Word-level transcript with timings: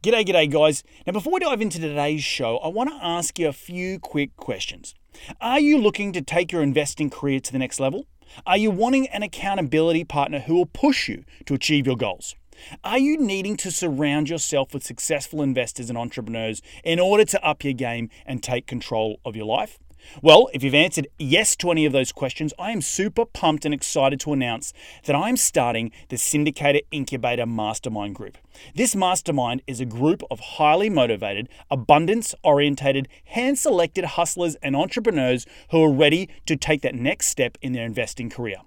G'day, 0.00 0.24
g'day, 0.24 0.48
guys. 0.48 0.84
Now, 1.08 1.12
before 1.12 1.32
we 1.32 1.40
dive 1.40 1.60
into 1.60 1.80
today's 1.80 2.22
show, 2.22 2.58
I 2.58 2.68
want 2.68 2.88
to 2.88 3.04
ask 3.04 3.36
you 3.36 3.48
a 3.48 3.52
few 3.52 3.98
quick 3.98 4.36
questions. 4.36 4.94
Are 5.40 5.58
you 5.58 5.76
looking 5.76 6.12
to 6.12 6.22
take 6.22 6.52
your 6.52 6.62
investing 6.62 7.10
career 7.10 7.40
to 7.40 7.50
the 7.50 7.58
next 7.58 7.80
level? 7.80 8.06
Are 8.46 8.56
you 8.56 8.70
wanting 8.70 9.08
an 9.08 9.24
accountability 9.24 10.04
partner 10.04 10.38
who 10.38 10.54
will 10.54 10.66
push 10.66 11.08
you 11.08 11.24
to 11.46 11.54
achieve 11.54 11.84
your 11.84 11.96
goals? 11.96 12.36
Are 12.84 13.00
you 13.00 13.18
needing 13.18 13.56
to 13.56 13.72
surround 13.72 14.28
yourself 14.28 14.72
with 14.72 14.84
successful 14.84 15.42
investors 15.42 15.88
and 15.88 15.98
entrepreneurs 15.98 16.62
in 16.84 17.00
order 17.00 17.24
to 17.24 17.44
up 17.44 17.64
your 17.64 17.72
game 17.72 18.08
and 18.24 18.40
take 18.40 18.68
control 18.68 19.18
of 19.24 19.34
your 19.34 19.46
life? 19.46 19.80
Well, 20.22 20.48
if 20.52 20.62
you've 20.62 20.74
answered 20.74 21.08
yes 21.18 21.56
to 21.56 21.70
any 21.70 21.84
of 21.86 21.92
those 21.92 22.12
questions, 22.12 22.52
I 22.58 22.72
am 22.72 22.82
super 22.82 23.24
pumped 23.24 23.64
and 23.64 23.74
excited 23.74 24.20
to 24.20 24.32
announce 24.32 24.72
that 25.04 25.14
I'm 25.14 25.36
starting 25.36 25.92
the 26.08 26.16
Syndicator 26.16 26.80
Incubator 26.90 27.46
Mastermind 27.46 28.14
Group. 28.14 28.38
This 28.74 28.96
mastermind 28.96 29.62
is 29.66 29.80
a 29.80 29.84
group 29.84 30.22
of 30.30 30.40
highly 30.40 30.90
motivated, 30.90 31.48
abundance 31.70 32.34
orientated, 32.42 33.08
hand 33.26 33.58
selected 33.58 34.04
hustlers 34.04 34.56
and 34.56 34.74
entrepreneurs 34.74 35.46
who 35.70 35.82
are 35.82 35.92
ready 35.92 36.28
to 36.46 36.56
take 36.56 36.82
that 36.82 36.94
next 36.94 37.28
step 37.28 37.56
in 37.62 37.72
their 37.72 37.84
investing 37.84 38.30
career. 38.30 38.58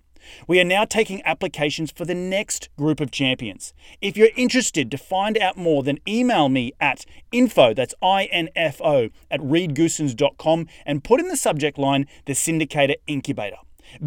We 0.48 0.60
are 0.60 0.66
now 0.66 0.86
taking 0.86 1.22
applications 1.26 1.92
for 1.92 2.06
the 2.06 2.16
next 2.16 2.70
group 2.78 3.00
of 3.00 3.12
champions. 3.12 3.74
If 4.02 4.18
you're 4.18 4.30
interested 4.36 4.92
to 4.92 4.98
find 4.98 5.38
out 5.38 5.58
more, 5.58 5.84
then 5.84 6.00
email 6.08 6.50
me 6.50 6.74
at 6.80 7.06
info, 7.32 7.74
that's 7.74 7.96
I-N-F-O, 8.02 9.10
at 9.30 9.40
reedgoossens.com 9.40 10.68
and 10.86 11.04
put 11.04 11.20
in 11.20 11.28
the 11.28 11.38
subject 11.38 11.78
line 11.78 12.08
the 12.26 12.34
Syndicator 12.34 12.96
Incubator. 13.08 13.58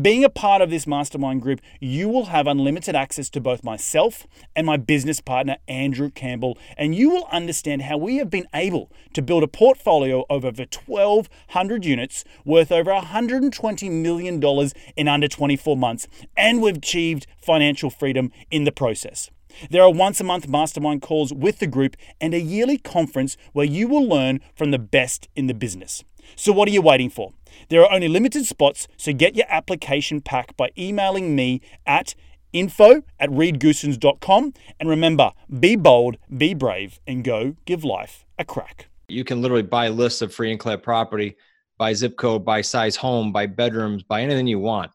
Being 0.00 0.24
a 0.24 0.30
part 0.30 0.62
of 0.62 0.70
this 0.70 0.86
mastermind 0.86 1.42
group, 1.42 1.60
you 1.78 2.08
will 2.08 2.26
have 2.26 2.46
unlimited 2.46 2.96
access 2.96 3.28
to 3.30 3.40
both 3.40 3.62
myself 3.62 4.26
and 4.56 4.66
my 4.66 4.78
business 4.78 5.20
partner, 5.20 5.58
Andrew 5.68 6.10
Campbell, 6.10 6.56
and 6.78 6.94
you 6.94 7.10
will 7.10 7.28
understand 7.30 7.82
how 7.82 7.98
we 7.98 8.16
have 8.16 8.30
been 8.30 8.46
able 8.54 8.90
to 9.12 9.20
build 9.20 9.42
a 9.42 9.48
portfolio 9.48 10.24
of 10.30 10.44
over 10.44 10.62
1,200 10.62 11.84
units 11.84 12.24
worth 12.46 12.72
over 12.72 12.90
$120 12.90 13.90
million 13.90 14.70
in 14.96 15.08
under 15.08 15.28
24 15.28 15.76
months, 15.76 16.08
and 16.34 16.62
we've 16.62 16.78
achieved 16.78 17.26
financial 17.36 17.90
freedom 17.90 18.32
in 18.50 18.64
the 18.64 18.72
process. 18.72 19.30
There 19.70 19.82
are 19.82 19.92
once 19.92 20.18
a 20.20 20.24
month 20.24 20.48
mastermind 20.48 21.02
calls 21.02 21.32
with 21.32 21.58
the 21.58 21.66
group 21.66 21.96
and 22.20 22.32
a 22.34 22.40
yearly 22.40 22.78
conference 22.78 23.36
where 23.52 23.66
you 23.66 23.86
will 23.86 24.06
learn 24.06 24.40
from 24.56 24.70
the 24.70 24.78
best 24.78 25.28
in 25.36 25.46
the 25.46 25.54
business. 25.54 26.02
So, 26.36 26.52
what 26.52 26.68
are 26.68 26.72
you 26.72 26.82
waiting 26.82 27.10
for? 27.10 27.32
There 27.68 27.82
are 27.82 27.92
only 27.92 28.08
limited 28.08 28.46
spots, 28.46 28.88
so 28.96 29.12
get 29.12 29.36
your 29.36 29.46
application 29.48 30.20
pack 30.20 30.56
by 30.56 30.70
emailing 30.76 31.34
me 31.34 31.60
at 31.86 32.14
info 32.52 33.02
at 33.18 33.30
reedgoossens.com. 33.30 34.54
And 34.80 34.88
remember, 34.88 35.32
be 35.60 35.76
bold, 35.76 36.16
be 36.36 36.54
brave, 36.54 37.00
and 37.06 37.24
go 37.24 37.56
give 37.64 37.84
life 37.84 38.24
a 38.38 38.44
crack. 38.44 38.88
You 39.08 39.24
can 39.24 39.42
literally 39.42 39.62
buy 39.62 39.88
lists 39.88 40.22
of 40.22 40.32
free 40.32 40.50
and 40.50 40.58
clear 40.58 40.78
property 40.78 41.36
by 41.76 41.92
zip 41.92 42.16
code, 42.16 42.44
by 42.44 42.60
size 42.60 42.96
home, 42.96 43.32
by 43.32 43.46
bedrooms, 43.46 44.02
by 44.02 44.22
anything 44.22 44.46
you 44.46 44.58
want. 44.58 44.90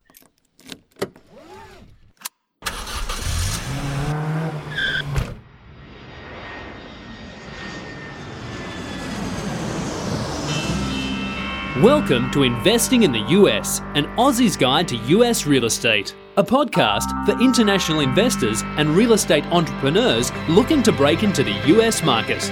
Welcome 11.83 12.29
to 12.31 12.43
Investing 12.43 13.03
in 13.03 13.13
the 13.13 13.25
US, 13.29 13.79
an 13.95 14.05
Aussie's 14.17 14.57
Guide 14.57 14.85
to 14.89 14.97
US 14.97 15.45
Real 15.45 15.63
Estate, 15.63 16.13
a 16.35 16.43
podcast 16.43 17.25
for 17.25 17.41
international 17.41 18.01
investors 18.01 18.63
and 18.75 18.89
real 18.89 19.13
estate 19.13 19.45
entrepreneurs 19.45 20.29
looking 20.49 20.83
to 20.83 20.91
break 20.91 21.23
into 21.23 21.41
the 21.41 21.53
US 21.77 22.03
market. 22.03 22.51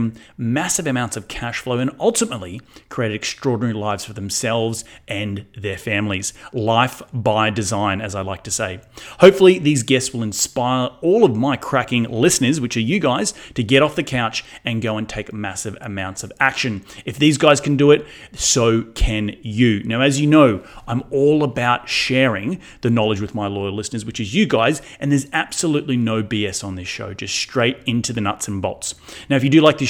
massive 0.37 0.87
amounts 0.87 1.17
of 1.17 1.27
cash 1.27 1.59
flow, 1.59 1.77
and 1.77 1.91
ultimately 1.99 2.61
created 2.89 3.15
extraordinary 3.15 3.73
lives 3.73 4.05
for 4.05 4.13
themselves 4.13 4.83
and 5.07 5.45
their 5.57 5.77
families. 5.77 6.33
Life 6.53 7.01
by 7.13 7.49
design, 7.49 8.01
as 8.01 8.15
I 8.15 8.21
like 8.21 8.43
to 8.43 8.51
say. 8.51 8.81
Hopefully, 9.19 9.59
these 9.59 9.83
guests 9.83 10.13
will 10.13 10.23
inspire 10.23 10.89
all 11.01 11.23
of 11.23 11.35
my 11.35 11.55
cracking 11.55 12.03
listeners, 12.03 12.59
which 12.59 12.77
are 12.77 12.81
you 12.81 12.99
guys, 12.99 13.33
to 13.53 13.63
get 13.63 13.81
off 13.81 13.95
the 13.95 14.03
couch 14.03 14.43
and 14.65 14.81
go 14.81 14.97
and 14.97 15.07
take 15.07 15.33
massive 15.33 15.77
amounts 15.81 16.23
of 16.23 16.31
action. 16.39 16.83
If 17.05 17.17
these 17.17 17.37
guys 17.37 17.61
can 17.61 17.77
do 17.77 17.91
it, 17.91 18.05
so 18.33 18.83
can 18.95 19.35
you. 19.41 19.83
Now, 19.83 20.01
as 20.01 20.19
you 20.19 20.27
know, 20.27 20.63
I'm 20.87 21.03
all 21.11 21.43
about 21.43 21.89
sharing 21.89 22.59
the 22.81 22.89
knowledge 22.89 23.21
with 23.21 23.35
my 23.35 23.47
loyal 23.47 23.73
listeners, 23.73 24.05
which 24.05 24.19
is 24.19 24.33
you 24.33 24.45
guys, 24.45 24.81
and 24.99 25.11
there's 25.11 25.27
absolutely 25.33 25.97
no 25.97 26.23
BS 26.23 26.63
on 26.63 26.75
this 26.75 26.87
show, 26.87 27.13
just 27.13 27.35
straight 27.35 27.77
into 27.85 28.13
the 28.13 28.21
nuts 28.21 28.47
and 28.47 28.61
bolts. 28.61 28.95
Now, 29.29 29.35
if 29.35 29.43
you 29.43 29.49
do 29.49 29.61
like 29.61 29.77
this 29.77 29.89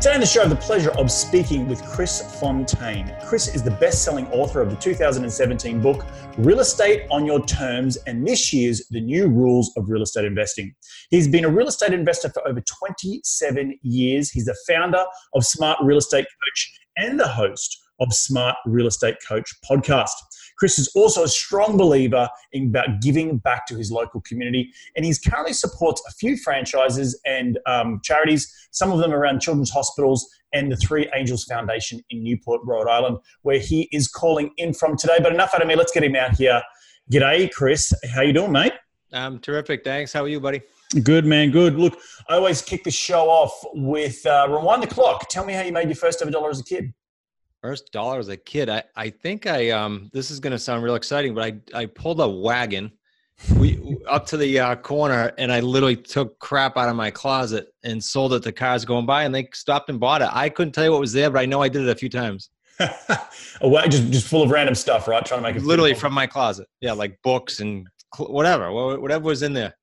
Today 0.00 0.14
on 0.14 0.20
the 0.20 0.26
show, 0.26 0.42
I 0.42 0.46
have 0.46 0.50
the 0.50 0.64
pleasure 0.64 0.92
of 0.92 1.10
speaking 1.10 1.66
with 1.66 1.84
Chris 1.84 2.38
Fontaine. 2.38 3.12
Chris 3.24 3.52
is 3.52 3.64
the 3.64 3.72
best 3.72 4.04
selling 4.04 4.28
author 4.28 4.62
of 4.62 4.70
the 4.70 4.76
2017 4.76 5.80
book, 5.80 6.06
Real 6.36 6.60
Estate 6.60 7.08
on 7.10 7.26
Your 7.26 7.44
Terms, 7.46 7.96
and 8.06 8.24
this 8.24 8.52
year's 8.52 8.86
The 8.90 9.00
New 9.00 9.26
Rules 9.26 9.72
of 9.76 9.90
Real 9.90 10.02
Estate 10.02 10.24
Investing. 10.24 10.72
He's 11.10 11.26
been 11.26 11.44
a 11.44 11.48
real 11.48 11.66
estate 11.66 11.92
investor 11.92 12.28
for 12.28 12.46
over 12.46 12.60
27 12.60 13.76
years. 13.82 14.30
He's 14.30 14.44
the 14.44 14.56
founder 14.68 15.04
of 15.34 15.44
Smart 15.44 15.80
Real 15.82 15.98
Estate 15.98 16.26
Coach 16.26 16.78
and 16.96 17.18
the 17.18 17.26
host 17.26 17.76
of 17.98 18.12
Smart 18.12 18.54
Real 18.66 18.86
Estate 18.86 19.16
Coach 19.26 19.52
podcast. 19.68 20.14
Chris 20.58 20.78
is 20.78 20.90
also 20.94 21.22
a 21.22 21.28
strong 21.28 21.76
believer 21.76 22.28
in 22.52 22.68
about 22.68 23.00
giving 23.00 23.38
back 23.38 23.66
to 23.66 23.76
his 23.76 23.90
local 23.90 24.20
community, 24.22 24.70
and 24.96 25.04
he's 25.04 25.18
currently 25.18 25.52
supports 25.52 26.02
a 26.08 26.12
few 26.12 26.36
franchises 26.36 27.18
and 27.26 27.58
um, 27.66 28.00
charities, 28.02 28.52
some 28.70 28.90
of 28.90 28.98
them 28.98 29.12
around 29.12 29.40
children's 29.40 29.70
hospitals 29.70 30.28
and 30.52 30.72
the 30.72 30.76
Three 30.76 31.08
Angels 31.14 31.44
Foundation 31.44 32.00
in 32.10 32.22
Newport, 32.22 32.60
Rhode 32.64 32.88
Island, 32.88 33.18
where 33.42 33.58
he 33.58 33.88
is 33.92 34.08
calling 34.08 34.50
in 34.56 34.72
from 34.72 34.96
today. 34.96 35.18
But 35.22 35.32
enough 35.32 35.54
out 35.54 35.62
of 35.62 35.68
me. 35.68 35.76
Let's 35.76 35.92
get 35.92 36.04
him 36.04 36.16
out 36.16 36.36
here. 36.36 36.62
G'day, 37.12 37.50
Chris. 37.52 37.92
How 38.14 38.22
you 38.22 38.32
doing, 38.32 38.52
mate? 38.52 38.72
I'm 39.12 39.38
terrific. 39.38 39.84
Thanks. 39.84 40.12
How 40.12 40.24
are 40.24 40.28
you, 40.28 40.40
buddy? 40.40 40.62
Good, 41.02 41.24
man. 41.24 41.50
Good. 41.50 41.76
Look, 41.76 41.98
I 42.28 42.34
always 42.34 42.62
kick 42.62 42.84
the 42.84 42.90
show 42.90 43.28
off 43.28 43.52
with 43.74 44.24
uh, 44.26 44.46
rewind 44.50 44.82
the 44.82 44.86
clock. 44.86 45.28
Tell 45.28 45.44
me 45.44 45.52
how 45.52 45.62
you 45.62 45.72
made 45.72 45.88
your 45.88 45.96
first 45.96 46.20
ever 46.20 46.30
dollar 46.30 46.50
as 46.50 46.60
a 46.60 46.64
kid. 46.64 46.92
First 47.62 47.92
dollar 47.92 48.18
as 48.18 48.28
a 48.28 48.36
kid. 48.36 48.68
I, 48.68 48.84
I 48.94 49.10
think 49.10 49.46
I 49.46 49.70
um 49.70 50.10
this 50.12 50.30
is 50.30 50.40
gonna 50.40 50.58
sound 50.58 50.82
real 50.82 50.94
exciting, 50.94 51.34
but 51.34 51.44
I 51.44 51.80
I 51.82 51.86
pulled 51.86 52.20
a 52.20 52.28
wagon 52.28 52.92
we 53.56 53.96
up 54.08 54.26
to 54.26 54.36
the 54.36 54.58
uh, 54.58 54.76
corner 54.76 55.32
and 55.38 55.52
I 55.52 55.60
literally 55.60 55.96
took 55.96 56.38
crap 56.40 56.76
out 56.76 56.88
of 56.88 56.96
my 56.96 57.10
closet 57.10 57.68
and 57.84 58.02
sold 58.02 58.32
it 58.32 58.42
to 58.42 58.52
cars 58.52 58.84
going 58.84 59.06
by 59.06 59.24
and 59.24 59.34
they 59.34 59.48
stopped 59.52 59.90
and 59.90 60.00
bought 60.00 60.22
it. 60.22 60.28
I 60.32 60.48
couldn't 60.48 60.72
tell 60.72 60.84
you 60.84 60.90
what 60.90 61.00
was 61.00 61.12
there, 61.12 61.30
but 61.30 61.40
I 61.40 61.46
know 61.46 61.62
I 61.62 61.68
did 61.68 61.82
it 61.82 61.88
a 61.88 61.94
few 61.94 62.08
times. 62.08 62.50
a 62.80 63.88
just 63.88 64.10
just 64.10 64.28
full 64.28 64.42
of 64.42 64.50
random 64.50 64.74
stuff, 64.74 65.08
right? 65.08 65.24
Trying 65.24 65.40
to 65.40 65.48
make 65.48 65.56
it 65.56 65.62
literally 65.62 65.94
from 65.94 66.12
my 66.12 66.26
closet. 66.26 66.68
Yeah, 66.80 66.92
like 66.92 67.18
books 67.22 67.60
and 67.60 67.88
cl- 68.14 68.32
whatever, 68.32 68.72
whatever 69.00 69.24
was 69.24 69.42
in 69.42 69.52
there. 69.52 69.74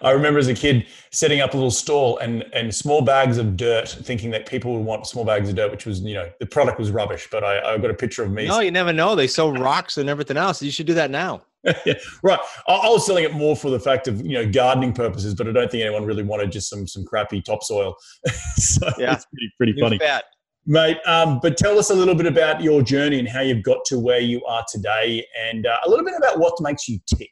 I 0.00 0.10
remember 0.10 0.38
as 0.38 0.48
a 0.48 0.54
kid 0.54 0.86
setting 1.12 1.40
up 1.40 1.54
a 1.54 1.56
little 1.56 1.70
stall 1.70 2.18
and 2.18 2.44
and 2.52 2.74
small 2.74 3.02
bags 3.02 3.38
of 3.38 3.56
dirt, 3.56 3.88
thinking 3.88 4.30
that 4.30 4.46
people 4.46 4.74
would 4.74 4.84
want 4.84 5.06
small 5.06 5.24
bags 5.24 5.48
of 5.48 5.54
dirt, 5.54 5.70
which 5.70 5.86
was 5.86 6.00
you 6.00 6.14
know 6.14 6.28
the 6.40 6.46
product 6.46 6.78
was 6.78 6.90
rubbish. 6.90 7.28
But 7.30 7.44
I, 7.44 7.74
I 7.74 7.78
got 7.78 7.90
a 7.90 7.94
picture 7.94 8.24
of 8.24 8.32
me. 8.32 8.48
No, 8.48 8.60
you 8.60 8.70
never 8.70 8.92
know. 8.92 9.14
They 9.14 9.28
sell 9.28 9.52
rocks 9.52 9.98
and 9.98 10.08
everything 10.08 10.36
else. 10.36 10.62
You 10.62 10.70
should 10.70 10.86
do 10.86 10.94
that 10.94 11.10
now. 11.10 11.42
yeah, 11.86 11.94
right. 12.24 12.40
I, 12.66 12.72
I, 12.72 12.88
was 12.88 13.06
selling 13.06 13.22
it 13.22 13.32
more 13.34 13.54
for 13.54 13.70
the 13.70 13.78
fact 13.78 14.08
of 14.08 14.20
you 14.26 14.32
know 14.32 14.50
gardening 14.50 14.92
purposes, 14.92 15.34
but 15.34 15.46
I 15.46 15.52
don't 15.52 15.70
think 15.70 15.84
anyone 15.84 16.04
really 16.04 16.24
wanted 16.24 16.50
just 16.50 16.68
some 16.68 16.86
some 16.86 17.04
crappy 17.04 17.40
topsoil. 17.40 17.94
so 18.56 18.90
yeah, 18.98 19.14
it's 19.14 19.26
pretty 19.26 19.52
pretty 19.56 19.80
funny. 19.80 19.98
Fat. 19.98 20.24
Mate, 20.64 20.98
um, 21.06 21.40
but 21.40 21.56
tell 21.56 21.76
us 21.78 21.90
a 21.90 21.94
little 21.94 22.14
bit 22.14 22.26
about 22.26 22.62
your 22.62 22.82
journey 22.82 23.18
and 23.18 23.28
how 23.28 23.40
you've 23.40 23.64
got 23.64 23.84
to 23.86 23.98
where 23.98 24.20
you 24.20 24.44
are 24.44 24.64
today, 24.70 25.24
and 25.50 25.66
uh, 25.66 25.78
a 25.86 25.90
little 25.90 26.04
bit 26.04 26.14
about 26.16 26.38
what 26.38 26.54
makes 26.60 26.88
you 26.88 26.98
tick. 27.06 27.30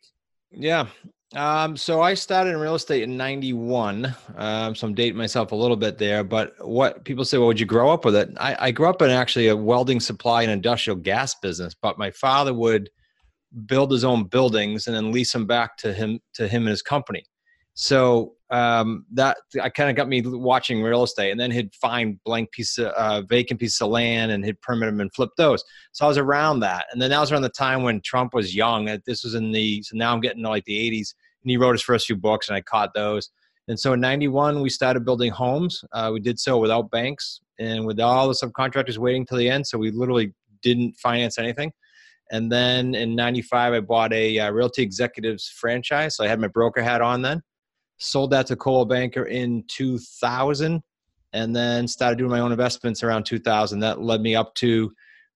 Yeah, 0.53 0.87
um, 1.37 1.77
so 1.77 2.03
I 2.03 2.15
started 2.15 2.51
in 2.51 2.57
real 2.59 2.75
estate 2.75 3.03
in 3.03 3.17
91. 3.17 4.15
Um, 4.37 4.75
so 4.75 4.87
I'm 4.87 4.95
dating 4.95 5.17
myself 5.17 5.53
a 5.53 5.57
little 5.57 5.77
bit 5.77 5.97
there, 5.97 6.25
but 6.25 6.55
what 6.67 7.05
people 7.05 7.25
say, 7.25 7.39
well, 7.39 7.47
would 7.47 7.61
you 7.61 7.67
grow 7.67 7.91
up 7.91 8.05
with 8.05 8.17
it? 8.17 8.31
I, 8.39 8.57
I 8.59 8.71
grew 8.73 8.89
up 8.89 9.01
in 9.01 9.11
actually 9.11 9.49
a 9.49 9.57
welding 9.57 10.01
supply 10.01 10.43
and 10.43 10.51
industrial 10.51 10.97
gas 10.97 11.37
business, 11.37 11.75
but 11.81 11.99
my 11.99 12.11
father 12.11 12.53
would 12.53 12.91
build 13.67 13.93
his 13.93 14.05
own 14.05 14.25
buildings 14.25 14.87
and 14.87 14.97
then 14.97 15.13
lease 15.13 15.33
them 15.33 15.47
back 15.47 15.77
to 15.79 15.93
him, 15.93 16.21
to 16.35 16.49
him 16.49 16.63
and 16.63 16.71
his 16.71 16.83
company. 16.83 17.25
So 17.75 18.35
um, 18.51 19.07
that 19.13 19.37
I 19.63 19.69
kind 19.69 19.91
of 19.91 19.97
got 19.97 20.09
me 20.09 20.23
watching 20.25 20.83
real 20.83 21.05
estate, 21.05 21.31
and 21.31 21.39
then 21.39 21.51
he'd 21.51 21.75
find 21.75 22.19
blank 22.25 22.51
piece 22.51 22.79
of 22.79 22.87
uh, 22.87 23.23
vacant 23.23 23.61
pieces 23.61 23.81
of 23.81 23.91
land 23.91 24.33
and 24.33 24.45
he'd 24.45 24.61
permit 24.61 24.89
them 24.89 25.01
and 25.01 25.13
flip 25.15 25.31
those. 25.37 25.63
So 25.93 26.05
I 26.05 26.09
was 26.09 26.19
around 26.19 26.61
that, 26.61 26.87
and 26.93 27.01
then 27.01 27.11
that 27.11 27.21
was 27.21 27.31
around 27.31 27.43
the 27.43 27.49
time 27.49 27.83
when 27.83 28.01
Trump 28.01 28.35
was 28.35 28.55
young. 28.55 28.87
This 29.07 29.23
was 29.23 29.35
in 29.35 29.53
the 29.53 29.83
so 29.83 29.97
now 29.97 30.13
I'm 30.13 30.21
getting 30.21 30.43
to 30.43 30.49
like 30.49 30.65
the 30.65 30.91
80s, 30.91 31.15
and 31.43 31.51
he 31.51 31.57
wrote 31.57 31.73
his 31.73 31.83
first 31.83 32.07
few 32.07 32.17
books, 32.17 32.49
and 32.49 32.57
I 32.57 32.61
caught 32.61 32.93
those. 32.93 33.31
And 33.69 33.79
so 33.79 33.93
in 33.93 34.01
'91 34.01 34.61
we 34.63 34.71
started 34.71 35.05
building 35.05 35.31
homes. 35.31 35.85
Uh, 35.93 36.11
we 36.13 36.21
did 36.21 36.39
so 36.41 36.59
without 36.59 36.91
banks 36.91 37.41
and 37.61 37.87
with 37.87 38.01
all 38.01 38.27
the 38.27 38.35
subcontractors 38.35 38.99
waiting 38.99 39.25
till 39.25 39.39
the 39.39 39.49
end. 39.49 39.67
So 39.67 39.79
we 39.79 39.93
literally 39.93 40.35
didn't 40.63 40.97
finance 40.97 41.39
anything. 41.39 41.73
And 42.33 42.51
then 42.51 42.97
in 42.97 43.15
'95 43.15 43.75
I 43.75 43.81
bought 43.81 44.13
a 44.13 44.41
uh, 44.41 44.51
Realty 44.51 44.83
Executives 44.83 45.47
franchise. 45.49 46.17
So 46.17 46.25
I 46.25 46.29
had 46.29 46.41
my 46.41 46.49
broker 46.49 46.83
hat 46.83 47.01
on 47.01 47.23
then 47.23 47.43
sold 48.01 48.31
that 48.31 48.47
to 48.49 48.57
Coldwell 48.57 48.87
Banker 48.87 49.25
in 49.25 49.65
2000 49.69 50.83
and 51.33 51.55
then 51.55 51.87
started 51.87 52.19
doing 52.19 52.31
my 52.31 52.41
own 52.41 52.51
investments 52.51 53.03
around 53.03 53.25
2000 53.25 53.79
that 53.81 54.03
led 54.03 54.21
me 54.21 54.35
up 54.35 54.55
to 54.57 54.91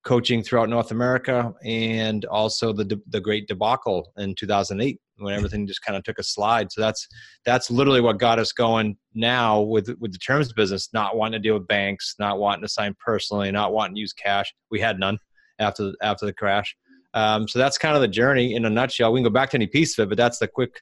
coaching 0.04 0.42
throughout 0.42 0.68
north 0.68 0.90
america 0.90 1.54
and 1.64 2.24
also 2.26 2.72
the 2.72 3.00
the 3.08 3.20
great 3.20 3.46
debacle 3.46 4.12
in 4.18 4.34
2008 4.34 4.98
when 5.18 5.34
everything 5.34 5.66
just 5.66 5.82
kind 5.82 5.96
of 5.96 6.02
took 6.02 6.18
a 6.18 6.22
slide. 6.22 6.72
So 6.72 6.80
that's 6.80 7.06
that's 7.44 7.70
literally 7.70 8.00
what 8.00 8.18
got 8.18 8.38
us 8.38 8.52
going 8.52 8.96
now 9.14 9.60
with 9.60 9.88
with 10.00 10.12
the 10.12 10.18
terms 10.18 10.52
business 10.52 10.88
not 10.92 11.16
wanting 11.16 11.40
to 11.40 11.48
deal 11.48 11.58
with 11.58 11.68
banks 11.68 12.16
not 12.18 12.38
wanting 12.38 12.62
to 12.62 12.68
sign 12.68 12.94
personally 13.04 13.50
not 13.50 13.72
wanting 13.72 13.96
to 13.96 14.00
use 14.00 14.12
cash. 14.12 14.52
We 14.70 14.80
had 14.80 14.98
none 14.98 15.18
after 15.58 15.92
after 16.02 16.26
the 16.26 16.32
crash. 16.32 16.76
Um, 17.14 17.46
so 17.46 17.60
that's 17.60 17.78
kind 17.78 17.94
of 17.94 18.00
the 18.00 18.08
journey 18.08 18.56
in 18.56 18.64
a 18.64 18.70
nutshell. 18.70 19.12
We 19.12 19.20
can 19.20 19.24
go 19.24 19.30
back 19.30 19.50
to 19.50 19.56
any 19.56 19.68
piece 19.68 19.96
of 19.98 20.04
it 20.04 20.08
but 20.08 20.18
that's 20.18 20.38
the 20.38 20.48
quick 20.48 20.80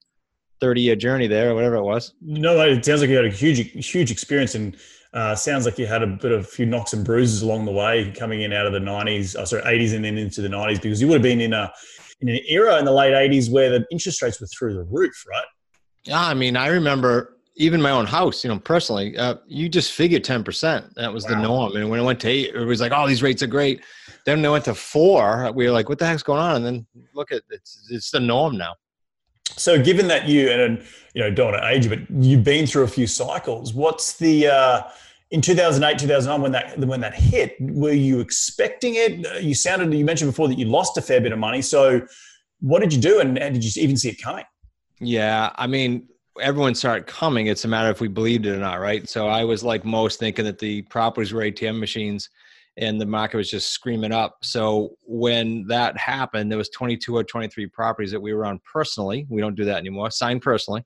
30 0.62 0.81
year 0.81 0.94
journey 0.94 1.26
there 1.26 1.50
or 1.50 1.55
whatever 1.56 1.75
it 1.75 1.82
was. 1.82 2.14
No, 2.23 2.61
it 2.61 2.85
sounds 2.85 3.00
like 3.00 3.11
you 3.11 3.17
had 3.17 3.25
a 3.25 3.31
huge, 3.31 3.59
huge 3.85 4.12
experience 4.12 4.55
and 4.55 4.76
uh, 5.12 5.35
sounds 5.35 5.64
like 5.64 5.76
you 5.76 5.87
had 5.87 6.05
a 6.05 6.06
bit 6.06 6.31
of 6.31 6.41
a 6.41 6.44
few 6.44 6.64
knocks 6.64 6.93
and 6.93 7.05
bruises 7.05 7.43
along 7.43 7.64
the 7.64 7.73
way 7.73 8.12
coming 8.17 8.43
in 8.43 8.53
out 8.53 8.64
of 8.64 8.73
the 8.73 8.79
90s, 8.79 9.35
oh, 9.37 9.44
sorry, 9.44 9.62
80s 9.62 9.93
and 9.93 10.05
then 10.05 10.17
into 10.17 10.41
the 10.41 10.49
90s 10.49 10.81
because 10.81 11.00
you 11.00 11.09
would 11.09 11.14
have 11.14 11.23
been 11.23 11.41
in 11.41 11.53
a 11.53 11.70
in 12.20 12.29
an 12.29 12.38
era 12.49 12.79
in 12.79 12.85
the 12.85 12.93
late 12.93 13.12
80s 13.12 13.50
where 13.50 13.70
the 13.70 13.85
interest 13.91 14.23
rates 14.23 14.41
were 14.41 14.47
through 14.47 14.75
the 14.75 14.85
roof, 14.85 15.25
right? 15.29 15.44
Yeah, 16.05 16.25
I 16.25 16.35
mean, 16.35 16.56
I 16.56 16.69
remember 16.69 17.37
even 17.56 17.82
my 17.82 17.91
own 17.91 18.06
house, 18.06 18.44
you 18.44 18.49
know, 18.49 18.61
personally, 18.61 19.19
uh, 19.19 19.35
you 19.49 19.69
just 19.69 19.93
figured 19.93 20.25
10%. 20.25 20.94
That 20.94 21.12
was 21.12 21.25
wow. 21.25 21.31
the 21.31 21.43
norm. 21.43 21.76
And 21.76 21.91
when 21.91 21.99
it 21.99 22.05
went 22.05 22.20
to 22.20 22.29
eight, 22.29 22.55
it 22.55 22.65
was 22.65 22.81
like, 22.81 22.93
oh, 22.94 23.08
these 23.08 23.23
rates 23.23 23.43
are 23.43 23.49
great. 23.49 23.82
Then 24.25 24.41
they 24.41 24.49
went 24.49 24.65
to 24.67 24.75
four, 24.75 25.50
we 25.53 25.67
were 25.67 25.73
like, 25.73 25.88
what 25.88 25.99
the 25.99 26.06
heck's 26.06 26.23
going 26.23 26.38
on? 26.38 26.56
And 26.56 26.65
then 26.65 26.87
look 27.15 27.32
at 27.32 27.43
it's 27.50 27.88
it's 27.91 28.12
the 28.12 28.20
norm 28.20 28.56
now. 28.56 28.75
So, 29.56 29.82
given 29.82 30.08
that 30.08 30.28
you 30.28 30.50
and 30.50 30.82
you 31.14 31.22
know 31.22 31.31
don't 31.31 31.52
want 31.52 31.62
to 31.62 31.69
age, 31.69 31.84
you, 31.84 31.90
but 31.90 32.10
you've 32.25 32.44
been 32.44 32.66
through 32.66 32.84
a 32.84 32.88
few 32.88 33.06
cycles. 33.06 33.75
What's 33.75 34.14
the 34.14 34.49
uh, 34.49 34.82
in 35.31 35.40
2008, 35.40 35.99
2009 35.99 36.43
when 36.43 36.52
that 36.52 36.78
when 36.78 37.00
that 37.00 37.14
hit? 37.14 37.56
Were 37.60 37.93
you 37.93 38.20
expecting 38.20 38.94
it? 38.96 39.43
You 39.43 39.54
sounded 39.54 39.93
you 39.96 40.04
mentioned 40.04 40.31
before 40.31 40.49
that 40.49 40.58
you 40.58 40.66
lost 40.66 40.96
a 40.99 41.02
fair 41.02 41.20
bit 41.20 41.32
of 41.32 41.38
money. 41.38 41.62
So, 41.62 42.06
what 42.60 42.81
did 42.81 42.93
you 42.93 43.00
do, 43.00 43.20
and, 43.20 43.38
and 43.38 43.54
did 43.54 43.64
you 43.64 43.82
even 43.82 43.96
see 43.96 44.10
it 44.10 44.20
coming? 44.22 44.44
Yeah, 45.00 45.50
I 45.56 45.66
mean, 45.66 46.08
everyone 46.40 46.75
started 46.75 47.06
coming. 47.06 47.46
It's 47.46 47.64
a 47.64 47.69
matter 47.69 47.90
if 47.90 48.00
we 48.00 48.08
believed 48.08 48.46
it 48.46 48.52
or 48.52 48.58
not, 48.58 48.81
right? 48.81 49.08
So 49.08 49.28
I 49.28 49.44
was 49.44 49.62
like 49.62 49.84
most 49.84 50.19
thinking 50.19 50.44
that 50.44 50.58
the 50.58 50.82
properties 50.82 51.32
were 51.32 51.43
ATM 51.43 51.78
machines 51.78 52.31
and 52.78 53.00
the 53.00 53.06
market 53.06 53.36
was 53.36 53.50
just 53.50 53.70
screaming 53.70 54.12
up. 54.12 54.38
So 54.42 54.96
when 55.02 55.66
that 55.69 55.96
happened, 55.98 56.50
there 56.50 56.58
was 56.58 56.70
22 56.70 57.16
or 57.16 57.24
23 57.24 57.66
properties 57.66 58.10
that 58.12 58.20
we 58.20 58.32
were 58.32 58.46
on 58.46 58.60
personally. 58.70 59.26
We 59.28 59.40
don't 59.40 59.54
do 59.54 59.64
that 59.66 59.76
anymore. 59.76 60.10
Signed 60.10 60.42
personally. 60.42 60.84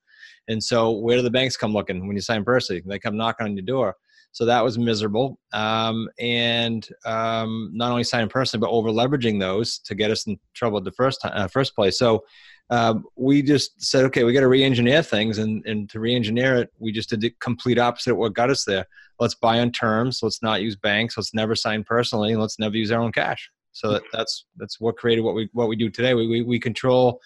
And 0.48 0.62
so 0.62 0.90
where 0.90 1.16
do 1.16 1.22
the 1.22 1.30
banks 1.30 1.56
come 1.56 1.72
looking 1.72 2.06
when 2.06 2.16
you 2.16 2.22
sign 2.22 2.44
personally? 2.44 2.82
They 2.84 2.98
come 2.98 3.16
knocking 3.16 3.46
on 3.46 3.56
your 3.56 3.64
door. 3.64 3.96
So 4.32 4.44
that 4.44 4.62
was 4.62 4.76
miserable. 4.76 5.38
Um, 5.52 6.08
and 6.18 6.86
um, 7.06 7.70
not 7.72 7.90
only 7.90 8.04
signing 8.04 8.28
personally, 8.28 8.60
but 8.60 8.70
over 8.70 8.90
leveraging 8.90 9.40
those 9.40 9.78
to 9.80 9.94
get 9.94 10.10
us 10.10 10.26
in 10.26 10.38
trouble 10.54 10.80
the 10.80 10.92
first 10.92 11.22
time, 11.22 11.32
uh, 11.34 11.48
first 11.48 11.74
place. 11.74 11.98
So 11.98 12.22
um, 12.70 13.04
we 13.16 13.42
just 13.42 13.80
said, 13.80 14.04
okay, 14.06 14.24
we 14.24 14.32
got 14.32 14.40
to 14.40 14.48
re-engineer 14.48 15.02
things, 15.02 15.38
and, 15.38 15.64
and 15.66 15.88
to 15.90 16.00
re-engineer 16.00 16.56
it, 16.56 16.72
we 16.78 16.92
just 16.92 17.10
did 17.10 17.20
the 17.20 17.32
complete 17.40 17.78
opposite 17.78 18.12
of 18.12 18.16
what 18.16 18.34
got 18.34 18.50
us 18.50 18.64
there. 18.64 18.86
Let's 19.20 19.34
buy 19.34 19.60
on 19.60 19.70
terms. 19.70 20.20
Let's 20.22 20.42
not 20.42 20.62
use 20.62 20.76
banks. 20.76 21.16
Let's 21.16 21.32
never 21.32 21.54
sign 21.54 21.84
personally. 21.84 22.32
And 22.32 22.40
let's 22.40 22.58
never 22.58 22.76
use 22.76 22.90
our 22.90 23.00
own 23.00 23.12
cash. 23.12 23.50
So 23.72 23.92
that, 23.92 24.02
that's 24.12 24.46
that's 24.56 24.80
what 24.80 24.96
created 24.96 25.20
what 25.22 25.34
we 25.34 25.50
what 25.52 25.68
we 25.68 25.76
do 25.76 25.90
today. 25.90 26.14
We 26.14 26.26
we, 26.26 26.42
we 26.42 26.58
control 26.58 27.20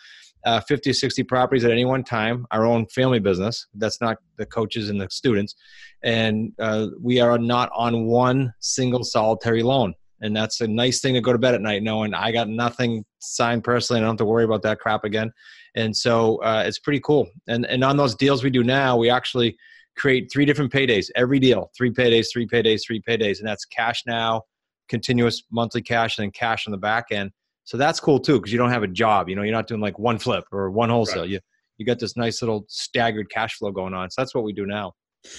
uh, 0.44 0.60
50 0.60 0.90
or 0.90 0.94
60 0.94 1.22
properties 1.24 1.64
at 1.64 1.70
any 1.70 1.84
one 1.84 2.02
time, 2.02 2.46
our 2.50 2.64
own 2.64 2.86
family 2.86 3.18
business. 3.18 3.66
That's 3.74 4.00
not 4.00 4.18
the 4.36 4.46
coaches 4.46 4.88
and 4.88 5.00
the 5.00 5.08
students. 5.10 5.54
And 6.02 6.52
uh, 6.58 6.88
we 7.00 7.20
are 7.20 7.38
not 7.38 7.70
on 7.74 8.06
one 8.06 8.52
single 8.58 9.04
solitary 9.04 9.62
loan 9.62 9.94
and 10.20 10.36
that's 10.36 10.60
a 10.60 10.68
nice 10.68 11.00
thing 11.00 11.14
to 11.14 11.20
go 11.20 11.32
to 11.32 11.38
bed 11.38 11.54
at 11.54 11.62
night 11.62 11.82
knowing 11.82 12.14
I 12.14 12.32
got 12.32 12.48
nothing 12.48 13.04
signed 13.20 13.64
personally. 13.64 13.98
And 13.98 14.06
I 14.06 14.08
don't 14.08 14.14
have 14.14 14.18
to 14.18 14.24
worry 14.26 14.44
about 14.44 14.62
that 14.62 14.78
crap 14.78 15.04
again. 15.04 15.32
And 15.74 15.96
so 15.96 16.36
uh, 16.42 16.64
it's 16.66 16.78
pretty 16.78 17.00
cool. 17.00 17.28
And 17.48 17.66
and 17.66 17.84
on 17.84 17.96
those 17.96 18.14
deals 18.14 18.42
we 18.42 18.50
do 18.50 18.62
now, 18.62 18.96
we 18.96 19.10
actually 19.10 19.56
create 19.96 20.30
three 20.32 20.44
different 20.44 20.72
paydays 20.72 21.10
every 21.16 21.38
deal, 21.38 21.70
three 21.76 21.90
paydays, 21.90 22.28
three 22.32 22.46
paydays, 22.46 22.82
three 22.86 23.00
paydays, 23.00 23.38
and 23.38 23.48
that's 23.48 23.64
cash 23.64 24.02
now, 24.06 24.42
continuous 24.88 25.42
monthly 25.50 25.82
cash, 25.82 26.18
and 26.18 26.24
then 26.24 26.32
cash 26.32 26.66
on 26.66 26.72
the 26.72 26.78
back 26.78 27.06
end. 27.10 27.30
So 27.64 27.76
that's 27.76 28.00
cool 28.00 28.18
too 28.18 28.38
because 28.38 28.52
you 28.52 28.58
don't 28.58 28.70
have 28.70 28.82
a 28.82 28.88
job. 28.88 29.28
You 29.28 29.36
know, 29.36 29.42
you're 29.42 29.54
not 29.54 29.68
doing 29.68 29.80
like 29.80 29.98
one 29.98 30.18
flip 30.18 30.44
or 30.52 30.70
one 30.70 30.90
wholesale. 30.90 31.22
Right. 31.22 31.30
You 31.30 31.40
you 31.78 31.86
got 31.86 31.98
this 31.98 32.16
nice 32.16 32.42
little 32.42 32.66
staggered 32.68 33.30
cash 33.30 33.56
flow 33.56 33.70
going 33.70 33.94
on. 33.94 34.10
So 34.10 34.20
that's 34.20 34.34
what 34.34 34.44
we 34.44 34.52
do 34.52 34.66
now. 34.66 34.92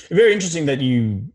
Very 0.10 0.34
interesting 0.34 0.66
that 0.68 0.80
you 0.82 1.32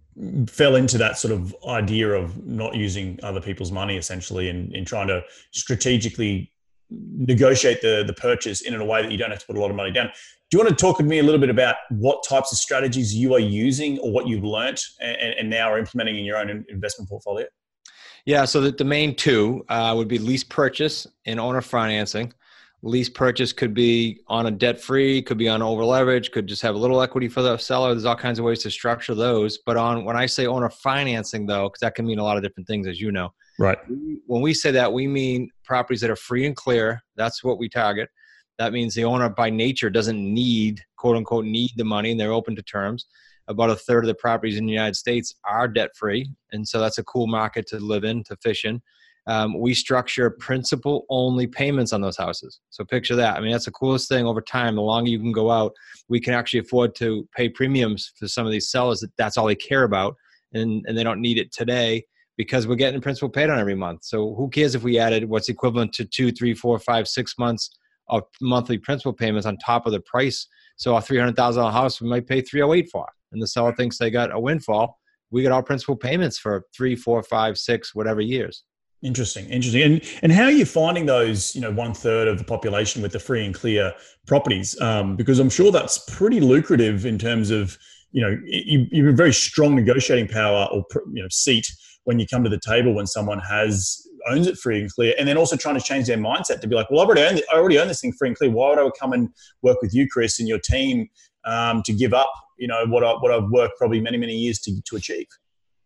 fell 0.48 0.76
into 0.76 0.96
that 0.98 1.18
sort 1.18 1.32
of 1.32 1.54
idea 1.68 2.08
of 2.08 2.44
not 2.46 2.74
using 2.74 3.18
other 3.22 3.40
people's 3.40 3.70
money 3.70 3.96
essentially 3.96 4.48
and 4.48 4.72
in 4.74 4.84
trying 4.84 5.08
to 5.08 5.22
strategically 5.52 6.50
negotiate 6.90 7.82
the 7.82 8.04
the 8.06 8.14
purchase 8.14 8.62
in 8.62 8.74
a 8.74 8.84
way 8.84 9.02
that 9.02 9.10
you 9.10 9.18
don't 9.18 9.30
have 9.30 9.40
to 9.40 9.46
put 9.46 9.56
a 9.56 9.60
lot 9.60 9.70
of 9.70 9.76
money 9.76 9.90
down. 9.90 10.06
Do 10.50 10.56
you 10.56 10.64
want 10.64 10.70
to 10.70 10.80
talk 10.80 10.98
with 10.98 11.06
me 11.06 11.18
a 11.18 11.22
little 11.22 11.40
bit 11.40 11.50
about 11.50 11.74
what 11.90 12.22
types 12.22 12.52
of 12.52 12.58
strategies 12.58 13.12
you 13.14 13.34
are 13.34 13.40
using 13.40 13.98
or 13.98 14.12
what 14.12 14.28
you've 14.28 14.44
learnt 14.44 14.80
and, 15.00 15.34
and 15.34 15.50
now 15.50 15.68
are 15.68 15.78
implementing 15.78 16.16
in 16.16 16.24
your 16.24 16.36
own 16.36 16.64
investment 16.68 17.08
portfolio? 17.10 17.46
Yeah, 18.26 18.44
so 18.44 18.60
the, 18.60 18.70
the 18.70 18.84
main 18.84 19.16
two 19.16 19.64
uh, 19.68 19.92
would 19.96 20.08
be 20.08 20.18
lease 20.18 20.44
purchase 20.44 21.06
and 21.26 21.40
owner 21.40 21.60
financing 21.60 22.32
lease 22.82 23.08
purchase 23.08 23.52
could 23.52 23.74
be 23.74 24.20
on 24.28 24.46
a 24.46 24.50
debt 24.50 24.80
free 24.80 25.22
could 25.22 25.38
be 25.38 25.48
on 25.48 25.62
over 25.62 25.84
leverage 25.84 26.30
could 26.30 26.46
just 26.46 26.62
have 26.62 26.74
a 26.74 26.78
little 26.78 27.00
equity 27.02 27.28
for 27.28 27.42
the 27.42 27.56
seller. 27.56 27.94
There's 27.94 28.04
all 28.04 28.16
kinds 28.16 28.38
of 28.38 28.44
ways 28.44 28.62
to 28.62 28.70
structure 28.70 29.14
those. 29.14 29.58
But 29.58 29.76
on 29.76 30.04
when 30.04 30.16
i 30.16 30.26
say 30.26 30.46
owner 30.46 30.70
financing 30.70 31.46
though 31.46 31.68
because 31.68 31.80
that 31.80 31.94
can 31.94 32.06
mean 32.06 32.18
a 32.18 32.22
lot 32.22 32.36
of 32.36 32.42
different 32.42 32.66
things 32.66 32.86
as 32.86 33.00
you 33.00 33.12
know. 33.12 33.30
Right. 33.58 33.78
When 34.26 34.42
we 34.42 34.52
say 34.52 34.70
that 34.72 34.92
we 34.92 35.06
mean 35.06 35.50
properties 35.64 36.00
that 36.02 36.10
are 36.10 36.16
free 36.16 36.46
and 36.46 36.54
clear. 36.54 37.02
That's 37.16 37.42
what 37.42 37.58
we 37.58 37.68
target. 37.68 38.08
That 38.58 38.72
means 38.72 38.94
the 38.94 39.04
owner 39.04 39.28
by 39.28 39.50
nature 39.50 39.90
doesn't 39.90 40.18
need 40.18 40.82
quote 40.96 41.16
unquote 41.16 41.46
need 41.46 41.70
the 41.76 41.84
money 41.84 42.10
and 42.10 42.20
they're 42.20 42.32
open 42.32 42.54
to 42.56 42.62
terms. 42.62 43.06
About 43.48 43.70
a 43.70 43.76
third 43.76 44.04
of 44.04 44.08
the 44.08 44.14
properties 44.14 44.56
in 44.56 44.66
the 44.66 44.72
united 44.72 44.96
states 44.96 45.34
are 45.44 45.68
debt 45.68 45.90
free 45.96 46.30
and 46.52 46.66
so 46.66 46.80
that's 46.80 46.98
a 46.98 47.04
cool 47.04 47.26
market 47.26 47.66
to 47.68 47.78
live 47.78 48.04
in 48.04 48.24
to 48.24 48.36
fish 48.42 48.64
in 48.64 48.82
um, 49.26 49.58
we 49.58 49.74
structure 49.74 50.30
principal 50.30 51.04
only 51.08 51.46
payments 51.46 51.92
on 51.92 52.00
those 52.00 52.16
houses. 52.16 52.60
So 52.70 52.84
picture 52.84 53.16
that. 53.16 53.36
I 53.36 53.40
mean, 53.40 53.52
that's 53.52 53.64
the 53.64 53.72
coolest 53.72 54.08
thing 54.08 54.24
over 54.24 54.40
time. 54.40 54.76
The 54.76 54.82
longer 54.82 55.10
you 55.10 55.18
can 55.18 55.32
go 55.32 55.50
out, 55.50 55.72
we 56.08 56.20
can 56.20 56.34
actually 56.34 56.60
afford 56.60 56.94
to 56.96 57.28
pay 57.36 57.48
premiums 57.48 58.12
for 58.18 58.28
some 58.28 58.46
of 58.46 58.52
these 58.52 58.70
sellers 58.70 59.00
that 59.00 59.10
that's 59.16 59.36
all 59.36 59.46
they 59.46 59.56
care 59.56 59.82
about 59.82 60.14
and, 60.52 60.84
and 60.86 60.96
they 60.96 61.02
don't 61.02 61.20
need 61.20 61.38
it 61.38 61.52
today 61.52 62.04
because 62.36 62.66
we're 62.66 62.76
getting 62.76 63.00
principal 63.00 63.28
paid 63.28 63.50
on 63.50 63.58
every 63.58 63.74
month. 63.74 64.04
So 64.04 64.34
who 64.34 64.48
cares 64.48 64.74
if 64.74 64.82
we 64.82 64.98
added 64.98 65.28
what's 65.28 65.48
equivalent 65.48 65.92
to 65.94 66.04
two, 66.04 66.30
three, 66.30 66.54
four, 66.54 66.78
five, 66.78 67.08
six 67.08 67.34
months 67.38 67.70
of 68.08 68.22
monthly 68.40 68.78
principal 68.78 69.12
payments 69.12 69.46
on 69.46 69.56
top 69.58 69.86
of 69.86 69.92
the 69.92 70.00
price. 70.00 70.46
So 70.76 70.94
a 70.94 71.00
three 71.00 71.18
hundred 71.18 71.36
thousand 71.36 71.62
dollar 71.62 71.72
house 71.72 72.00
we 72.00 72.08
might 72.08 72.26
pay 72.26 72.42
three 72.42 72.62
oh 72.62 72.72
eight 72.74 72.88
for, 72.92 73.08
and 73.32 73.42
the 73.42 73.48
seller 73.48 73.74
thinks 73.74 73.98
they 73.98 74.10
got 74.10 74.34
a 74.34 74.38
windfall. 74.38 74.98
We 75.30 75.42
get 75.42 75.50
our 75.50 75.62
principal 75.62 75.96
payments 75.96 76.38
for 76.38 76.64
three, 76.76 76.94
four, 76.94 77.22
five, 77.22 77.58
six, 77.58 77.94
whatever 77.94 78.20
years. 78.20 78.62
Interesting, 79.02 79.46
interesting. 79.50 79.82
And 79.82 80.02
and 80.22 80.32
how 80.32 80.44
are 80.44 80.50
you 80.50 80.64
finding 80.64 81.06
those? 81.06 81.54
You 81.54 81.60
know, 81.60 81.70
one 81.70 81.92
third 81.92 82.28
of 82.28 82.38
the 82.38 82.44
population 82.44 83.02
with 83.02 83.12
the 83.12 83.18
free 83.18 83.44
and 83.44 83.54
clear 83.54 83.92
properties, 84.26 84.78
um, 84.80 85.16
because 85.16 85.38
I'm 85.38 85.50
sure 85.50 85.70
that's 85.70 85.98
pretty 86.10 86.40
lucrative 86.40 87.04
in 87.04 87.18
terms 87.18 87.50
of 87.50 87.78
you 88.12 88.22
know 88.22 88.38
you, 88.44 88.86
you 88.90 89.04
have 89.04 89.12
a 89.12 89.16
very 89.16 89.34
strong 89.34 89.76
negotiating 89.76 90.28
power 90.28 90.66
or 90.72 90.84
you 91.12 91.22
know 91.22 91.28
seat 91.30 91.66
when 92.04 92.18
you 92.18 92.26
come 92.26 92.42
to 92.44 92.48
the 92.48 92.58
table 92.58 92.94
when 92.94 93.06
someone 93.06 93.38
has 93.38 94.02
owns 94.28 94.46
it 94.46 94.56
free 94.56 94.80
and 94.80 94.92
clear, 94.92 95.14
and 95.18 95.28
then 95.28 95.36
also 95.36 95.56
trying 95.56 95.76
to 95.76 95.80
change 95.80 96.06
their 96.06 96.18
mindset 96.18 96.60
to 96.60 96.66
be 96.66 96.74
like, 96.74 96.90
well, 96.90 97.00
I 97.00 97.04
already 97.04 97.22
own, 97.22 97.40
I 97.52 97.56
already 97.56 97.78
own 97.78 97.88
this 97.88 98.00
thing 98.00 98.12
free 98.12 98.28
and 98.28 98.36
clear. 98.36 98.50
Why 98.50 98.70
would 98.70 98.78
I 98.78 98.88
come 98.98 99.12
and 99.12 99.28
work 99.62 99.82
with 99.82 99.94
you, 99.94 100.08
Chris, 100.08 100.40
and 100.40 100.48
your 100.48 100.58
team 100.58 101.08
um, 101.44 101.82
to 101.84 101.92
give 101.92 102.14
up, 102.14 102.32
you 102.58 102.66
know, 102.66 102.86
what 102.86 103.04
I, 103.04 103.12
what 103.12 103.30
I've 103.30 103.50
worked 103.50 103.74
probably 103.76 104.00
many 104.00 104.16
many 104.16 104.34
years 104.34 104.58
to 104.60 104.80
to 104.82 104.96
achieve? 104.96 105.26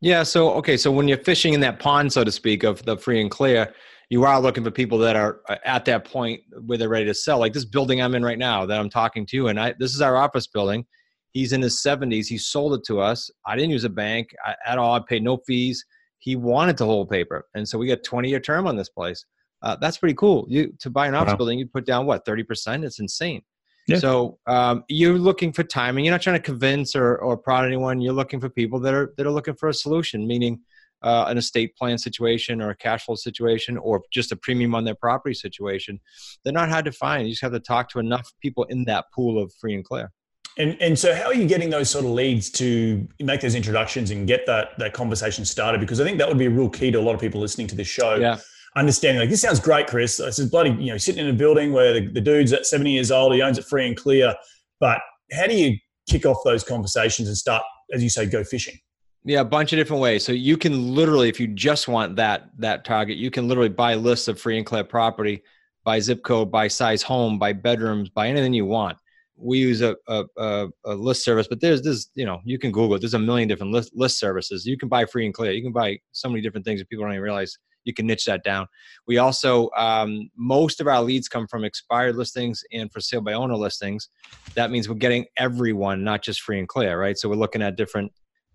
Yeah. 0.01 0.23
So 0.23 0.53
okay. 0.55 0.77
So 0.77 0.91
when 0.91 1.09
you're 1.09 1.19
fishing 1.19 1.55
in 1.55 1.61
that 1.61 1.79
pond, 1.79 2.13
so 2.13 2.25
to 2.25 2.33
speak, 2.33 2.63
of 2.63 2.85
the 2.85 2.97
free 2.97 3.21
and 3.21 3.31
clear, 3.31 3.73
you 4.09 4.25
are 4.25 4.41
looking 4.41 4.65
for 4.65 4.71
people 4.71 4.99
that 4.99 5.17
are 5.17 5.41
uh, 5.49 5.57
at 5.65 5.85
that 5.87 6.05
point 6.05 6.41
where 6.67 6.79
they're 6.79 6.89
ready 6.89 7.07
to 7.07 7.15
sell. 7.15 7.39
Like 7.39 7.53
this 7.53 7.65
building 7.65 8.01
I'm 8.01 8.15
in 8.15 8.25
right 8.25 8.39
now 8.39 8.67
that 8.67 8.79
I'm 8.79 8.91
talking 8.91 9.27
to, 9.27 9.49
and 9.49 9.61
I 9.61 9.75
this 9.79 9.95
is 9.95 10.01
our 10.01 10.17
office 10.17 10.47
building. 10.47 10.85
He's 11.33 11.53
in 11.53 11.63
his 11.63 11.81
70s. 11.81 12.27
He 12.27 12.39
sold 12.39 12.75
it 12.75 12.83
to 12.87 13.01
us. 13.01 13.31
I 13.47 13.55
didn't 13.55 13.71
use 13.71 13.85
a 13.85 13.89
bank 13.89 14.35
at 14.67 14.79
all. 14.79 14.95
I 14.95 15.01
paid 15.09 15.23
no 15.23 15.39
fees 15.47 15.85
he 16.19 16.37
wanted 16.37 16.77
to 16.79 16.85
hold 16.85 17.09
paper, 17.09 17.47
and 17.55 17.67
so 17.67 17.79
we 17.79 17.87
got 17.87 18.05
20 18.05 18.29
year 18.29 18.41
term 18.41 18.67
on 18.67 18.77
this 18.77 18.91
place. 18.91 19.25
Uh, 19.63 19.77
that's 19.81 19.99
pretty 19.99 20.15
cool. 20.15 20.47
You 20.49 20.73
to 20.81 20.91
buy 20.91 21.07
an 21.07 21.15
office 21.15 21.33
wow. 21.33 21.37
building, 21.37 21.59
you 21.59 21.67
put 21.67 21.87
down 21.87 22.07
what 22.07 22.25
30 22.25 22.45
percent. 22.45 22.85
It's 22.85 23.01
insane. 23.01 23.43
Yeah. 23.87 23.99
So 23.99 24.39
um, 24.47 24.85
you're 24.89 25.19
looking 25.19 25.53
for 25.53 25.65
timing. 25.65 26.05
You're 26.05 26.13
not 26.13 26.23
trying 26.23 26.37
to 26.37 26.43
convince 26.43 26.95
or, 26.95 27.17
or 27.17 27.37
prod 27.37 27.65
anyone. 27.65 28.01
You're 28.01 28.13
looking 28.13 28.41
for 28.41 28.49
people 28.49 28.79
that 28.81 28.95
are 28.95 29.13
that 29.17 29.27
are 29.27 29.33
looking 29.33 29.55
for 29.55 29.69
a 29.69 29.75
solution, 29.75 30.27
meaning 30.27 30.61
uh, 31.03 31.25
an 31.29 31.39
estate 31.39 31.75
plan 31.77 31.99
situation 31.99 32.61
or 32.61 32.71
a 32.71 32.77
cash 32.77 33.05
flow 33.05 33.15
situation 33.15 33.77
or 33.79 34.03
just 34.13 34.33
a 34.33 34.37
premium 34.37 34.75
on 34.75 34.85
their 34.85 34.95
property 34.95 35.35
situation. 35.35 35.99
They're 36.45 36.53
not 36.53 36.69
hard 36.69 36.85
to 36.85 36.93
find. 36.93 37.27
You 37.27 37.33
just 37.33 37.43
have 37.43 37.53
to 37.53 37.61
talk 37.61 37.89
to 37.91 37.99
enough 37.99 38.31
people 38.41 38.65
in 38.65 38.85
that 38.85 39.07
pool 39.15 39.43
of 39.43 39.53
free 39.61 39.75
and 39.75 39.85
clear. 39.85 40.13
And 40.59 40.77
and 40.81 40.99
so 40.99 41.15
how 41.15 41.27
are 41.27 41.35
you 41.35 41.47
getting 41.47 41.71
those 41.71 41.89
sort 41.89 42.05
of 42.05 42.11
leads 42.11 42.51
to 42.51 43.07
make 43.21 43.41
those 43.41 43.55
introductions 43.55 44.11
and 44.11 44.27
get 44.27 44.47
that 44.47 44.79
that 44.79 44.93
conversation 44.93 45.45
started? 45.45 45.81
Because 45.81 46.01
I 46.01 46.05
think 46.05 46.19
that 46.19 46.29
would 46.29 46.39
be 46.39 46.47
a 46.47 46.51
real 46.51 46.69
key 46.69 46.91
to 46.91 46.99
a 46.99 47.01
lot 47.01 47.15
of 47.15 47.21
people 47.21 47.41
listening 47.41 47.67
to 47.69 47.77
this 47.77 47.89
show. 47.89 48.17
Yeah. 48.17 48.39
Understanding 48.77 49.21
like 49.21 49.31
this 49.31 49.41
sounds 49.41 49.61
great, 49.61 49.87
Chris. 49.87 50.17
This 50.17 50.39
is 50.39 50.51
bloody, 50.51 50.71
you 50.71 50.93
know, 50.93 50.97
sitting 50.97 51.27
in 51.27 51.35
a 51.35 51.37
building 51.37 51.73
where 51.73 51.93
the, 51.93 52.07
the 52.07 52.21
dude's 52.21 52.53
at 52.53 52.67
70 52.67 52.93
years 52.93 53.11
old, 53.11 53.35
he 53.35 53.43
owns 53.43 53.59
it 53.59 53.65
free 53.65 53.87
and 53.87 53.97
clear. 53.97 54.35
But 54.79 55.01
how 55.33 55.47
do 55.47 55.55
you 55.55 55.77
kick 56.09 56.25
off 56.25 56.39
those 56.45 56.63
conversations 56.63 57.29
and 57.29 57.37
start, 57.37 57.63
as 57.93 58.03
you 58.03 58.09
say, 58.09 58.27
go 58.27 58.45
fishing? 58.45 58.79
Yeah, 59.25 59.41
a 59.41 59.45
bunch 59.45 59.73
of 59.73 59.79
different 59.79 60.01
ways. 60.01 60.25
So 60.25 60.33
you 60.33 60.57
can 60.57 60.95
literally, 60.95 61.29
if 61.29 61.41
you 61.41 61.49
just 61.49 61.89
want 61.89 62.17
that 62.17 62.51
that 62.59 62.85
target, 62.85 63.17
you 63.17 63.31
can 63.31 63.49
literally 63.49 63.69
buy 63.69 63.95
lists 63.95 64.29
of 64.29 64.41
free 64.41 64.57
and 64.57 64.65
clear 64.65 64.85
property, 64.85 65.43
by 65.85 65.99
zip 65.99 66.23
code, 66.23 66.51
by 66.51 66.69
size 66.69 67.03
home, 67.03 67.39
by 67.39 67.53
bedrooms, 67.53 68.09
by 68.09 68.29
anything 68.29 68.55
you 68.55 68.67
want 68.67 68.97
we 69.41 69.59
use 69.59 69.81
a, 69.81 69.97
a, 70.07 70.69
a, 70.85 70.95
list 70.95 71.25
service, 71.25 71.49
but 71.49 71.61
there's 71.61 71.83
this, 71.83 72.11
you 72.15 72.27
know, 72.27 72.41
you 72.45 72.59
can 72.59 72.71
Google 72.71 72.97
it. 72.97 73.01
There's 73.01 73.15
a 73.15 73.19
million 73.19 73.49
different 73.49 73.73
list, 73.73 73.93
list 73.95 74.19
services. 74.19 74.67
You 74.67 74.77
can 74.77 74.89
buy 74.89 75.07
free 75.07 75.25
and 75.25 75.35
clear. 75.35 75.53
You 75.53 75.63
can 75.63 75.73
buy 75.73 75.99
so 76.13 76.29
many 76.29 76.43
different 76.43 76.65
things 76.65 76.81
that 76.81 76.89
people 76.89 77.05
don't 77.05 77.15
even 77.15 77.23
realize 77.23 77.57
you 77.85 77.95
can 77.95 78.07
niche 78.07 78.25
that 78.27 78.45
down. 78.45 78.67
We 79.07 79.19
also, 79.19 79.71
um, 79.77 80.31
most 80.37 80.81
of 80.81 80.87
our 80.87 81.03
leads 81.03 81.29
come 81.29 81.47
from 81.47 81.65
expired 81.65 82.17
listings 82.17 82.63
and 82.73 82.93
for 82.93 83.01
sale 83.01 83.21
by 83.21 83.33
owner 83.33 83.57
listings. 83.57 84.09
That 84.55 84.71
means 84.71 84.89
we're 84.89 84.97
getting 84.97 85.27
everyone, 85.37 86.05
not 86.05 86.23
just 86.23 86.43
free 86.43 86.59
and 86.59 86.69
clear, 86.69 87.01
right? 87.01 87.17
So 87.17 87.29
we're 87.29 87.37
looking 87.37 87.63
at 87.63 87.77
different 87.77 88.13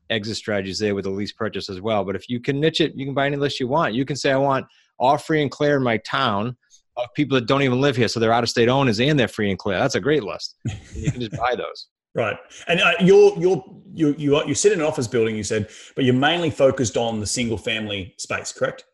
exit 0.09 0.37
strategies 0.37 0.79
there 0.79 0.95
with 0.95 1.05
the 1.05 1.11
lease 1.11 1.31
purchase 1.31 1.69
as 1.69 1.81
well. 1.81 2.03
But 2.03 2.15
if 2.15 2.29
you 2.29 2.39
can 2.39 2.59
niche 2.59 2.81
it, 2.81 2.93
you 2.95 3.05
can 3.05 3.13
buy 3.13 3.25
any 3.25 3.37
list 3.37 3.59
you 3.59 3.67
want. 3.67 3.95
You 3.95 4.05
can 4.05 4.15
say, 4.15 4.31
I 4.31 4.37
want 4.37 4.65
all 4.99 5.17
free 5.17 5.41
and 5.41 5.51
clear 5.51 5.77
in 5.77 5.83
my 5.83 5.97
town 5.97 6.55
of 6.97 7.13
people 7.13 7.35
that 7.35 7.47
don't 7.47 7.61
even 7.61 7.81
live 7.81 7.95
here. 7.95 8.07
So 8.07 8.19
they're 8.19 8.33
out 8.33 8.43
of 8.43 8.49
state 8.49 8.69
owners 8.69 8.99
and 8.99 9.19
they're 9.19 9.27
free 9.27 9.49
and 9.49 9.59
clear. 9.59 9.77
That's 9.79 9.95
a 9.95 9.99
great 9.99 10.23
list. 10.23 10.55
you 10.95 11.11
can 11.11 11.19
just 11.19 11.33
buy 11.33 11.55
those. 11.55 11.87
Right, 12.15 12.37
and 12.69 12.79
uh, 12.79 12.93
you're 13.01 13.37
you're 13.37 13.61
you 13.93 14.15
you 14.17 14.47
you 14.47 14.55
sit 14.55 14.71
in 14.71 14.79
an 14.79 14.85
office 14.85 15.05
building. 15.05 15.35
You 15.35 15.43
said, 15.43 15.69
but 15.95 16.05
you're 16.05 16.13
mainly 16.13 16.49
focused 16.49 16.95
on 16.95 17.19
the 17.19 17.27
single 17.27 17.57
family 17.57 18.15
space, 18.17 18.53
correct? 18.53 18.85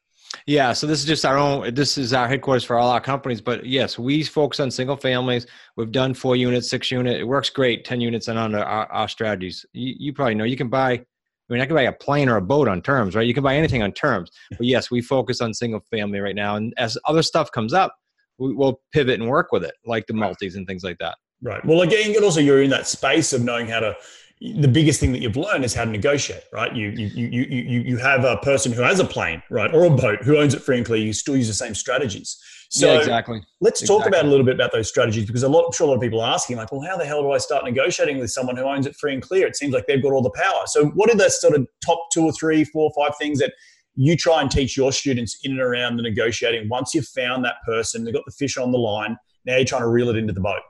Yeah, 0.47 0.73
so 0.73 0.87
this 0.87 0.99
is 0.99 1.05
just 1.05 1.25
our 1.25 1.37
own. 1.37 1.73
This 1.73 1.97
is 1.97 2.13
our 2.13 2.27
headquarters 2.27 2.63
for 2.63 2.77
all 2.77 2.89
our 2.89 3.01
companies. 3.01 3.41
But 3.41 3.65
yes, 3.65 3.99
we 3.99 4.23
focus 4.23 4.59
on 4.59 4.71
single 4.71 4.97
families. 4.97 5.47
We've 5.77 5.91
done 5.91 6.13
four 6.13 6.35
units, 6.35 6.69
six 6.69 6.91
unit. 6.91 7.19
It 7.19 7.25
works 7.25 7.49
great. 7.49 7.85
Ten 7.85 8.01
units 8.01 8.27
and 8.27 8.39
under 8.39 8.59
our, 8.59 8.91
our 8.91 9.07
strategies. 9.07 9.65
You, 9.73 9.95
you 9.97 10.13
probably 10.13 10.35
know 10.35 10.43
you 10.43 10.57
can 10.57 10.69
buy 10.69 11.05
I 11.51 11.53
mean, 11.53 11.61
I 11.61 11.65
can 11.65 11.75
buy 11.75 11.81
a 11.81 11.91
plane 11.91 12.29
or 12.29 12.37
a 12.37 12.41
boat 12.41 12.69
on 12.69 12.81
terms, 12.81 13.13
right? 13.13 13.27
You 13.27 13.33
can 13.33 13.43
buy 13.43 13.57
anything 13.57 13.83
on 13.83 13.91
terms. 13.91 14.31
But 14.57 14.67
yes, 14.67 14.89
we 14.89 15.01
focus 15.01 15.41
on 15.41 15.53
single 15.53 15.81
family 15.91 16.19
right 16.19 16.35
now. 16.35 16.55
And 16.55 16.73
as 16.77 16.97
other 17.05 17.21
stuff 17.21 17.51
comes 17.51 17.73
up, 17.73 17.93
we, 18.39 18.53
will 18.53 18.81
pivot 18.93 19.19
and 19.19 19.29
work 19.29 19.51
with 19.51 19.65
it, 19.65 19.73
like 19.85 20.07
the 20.07 20.13
multis 20.13 20.55
and 20.55 20.65
things 20.65 20.83
like 20.83 20.97
that. 20.99 21.17
Right. 21.41 21.63
Well, 21.65 21.81
again, 21.81 22.15
and 22.15 22.23
also 22.23 22.39
you're 22.39 22.61
in 22.61 22.69
that 22.69 22.87
space 22.87 23.33
of 23.33 23.43
knowing 23.43 23.67
how 23.67 23.81
to. 23.81 23.95
The 24.41 24.67
biggest 24.67 24.99
thing 24.99 25.11
that 25.11 25.21
you've 25.21 25.37
learned 25.37 25.63
is 25.63 25.73
how 25.73 25.85
to 25.85 25.91
negotiate, 25.91 26.43
right? 26.51 26.75
You 26.75 26.89
you 26.89 27.27
you 27.27 27.43
you 27.43 27.81
you 27.81 27.97
have 27.97 28.23
a 28.23 28.37
person 28.37 28.71
who 28.71 28.81
has 28.81 28.99
a 28.99 29.05
plane, 29.05 29.43
right, 29.51 29.71
or 29.73 29.85
a 29.85 29.89
boat 29.89 30.23
who 30.23 30.37
owns 30.37 30.55
it 30.55 30.63
free 30.63 30.77
and 30.77 30.85
clear. 30.85 30.99
You 30.99 31.13
still 31.13 31.37
use 31.37 31.47
the 31.47 31.53
same 31.53 31.75
strategies. 31.75 32.41
So 32.69 32.91
yeah, 32.91 32.99
exactly. 32.99 33.43
Let's 33.59 33.85
talk 33.85 34.07
about 34.07 34.25
a 34.25 34.27
little 34.27 34.45
bit 34.45 34.55
about 34.55 34.71
those 34.71 34.87
strategies 34.87 35.25
because 35.25 35.43
a 35.43 35.49
lot, 35.49 35.65
I'm 35.65 35.73
sure 35.73 35.85
a 35.85 35.89
lot 35.89 35.95
of 35.97 36.01
people 36.01 36.21
are 36.21 36.33
asking, 36.33 36.55
like, 36.55 36.71
well, 36.71 36.81
how 36.81 36.97
the 36.97 37.05
hell 37.05 37.21
do 37.21 37.31
I 37.31 37.37
start 37.37 37.65
negotiating 37.65 38.17
with 38.17 38.31
someone 38.31 38.55
who 38.55 38.63
owns 38.63 38.87
it 38.87 38.95
free 38.95 39.13
and 39.13 39.21
clear? 39.21 39.45
It 39.45 39.57
seems 39.57 39.73
like 39.73 39.87
they've 39.87 40.01
got 40.01 40.13
all 40.13 40.21
the 40.21 40.31
power. 40.31 40.63
So, 40.67 40.85
what 40.91 41.11
are 41.11 41.17
the 41.17 41.29
sort 41.29 41.53
of 41.53 41.67
top 41.85 41.99
two 42.13 42.23
or 42.23 42.31
three, 42.31 42.63
four 42.63 42.89
or 42.89 43.05
five 43.05 43.15
things 43.17 43.39
that 43.39 43.53
you 43.95 44.15
try 44.15 44.41
and 44.41 44.49
teach 44.49 44.77
your 44.77 44.91
students 44.91 45.37
in 45.43 45.51
and 45.51 45.61
around 45.61 45.97
the 45.97 46.03
negotiating. 46.03 46.69
Once 46.69 46.93
you've 46.93 47.07
found 47.07 47.43
that 47.45 47.55
person, 47.65 48.03
they've 48.03 48.13
got 48.13 48.23
the 48.25 48.31
fish 48.31 48.57
on 48.57 48.71
the 48.71 48.77
line, 48.77 49.17
now 49.45 49.55
you're 49.55 49.65
trying 49.65 49.81
to 49.81 49.87
reel 49.87 50.09
it 50.09 50.15
into 50.15 50.33
the 50.33 50.39
boat. 50.39 50.61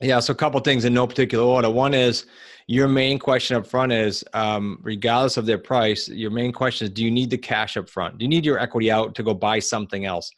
Yeah, 0.00 0.20
so 0.20 0.32
a 0.32 0.36
couple 0.36 0.60
things 0.60 0.84
in 0.84 0.92
no 0.92 1.06
particular 1.06 1.44
order. 1.44 1.70
One 1.70 1.94
is 1.94 2.26
your 2.66 2.88
main 2.88 3.18
question 3.18 3.56
up 3.56 3.66
front 3.66 3.92
is, 3.92 4.24
um, 4.34 4.78
regardless 4.82 5.36
of 5.36 5.46
their 5.46 5.58
price, 5.58 6.08
your 6.08 6.30
main 6.30 6.52
question 6.52 6.86
is, 6.86 6.92
do 6.92 7.02
you 7.02 7.10
need 7.10 7.30
the 7.30 7.38
cash 7.38 7.76
up 7.76 7.88
front? 7.88 8.18
Do 8.18 8.24
you 8.24 8.28
need 8.28 8.44
your 8.44 8.58
equity 8.58 8.90
out 8.90 9.14
to 9.14 9.22
go 9.22 9.32
buy 9.32 9.58
something 9.58 10.04
else? 10.04 10.30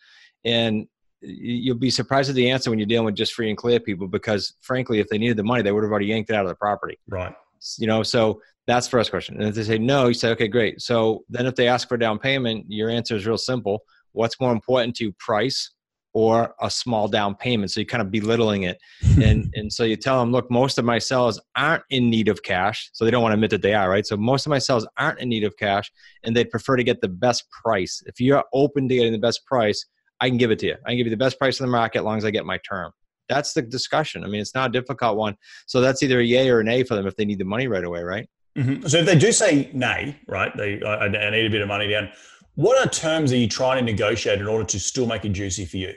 And 0.45 0.87
you'll 1.21 1.77
be 1.77 1.91
surprised 1.91 2.29
at 2.29 2.37
the 2.37 2.49
answer 2.49 2.71
when 2.71 2.79
you're 2.79 2.87
dealing 2.87 3.07
with 3.07 3.17
just 3.17 3.33
free 3.33 3.49
and 3.49 3.59
clear 3.59 3.81
people 3.81 4.07
because, 4.07 4.55
frankly, 4.61 5.01
if 5.01 5.09
they 5.09 5.19
needed 5.19 5.37
the 5.37 5.43
money, 5.43 5.63
they 5.63 5.73
would 5.73 5.83
have 5.83 5.91
already 5.91 6.07
yanked 6.07 6.31
it 6.31 6.37
out 6.37 6.45
of 6.45 6.51
the 6.51 6.55
property. 6.55 6.99
Right. 7.09 7.35
You 7.79 7.89
know, 7.89 8.05
so 8.05 8.41
that's 8.69 8.87
the 8.87 8.91
first 8.93 9.11
question. 9.11 9.37
And 9.37 9.49
if 9.49 9.57
they 9.57 9.65
say 9.65 9.79
no, 9.79 10.07
you 10.07 10.15
say, 10.15 10.29
okay, 10.31 10.47
great. 10.47 10.81
So 10.81 11.25
then 11.29 11.47
if 11.47 11.57
they 11.57 11.67
ask 11.67 11.89
for 11.89 11.97
down 11.97 12.21
payment, 12.21 12.67
your 12.69 12.91
answer 12.91 13.17
is 13.17 13.27
real 13.27 13.39
simple. 13.39 13.83
What's 14.13 14.39
more 14.41 14.53
important 14.53 14.95
to 14.97 15.05
you, 15.05 15.13
price 15.19 15.71
or 16.19 16.55
a 16.61 16.71
small 16.71 17.07
down 17.07 17.35
payment? 17.35 17.71
So 17.71 17.81
you're 17.81 17.87
kind 17.87 18.03
of 18.03 18.11
belittling 18.11 18.65
it. 18.65 18.79
and, 19.23 19.53
and 19.55 19.73
so 19.73 19.85
you 19.85 19.97
tell 19.97 20.19
them, 20.19 20.33
look, 20.33 20.51
most 20.51 20.79
of 20.79 20.85
my 20.85 20.99
sellers 20.99 21.39
aren't 21.55 21.85
in 21.91 22.11
need 22.11 22.29
of 22.29 22.43
cash. 22.43 22.91
So 22.93 23.05
they 23.05 23.11
don't 23.11 23.23
want 23.23 23.33
to 23.33 23.35
admit 23.35 23.51
that 23.51 23.63
they 23.63 23.75
are, 23.75 23.89
right? 23.89 24.07
So 24.07 24.17
most 24.17 24.47
of 24.47 24.51
my 24.51 24.59
sellers 24.59 24.87
aren't 24.97 25.21
in 25.21 25.29
need 25.29 25.45
of 25.45 25.57
cash 25.57 25.93
and 26.25 26.37
they'd 26.37 26.51
prefer 26.51 26.77
to 26.77 26.85
get 26.85 27.01
the 27.01 27.09
best 27.09 27.49
price. 27.51 28.03
If 28.07 28.21
you're 28.21 28.45
open 28.53 28.89
to 28.89 28.95
getting 28.95 29.13
the 29.13 29.19
best 29.19 29.45
price, 29.47 29.87
I 30.21 30.29
can 30.29 30.39
give 30.39 30.51
it 30.51 30.59
to 30.61 30.67
you. 30.67 30.77
I 30.85 30.91
can 30.91 30.97
give 30.97 31.07
you 31.07 31.11
the 31.11 31.17
best 31.17 31.39
price 31.39 31.61
in 31.61 31.67
the 31.67 31.73
market 31.73 31.99
as 31.99 32.05
long 32.05 32.19
as 32.19 32.25
I 32.25 32.31
get 32.31 32.45
my 32.45 32.59
term. 32.69 32.93
That's 33.29 33.53
the 33.53 33.63
discussion. 33.63 34.25
I 34.25 34.27
mean, 34.27 34.41
it's 34.41 34.55
not 34.55 34.71
a 34.71 34.73
difficult 34.73 35.17
one. 35.17 35.37
So 35.67 35.81
that's 35.81 36.03
either 36.03 36.21
a 36.21 36.25
yay 36.25 36.49
or 36.49 36.61
an 36.61 36.69
A 36.69 36.83
for 36.83 36.95
them 36.97 37.07
if 37.07 37.15
they 37.15 37.25
need 37.25 37.39
the 37.39 37.45
money 37.45 37.69
right 37.69 37.85
away, 37.85 38.03
right? 38.03 38.29
Mm-hmm. 38.57 38.87
So 38.87 38.99
if 38.99 39.07
they 39.07 39.17
do 39.17 39.31
say 39.31 39.71
nay, 39.73 40.19
right, 40.27 40.55
they 40.57 40.83
I, 40.83 41.05
I, 41.05 41.31
need 41.31 41.47
a 41.47 41.51
bit 41.51 41.61
of 41.61 41.69
money 41.69 41.89
down. 41.89 42.11
What 42.55 42.85
are 42.85 42.91
terms 42.91 43.33
are 43.33 43.37
you 43.37 43.47
trying 43.47 43.79
to 43.79 43.93
negotiate 43.93 44.41
in 44.41 44.49
order 44.49 44.65
to 44.65 44.81
still 44.81 45.07
make 45.07 45.25
it 45.25 45.29
juicy 45.29 45.65
for 45.65 45.77
you? 45.77 45.95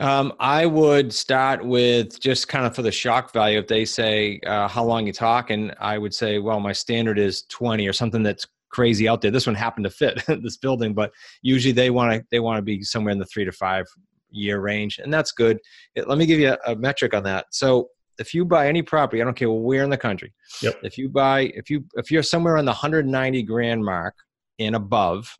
Um, 0.00 0.32
I 0.40 0.66
would 0.66 1.12
start 1.12 1.64
with 1.64 2.18
just 2.20 2.48
kind 2.48 2.66
of 2.66 2.74
for 2.74 2.82
the 2.82 2.90
shock 2.90 3.32
value. 3.32 3.58
If 3.58 3.68
they 3.68 3.84
say 3.84 4.40
uh, 4.44 4.66
how 4.66 4.84
long 4.84 5.06
you 5.06 5.12
talking, 5.12 5.70
I 5.78 5.98
would 5.98 6.12
say, 6.12 6.38
well, 6.38 6.58
my 6.58 6.72
standard 6.72 7.18
is 7.18 7.42
twenty 7.42 7.86
or 7.86 7.92
something 7.92 8.22
that's 8.22 8.46
crazy 8.70 9.08
out 9.08 9.20
there. 9.20 9.30
This 9.30 9.46
one 9.46 9.54
happened 9.54 9.84
to 9.84 9.90
fit 9.90 10.20
this 10.42 10.56
building, 10.56 10.94
but 10.94 11.12
usually 11.42 11.72
they 11.72 11.90
want 11.90 12.12
to 12.12 12.24
they 12.30 12.40
want 12.40 12.58
to 12.58 12.62
be 12.62 12.82
somewhere 12.82 13.12
in 13.12 13.18
the 13.18 13.26
three 13.26 13.44
to 13.44 13.52
five 13.52 13.86
year 14.30 14.60
range, 14.60 14.98
and 14.98 15.14
that's 15.14 15.30
good. 15.30 15.60
It, 15.94 16.08
let 16.08 16.18
me 16.18 16.26
give 16.26 16.40
you 16.40 16.56
a, 16.66 16.72
a 16.72 16.76
metric 16.76 17.14
on 17.14 17.22
that. 17.22 17.46
So 17.50 17.88
if 18.18 18.34
you 18.34 18.44
buy 18.44 18.68
any 18.68 18.82
property, 18.82 19.22
I 19.22 19.24
don't 19.24 19.36
care 19.36 19.50
where 19.50 19.84
in 19.84 19.90
the 19.90 19.96
country. 19.96 20.32
Yep. 20.62 20.80
If 20.82 20.98
you 20.98 21.08
buy, 21.08 21.52
if 21.54 21.70
you 21.70 21.84
if 21.94 22.10
you're 22.10 22.22
somewhere 22.22 22.56
on 22.56 22.64
the 22.64 22.72
190 22.72 23.42
grand 23.44 23.84
mark 23.84 24.14
and 24.58 24.74
above, 24.74 25.36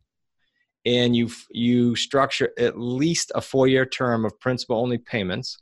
and 0.85 1.15
you 1.15 1.29
you 1.49 1.95
structure 1.95 2.51
at 2.59 2.79
least 2.79 3.31
a 3.35 3.41
four 3.41 3.67
year 3.67 3.85
term 3.85 4.25
of 4.25 4.39
principal 4.39 4.77
only 4.77 4.97
payments, 4.97 5.57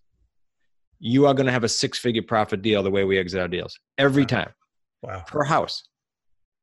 you 1.00 1.26
are 1.26 1.34
going 1.34 1.46
to 1.46 1.52
have 1.52 1.64
a 1.64 1.70
six 1.70 1.98
figure 1.98 2.22
profit 2.22 2.62
deal 2.62 2.84
the 2.84 2.92
way 2.92 3.04
we 3.04 3.18
exit 3.18 3.40
our 3.40 3.48
deals 3.48 3.78
every 3.98 4.24
wow. 4.24 4.28
time. 4.28 4.54
Wow. 5.02 5.24
Per 5.28 5.44
house. 5.44 5.84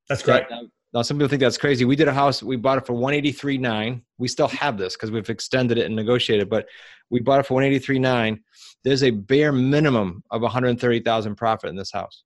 That's 0.09 0.23
great. 0.23 0.49
That, 0.49 0.65
Now, 0.93 1.03
some 1.03 1.19
people 1.19 1.29
think 1.29 1.41
that's 1.41 1.59
crazy. 1.59 1.85
We 1.85 1.95
did 1.95 2.09
a 2.09 2.13
house, 2.13 2.43
we 2.43 2.57
bought 2.57 2.79
it 2.79 2.87
for 2.87 2.95
183.9. 2.95 4.01
We 4.19 4.29
still 4.29 4.49
have 4.49 4.79
this 4.79 4.97
because 4.97 5.11
we've 5.11 5.29
extended 5.29 5.79
it 5.79 5.87
and 5.87 5.95
negotiated, 5.95 6.49
but 6.49 6.67
we 7.11 7.21
bought 7.21 7.41
it 7.41 7.47
for 7.47 7.61
183.9. 7.61 8.41
There's 8.83 9.03
a 9.03 9.11
bare 9.11 9.53
minimum 9.53 10.25
of 10.31 10.43
130,000 10.43 11.35
profit 11.37 11.71
in 11.71 11.77
this 11.77 11.93
house. 11.93 12.25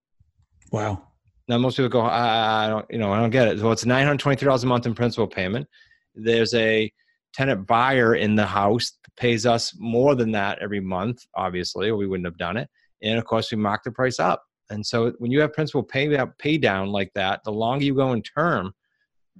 Wow. 0.70 1.02
Now, 1.48 1.58
most 1.58 1.76
people 1.76 1.90
go, 1.90 2.00
I, 2.00 2.64
I 2.64 2.68
don't, 2.68 2.86
you 2.88 2.98
know, 2.98 3.12
I 3.12 3.20
don't 3.20 3.30
get 3.30 3.48
it. 3.48 3.58
So 3.58 3.70
it's 3.70 3.84
$923 3.84 4.62
a 4.62 4.66
month 4.66 4.86
in 4.86 4.94
principal 4.94 5.26
payment. 5.26 5.66
There's 6.14 6.54
a 6.54 6.92
tenant 7.32 7.66
buyer 7.66 8.14
in 8.14 8.34
the 8.34 8.46
house 8.46 8.92
that 9.04 9.16
pays 9.16 9.44
us 9.46 9.74
more 9.78 10.14
than 10.14 10.32
that 10.32 10.58
every 10.60 10.80
month, 10.80 11.24
obviously, 11.34 11.88
or 11.88 11.96
we 11.96 12.06
wouldn't 12.06 12.26
have 12.26 12.38
done 12.38 12.56
it. 12.56 12.68
And 13.02 13.18
of 13.18 13.24
course, 13.24 13.50
we 13.50 13.56
mark 13.56 13.82
the 13.84 13.90
price 13.90 14.20
up. 14.20 14.42
And 14.70 14.84
so 14.84 15.12
when 15.18 15.30
you 15.30 15.40
have 15.40 15.52
principal 15.52 15.82
pay, 15.82 16.16
uh, 16.16 16.26
pay 16.38 16.56
down 16.56 16.88
like 16.88 17.12
that, 17.14 17.44
the 17.44 17.52
longer 17.52 17.84
you 17.84 17.94
go 17.94 18.12
in 18.12 18.22
term, 18.22 18.72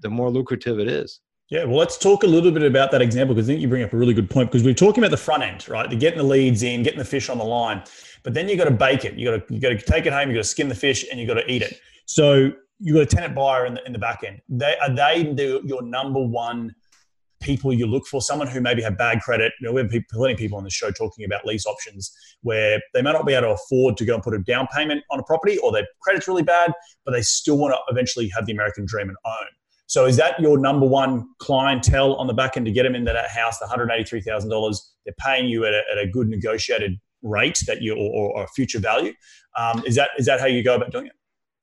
the 0.01 0.11
more 0.11 0.31
lucrative 0.31 0.79
it 0.79 0.89
is. 0.89 1.21
Yeah, 1.51 1.65
well, 1.65 1.77
let's 1.77 1.99
talk 1.99 2.25
a 2.25 2.27
little 2.27 2.51
bit 2.51 2.63
about 2.63 2.91
that 2.91 3.03
example 3.03 3.35
because 3.35 3.49
I 3.49 3.53
think 3.53 3.63
you 3.63 3.69
bring 3.69 3.83
up 3.83 3.93
a 3.93 3.97
really 3.97 4.15
good 4.15 4.31
point 4.31 4.51
because 4.51 4.65
we're 4.65 4.75
talking 4.75 5.03
about 5.05 5.11
the 5.11 5.17
front 5.17 5.43
end, 5.43 5.69
right? 5.69 5.89
They're 5.89 5.99
getting 5.99 6.19
the 6.19 6.25
leads 6.25 6.63
in, 6.63 6.83
getting 6.83 6.99
the 6.99 7.05
fish 7.05 7.29
on 7.29 7.39
the 7.39 7.45
line, 7.45 7.85
but 8.23 8.35
then 8.35 8.49
you 8.49 8.57
got 8.57 8.65
to 8.65 8.71
bake 8.71 9.05
it. 9.05 9.15
You 9.15 9.31
got 9.31 9.47
to 9.47 9.55
you 9.55 9.61
got 9.61 9.69
to 9.69 9.79
take 9.79 10.07
it 10.07 10.13
home. 10.13 10.31
You 10.31 10.35
got 10.35 10.43
to 10.43 10.49
skin 10.49 10.69
the 10.69 10.75
fish 10.75 11.05
and 11.11 11.21
you 11.21 11.27
got 11.27 11.35
to 11.35 11.51
eat 11.51 11.63
it. 11.63 11.79
So 12.07 12.53
you 12.85 12.93
got 12.93 13.03
a 13.03 13.07
tenant 13.07 13.35
buyer 13.35 13.65
in 13.65 13.75
the 13.75 13.87
in 13.87 13.93
the 13.93 13.99
back 13.99 14.23
end. 14.25 14.41
They 14.49 14.77
are 14.81 14.95
they 14.95 15.33
the, 15.33 15.63
your 15.65 15.83
number 15.83 16.21
one 16.21 16.75
people 17.41 17.73
you 17.73 17.87
look 17.87 18.07
for, 18.07 18.21
someone 18.21 18.47
who 18.47 18.61
maybe 18.61 18.83
have 18.83 18.97
bad 18.97 19.21
credit. 19.21 19.53
You 19.61 19.67
know, 19.67 19.73
we 19.73 19.83
have 19.83 19.91
plenty 20.11 20.35
of 20.35 20.39
people 20.39 20.59
on 20.59 20.65
the 20.65 20.71
show 20.71 20.91
talking 20.91 21.25
about 21.25 21.45
lease 21.45 21.67
options 21.67 22.15
where 22.43 22.81
they 22.93 23.03
may 23.03 23.13
not 23.13 23.27
be 23.27 23.33
able 23.33 23.49
to 23.49 23.53
afford 23.53 23.97
to 23.99 24.05
go 24.05 24.15
and 24.15 24.23
put 24.23 24.35
a 24.35 24.39
down 24.39 24.67
payment 24.75 25.03
on 25.11 25.19
a 25.19 25.23
property 25.23 25.59
or 25.59 25.73
their 25.73 25.87
credit's 26.03 26.29
really 26.29 26.43
bad, 26.43 26.73
but 27.05 27.13
they 27.13 27.23
still 27.23 27.59
want 27.59 27.75
to 27.75 27.79
eventually 27.93 28.29
have 28.29 28.47
the 28.47 28.53
American 28.53 28.85
dream 28.87 29.09
and 29.09 29.17
own. 29.27 29.47
So 29.87 30.07
is 30.07 30.17
that 30.17 30.41
your 30.41 30.59
number 30.59 30.87
one 30.87 31.27
clientele 31.39 32.15
on 32.17 32.27
the 32.27 32.35
back 32.35 32.57
end 32.57 32.67
to 32.67 32.73
get 32.73 32.85
them 32.85 32.95
into 32.95 33.13
that 33.13 33.31
house, 33.31 33.59
the 33.59 33.67
$183,000? 33.67 34.77
They're 35.05 35.15
paying 35.19 35.47
you 35.47 35.67
at 35.67 35.75
a, 35.75 35.83
at 35.93 35.99
a 35.99 36.07
good 36.07 36.29
negotiated 36.29 36.99
rate 37.23 37.63
that 37.67 37.83
you 37.83 37.95
or, 37.95 38.39
or 38.39 38.47
future 38.49 38.79
value. 38.79 39.13
Um, 39.59 39.83
is 39.87 39.95
that 39.97 40.11
is 40.19 40.27
that 40.27 40.41
how 40.41 40.47
you 40.47 40.63
go 40.63 40.75
about 40.75 40.93
doing 40.93 41.07
it? 41.07 41.13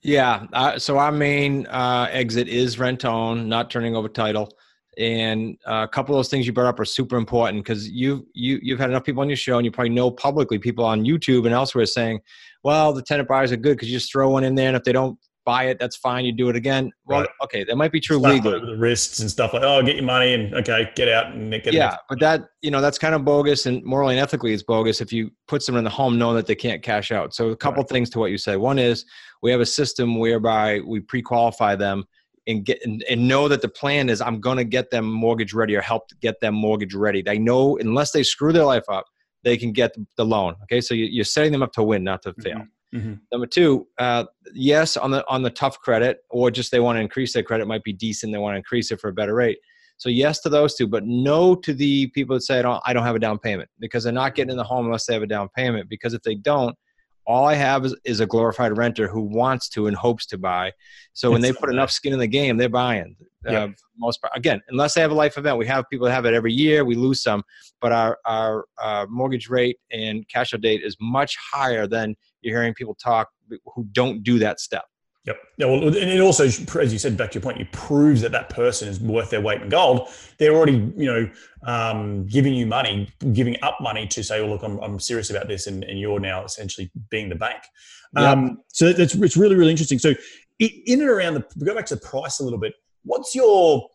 Yeah. 0.03 0.47
Uh, 0.51 0.79
so 0.79 0.97
our 0.97 1.11
main 1.11 1.67
uh, 1.67 2.07
exit 2.09 2.47
is 2.47 2.79
rent 2.79 3.05
own, 3.05 3.47
not 3.47 3.69
turning 3.69 3.95
over 3.95 4.09
title 4.09 4.51
and 4.97 5.57
uh, 5.65 5.85
a 5.85 5.87
couple 5.87 6.13
of 6.13 6.19
those 6.19 6.29
things 6.29 6.45
you 6.45 6.53
brought 6.53 6.67
up 6.67 6.79
are 6.79 6.85
super 6.85 7.15
important 7.15 7.63
because 7.63 7.89
you 7.89 8.27
you 8.33 8.59
you've 8.61 8.79
had 8.79 8.89
enough 8.89 9.03
people 9.03 9.21
on 9.21 9.29
your 9.29 9.37
show 9.37 9.57
and 9.57 9.65
you 9.65 9.71
probably 9.71 9.89
know 9.89 10.11
publicly 10.11 10.59
people 10.59 10.83
on 10.83 11.03
YouTube 11.05 11.45
and 11.45 11.53
elsewhere 11.53 11.85
saying, 11.85 12.19
well, 12.63 12.91
the 12.93 13.01
tenant 13.01 13.27
buyers 13.27 13.51
are 13.51 13.57
good 13.57 13.77
because 13.77 13.89
you 13.89 13.97
just 13.97 14.11
throw 14.11 14.29
one 14.29 14.43
in 14.43 14.55
there 14.55 14.67
and 14.67 14.75
if 14.75 14.83
they 14.83 14.91
don't 14.91 15.17
buy 15.45 15.65
it, 15.65 15.79
that's 15.79 15.95
fine. 15.95 16.25
You 16.25 16.31
do 16.31 16.49
it 16.49 16.55
again. 16.55 16.91
Well, 17.05 17.21
right. 17.21 17.29
okay, 17.43 17.63
that 17.63 17.75
might 17.75 17.91
be 17.91 17.99
true 17.99 18.19
Slap 18.19 18.33
legally. 18.33 18.59
The 18.59 18.77
wrists 18.77 19.19
and 19.19 19.29
stuff 19.29 19.53
like, 19.53 19.63
oh, 19.63 19.81
get 19.81 19.95
your 19.95 20.05
money 20.05 20.33
and 20.33 20.53
okay, 20.55 20.89
get 20.95 21.07
out 21.07 21.33
and 21.33 21.51
get. 21.51 21.73
Yeah, 21.73 21.95
but 22.09 22.19
that 22.19 22.43
you 22.61 22.71
know 22.71 22.81
that's 22.81 22.97
kind 22.97 23.15
of 23.15 23.25
bogus 23.25 23.65
and 23.65 23.83
morally 23.83 24.15
and 24.15 24.21
ethically 24.21 24.53
it's 24.53 24.63
bogus 24.63 25.01
if 25.01 25.11
you 25.11 25.31
put 25.47 25.63
someone 25.63 25.79
in 25.79 25.83
the 25.85 25.89
home 25.89 26.17
knowing 26.17 26.35
that 26.35 26.47
they 26.47 26.55
can't 26.55 26.81
cash 26.81 27.11
out. 27.11 27.33
So 27.33 27.49
a 27.49 27.55
couple 27.55 27.83
right. 27.83 27.89
things 27.89 28.09
to 28.11 28.19
what 28.19 28.31
you 28.31 28.37
said. 28.37 28.57
One 28.57 28.79
is 28.79 29.05
we 29.41 29.51
have 29.51 29.61
a 29.61 29.65
system 29.65 30.17
whereby 30.17 30.79
we 30.81 30.99
pre-qualify 30.99 31.75
them 31.75 32.05
and 32.47 32.65
get 32.65 32.79
and, 32.83 33.03
and 33.09 33.27
know 33.27 33.47
that 33.47 33.61
the 33.61 33.69
plan 33.69 34.09
is 34.09 34.21
I'm 34.21 34.39
going 34.39 34.57
to 34.57 34.63
get 34.63 34.89
them 34.89 35.05
mortgage 35.11 35.53
ready 35.53 35.75
or 35.75 35.81
help 35.81 36.03
get 36.21 36.39
them 36.39 36.55
mortgage 36.55 36.93
ready. 36.93 37.21
They 37.21 37.37
know 37.37 37.77
unless 37.77 38.11
they 38.11 38.23
screw 38.23 38.51
their 38.51 38.65
life 38.65 38.85
up, 38.89 39.05
they 39.43 39.57
can 39.57 39.71
get 39.71 39.95
the 40.17 40.25
loan. 40.25 40.55
Okay, 40.63 40.81
so 40.81 40.93
you're 40.93 41.25
setting 41.25 41.51
them 41.51 41.63
up 41.63 41.73
to 41.73 41.83
win, 41.83 42.03
not 42.03 42.21
to 42.23 42.33
fail. 42.33 42.57
Mm-hmm. 42.57 42.63
Mm-hmm. 42.93 43.13
Number 43.31 43.47
two, 43.47 43.87
uh, 43.99 44.25
yes, 44.53 44.97
on 44.97 45.11
the 45.11 45.25
on 45.29 45.43
the 45.43 45.49
tough 45.49 45.79
credit, 45.79 46.19
or 46.29 46.51
just 46.51 46.71
they 46.71 46.79
want 46.79 46.97
to 46.97 47.01
increase 47.01 47.33
their 47.33 47.43
credit 47.43 47.67
might 47.67 47.83
be 47.83 47.93
decent. 47.93 48.33
They 48.33 48.39
want 48.39 48.53
to 48.53 48.57
increase 48.57 48.91
it 48.91 48.99
for 48.99 49.09
a 49.09 49.13
better 49.13 49.33
rate. 49.33 49.59
So 49.97 50.09
yes 50.09 50.39
to 50.41 50.49
those 50.49 50.75
two, 50.75 50.87
but 50.87 51.05
no 51.05 51.53
to 51.55 51.73
the 51.73 52.07
people 52.07 52.35
that 52.35 52.41
say 52.41 52.57
I 52.57 52.63
don't, 52.63 52.81
I 52.87 52.91
don't 52.91 53.03
have 53.03 53.15
a 53.15 53.19
down 53.19 53.37
payment 53.37 53.69
because 53.79 54.03
they're 54.03 54.11
not 54.11 54.33
getting 54.33 54.49
in 54.49 54.57
the 54.57 54.63
home 54.63 54.87
unless 54.87 55.05
they 55.05 55.13
have 55.13 55.21
a 55.21 55.27
down 55.27 55.47
payment. 55.55 55.89
Because 55.89 56.15
if 56.15 56.23
they 56.23 56.33
don't, 56.33 56.75
all 57.25 57.45
I 57.45 57.53
have 57.55 57.85
is, 57.85 57.95
is, 58.03 58.19
a 58.19 58.25
glorified 58.25 58.77
renter 58.77 59.07
who 59.07 59.21
wants 59.21 59.69
to 59.69 59.87
and 59.87 59.95
hopes 59.95 60.25
to 60.27 60.37
buy. 60.37 60.71
So 61.13 61.31
when 61.31 61.41
they 61.41 61.53
put 61.53 61.69
enough 61.69 61.91
skin 61.91 62.13
in 62.13 62.19
the 62.19 62.27
game, 62.27 62.57
they're 62.57 62.69
buying. 62.69 63.15
Uh, 63.47 63.67
most 63.97 64.21
part, 64.21 64.33
again, 64.35 64.61
unless 64.69 64.93
they 64.93 65.01
have 65.01 65.11
a 65.11 65.15
life 65.15 65.37
event, 65.37 65.57
we 65.57 65.65
have 65.65 65.85
people 65.89 66.05
that 66.05 66.13
have 66.13 66.25
it 66.25 66.33
every 66.33 66.53
year. 66.53 66.85
We 66.85 66.95
lose 66.95 67.23
some, 67.23 67.43
but 67.79 67.91
our 67.91 68.19
our 68.25 68.65
uh, 68.81 69.05
mortgage 69.09 69.49
rate 69.49 69.79
and 69.91 70.27
cash 70.29 70.53
out 70.53 70.61
date 70.61 70.81
is 70.83 70.95
much 70.99 71.35
higher 71.51 71.87
than 71.87 72.15
you're 72.41 72.55
hearing 72.55 72.73
people 72.73 72.95
talk 72.95 73.29
who 73.73 73.85
don't 73.91 74.23
do 74.23 74.39
that 74.39 74.59
step. 74.59 74.85
Yep. 75.25 75.37
Yeah. 75.57 75.65
Well, 75.67 75.87
and 75.87 75.95
it 75.95 76.19
also, 76.19 76.45
as 76.45 76.91
you 76.91 76.97
said, 76.97 77.15
back 77.15 77.31
to 77.31 77.35
your 77.35 77.43
point, 77.43 77.61
it 77.61 77.71
proves 77.71 78.21
that 78.21 78.31
that 78.31 78.49
person 78.49 78.87
is 78.87 78.99
worth 78.99 79.29
their 79.29 79.41
weight 79.41 79.61
in 79.61 79.69
gold. 79.69 80.09
They're 80.39 80.53
already, 80.53 80.91
you 80.97 81.05
know, 81.05 81.29
um, 81.63 82.25
giving 82.25 82.55
you 82.55 82.65
money, 82.65 83.07
giving 83.31 83.55
up 83.61 83.77
money 83.81 84.07
to 84.07 84.23
say, 84.23 84.41
"Well, 84.41 84.49
look, 84.49 84.63
I'm, 84.63 84.79
I'm 84.79 84.99
serious 84.99 85.29
about 85.29 85.47
this," 85.47 85.67
and, 85.67 85.83
and 85.83 85.99
you're 85.99 86.19
now 86.19 86.43
essentially 86.43 86.91
being 87.11 87.29
the 87.29 87.35
bank. 87.35 87.61
Yep. 88.15 88.23
Um, 88.23 88.57
so 88.69 88.93
that's 88.93 89.13
it's 89.13 89.37
really 89.37 89.55
really 89.55 89.71
interesting. 89.71 89.99
So 89.99 90.15
in 90.59 91.01
and 91.01 91.09
around 91.09 91.35
the, 91.35 91.45
we 91.55 91.65
go 91.65 91.75
back 91.75 91.85
to 91.87 91.95
the 91.95 92.01
price 92.01 92.39
a 92.39 92.43
little 92.43 92.59
bit. 92.59 92.73
What's 93.03 93.35
your 93.35 93.89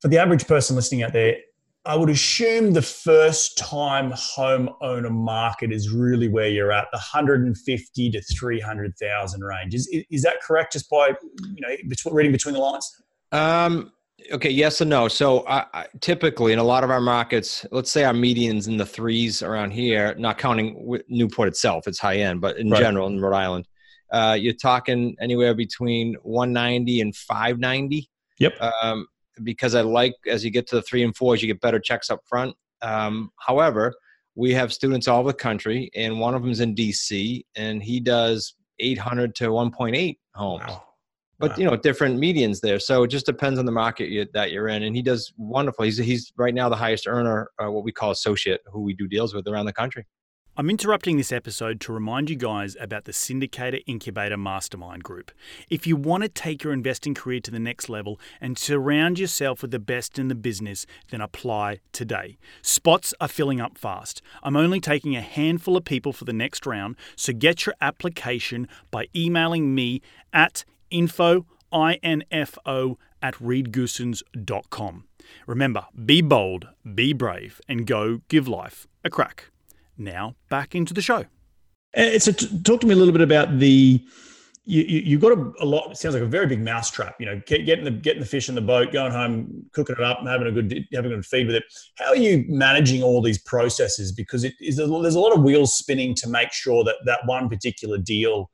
for 0.00 0.08
the 0.08 0.18
average 0.18 0.48
person 0.48 0.74
listening 0.74 1.04
out 1.04 1.12
there? 1.12 1.36
I 1.84 1.96
would 1.96 2.10
assume 2.10 2.72
the 2.72 2.82
first 2.82 3.56
time 3.56 4.12
home 4.14 4.68
owner 4.82 5.10
market 5.10 5.72
is 5.72 5.90
really 5.90 6.28
where 6.28 6.48
you're 6.48 6.72
at, 6.72 6.88
the 6.92 6.98
150 6.98 8.10
to 8.10 8.20
300,000 8.20 9.44
range. 9.44 9.74
Is, 9.74 9.88
is 10.10 10.22
that 10.22 10.42
correct 10.42 10.74
just 10.74 10.90
by, 10.90 11.08
you 11.08 11.60
know, 11.60 11.74
between, 11.88 12.14
reading 12.14 12.32
between 12.32 12.54
the 12.54 12.60
lines? 12.60 12.90
Um, 13.32 13.92
okay, 14.32 14.50
yes 14.50 14.80
and 14.80 14.90
no. 14.90 15.08
So 15.08 15.46
I, 15.46 15.64
I, 15.72 15.86
typically 16.00 16.52
in 16.52 16.58
a 16.58 16.64
lot 16.64 16.84
of 16.84 16.90
our 16.90 17.00
markets, 17.00 17.64
let's 17.70 17.90
say 17.90 18.04
our 18.04 18.12
medians 18.12 18.68
in 18.68 18.76
the 18.76 18.86
threes 18.86 19.42
around 19.42 19.70
here, 19.70 20.14
not 20.18 20.36
counting 20.36 20.98
Newport 21.08 21.48
itself, 21.48 21.86
it's 21.86 21.98
high 21.98 22.16
end, 22.16 22.40
but 22.40 22.58
in 22.58 22.70
right. 22.70 22.80
general 22.80 23.06
in 23.06 23.20
Rhode 23.20 23.36
Island, 23.36 23.68
uh, 24.12 24.36
you're 24.38 24.54
talking 24.54 25.16
anywhere 25.20 25.54
between 25.54 26.16
190 26.22 27.00
and 27.00 27.16
590. 27.16 28.10
Yep. 28.40 28.60
Um, 28.82 29.06
because 29.42 29.74
I 29.74 29.82
like 29.82 30.14
as 30.26 30.44
you 30.44 30.50
get 30.50 30.66
to 30.68 30.76
the 30.76 30.82
three 30.82 31.02
and 31.02 31.16
fours, 31.16 31.42
you 31.42 31.48
get 31.48 31.60
better 31.60 31.78
checks 31.78 32.10
up 32.10 32.20
front. 32.26 32.54
Um, 32.82 33.30
however, 33.38 33.94
we 34.34 34.52
have 34.54 34.72
students 34.72 35.08
all 35.08 35.20
over 35.20 35.30
the 35.30 35.38
country, 35.38 35.90
and 35.94 36.20
one 36.20 36.34
of 36.34 36.42
them 36.42 36.50
is 36.50 36.60
in 36.60 36.74
DC, 36.74 37.42
and 37.56 37.82
he 37.82 37.98
does 37.98 38.54
800 38.78 39.34
to 39.36 39.48
1.8 39.48 40.16
homes. 40.34 40.62
Wow. 40.66 40.84
But 41.40 41.50
wow. 41.50 41.56
you 41.56 41.64
know, 41.64 41.76
different 41.76 42.20
medians 42.20 42.60
there, 42.60 42.78
so 42.78 43.02
it 43.02 43.08
just 43.08 43.26
depends 43.26 43.58
on 43.58 43.64
the 43.64 43.72
market 43.72 44.08
you, 44.08 44.26
that 44.34 44.50
you're 44.50 44.68
in. 44.68 44.84
And 44.84 44.94
he 44.94 45.02
does 45.02 45.32
wonderful. 45.36 45.84
He's 45.84 45.98
he's 45.98 46.32
right 46.36 46.54
now 46.54 46.68
the 46.68 46.76
highest 46.76 47.06
earner, 47.06 47.50
uh, 47.62 47.70
what 47.70 47.84
we 47.84 47.92
call 47.92 48.10
associate, 48.10 48.60
who 48.72 48.82
we 48.82 48.94
do 48.94 49.06
deals 49.06 49.34
with 49.34 49.46
around 49.46 49.66
the 49.66 49.72
country. 49.72 50.04
I'm 50.60 50.70
interrupting 50.70 51.16
this 51.16 51.30
episode 51.30 51.80
to 51.82 51.92
remind 51.92 52.28
you 52.28 52.34
guys 52.34 52.76
about 52.80 53.04
the 53.04 53.12
Syndicator 53.12 53.80
Incubator 53.86 54.36
Mastermind 54.36 55.04
Group. 55.04 55.30
If 55.70 55.86
you 55.86 55.94
want 55.94 56.24
to 56.24 56.28
take 56.28 56.64
your 56.64 56.72
investing 56.72 57.14
career 57.14 57.38
to 57.42 57.52
the 57.52 57.60
next 57.60 57.88
level 57.88 58.18
and 58.40 58.58
surround 58.58 59.20
yourself 59.20 59.62
with 59.62 59.70
the 59.70 59.78
best 59.78 60.18
in 60.18 60.26
the 60.26 60.34
business, 60.34 60.84
then 61.12 61.20
apply 61.20 61.78
today. 61.92 62.38
Spots 62.60 63.14
are 63.20 63.28
filling 63.28 63.60
up 63.60 63.78
fast. 63.78 64.20
I'm 64.42 64.56
only 64.56 64.80
taking 64.80 65.14
a 65.14 65.20
handful 65.20 65.76
of 65.76 65.84
people 65.84 66.12
for 66.12 66.24
the 66.24 66.32
next 66.32 66.66
round, 66.66 66.96
so 67.14 67.32
get 67.32 67.64
your 67.64 67.76
application 67.80 68.66
by 68.90 69.06
emailing 69.14 69.76
me 69.76 70.02
at 70.32 70.64
info, 70.90 71.46
I-N-F-O, 71.70 72.98
at 73.22 73.34
reedgoossens.com. 73.34 75.04
Remember, 75.46 75.86
be 76.04 76.20
bold, 76.20 76.66
be 76.96 77.12
brave, 77.12 77.60
and 77.68 77.86
go 77.86 78.22
give 78.26 78.48
life 78.48 78.88
a 79.04 79.10
crack. 79.10 79.52
Now 79.98 80.36
back 80.48 80.74
into 80.74 80.94
the 80.94 81.02
show. 81.02 81.24
Uh, 81.96 82.18
so, 82.18 82.32
talk 82.32 82.80
to 82.80 82.86
me 82.86 82.94
a 82.94 82.96
little 82.96 83.12
bit 83.12 83.22
about 83.22 83.58
the. 83.58 84.04
You, 84.64 84.82
you 84.82 85.18
have 85.18 85.22
got 85.22 85.32
a, 85.32 85.64
a, 85.64 85.64
lot. 85.64 85.90
It 85.90 85.96
sounds 85.96 86.14
like 86.14 86.22
a 86.22 86.26
very 86.26 86.46
big 86.46 86.60
mousetrap. 86.60 87.14
You 87.18 87.24
know, 87.24 87.40
get, 87.46 87.64
getting 87.64 87.86
the 87.86 87.90
getting 87.90 88.20
the 88.20 88.26
fish 88.26 88.50
in 88.50 88.54
the 88.54 88.60
boat, 88.60 88.92
going 88.92 89.12
home, 89.12 89.64
cooking 89.72 89.96
it 89.98 90.02
up, 90.02 90.18
and 90.18 90.28
having 90.28 90.46
a 90.46 90.52
good 90.52 90.84
having 90.92 91.10
a 91.10 91.14
good 91.16 91.24
feed 91.24 91.46
with 91.46 91.56
it. 91.56 91.64
How 91.96 92.08
are 92.08 92.16
you 92.16 92.44
managing 92.48 93.02
all 93.02 93.22
these 93.22 93.38
processes? 93.38 94.12
Because 94.12 94.44
it 94.44 94.52
is 94.60 94.76
there's 94.76 95.14
a 95.14 95.20
lot 95.20 95.32
of 95.32 95.42
wheels 95.42 95.76
spinning 95.76 96.14
to 96.16 96.28
make 96.28 96.52
sure 96.52 96.84
that 96.84 96.96
that 97.06 97.20
one 97.24 97.48
particular 97.48 97.96
deal 97.96 98.50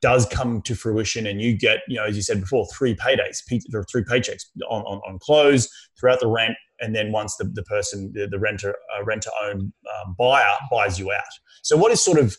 does 0.00 0.26
come 0.26 0.62
to 0.62 0.74
fruition 0.74 1.26
and 1.26 1.40
you 1.40 1.56
get, 1.56 1.80
you 1.88 1.96
know, 1.96 2.04
as 2.04 2.16
you 2.16 2.22
said 2.22 2.40
before, 2.40 2.66
three 2.68 2.94
paydays 2.94 3.42
three 3.90 4.04
paychecks 4.04 4.44
on, 4.70 4.82
on, 4.82 5.00
on 5.06 5.18
close 5.18 5.68
throughout 5.98 6.20
the 6.20 6.28
rent 6.28 6.54
and 6.80 6.94
then 6.94 7.12
once 7.12 7.36
the, 7.36 7.44
the 7.44 7.62
person, 7.64 8.12
the, 8.14 8.26
the 8.26 8.38
renter, 8.38 8.74
uh, 8.96 9.04
renter 9.04 9.30
owned 9.44 9.60
um, 9.62 10.14
buyer 10.18 10.56
buys 10.70 10.98
you 10.98 11.12
out. 11.12 11.22
So, 11.62 11.76
what 11.76 11.92
is 11.92 12.02
sort 12.02 12.18
of 12.18 12.36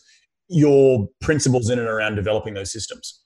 your 0.48 1.08
principles 1.20 1.70
in 1.70 1.78
and 1.78 1.88
around 1.88 2.16
developing 2.16 2.54
those 2.54 2.72
systems? 2.72 3.20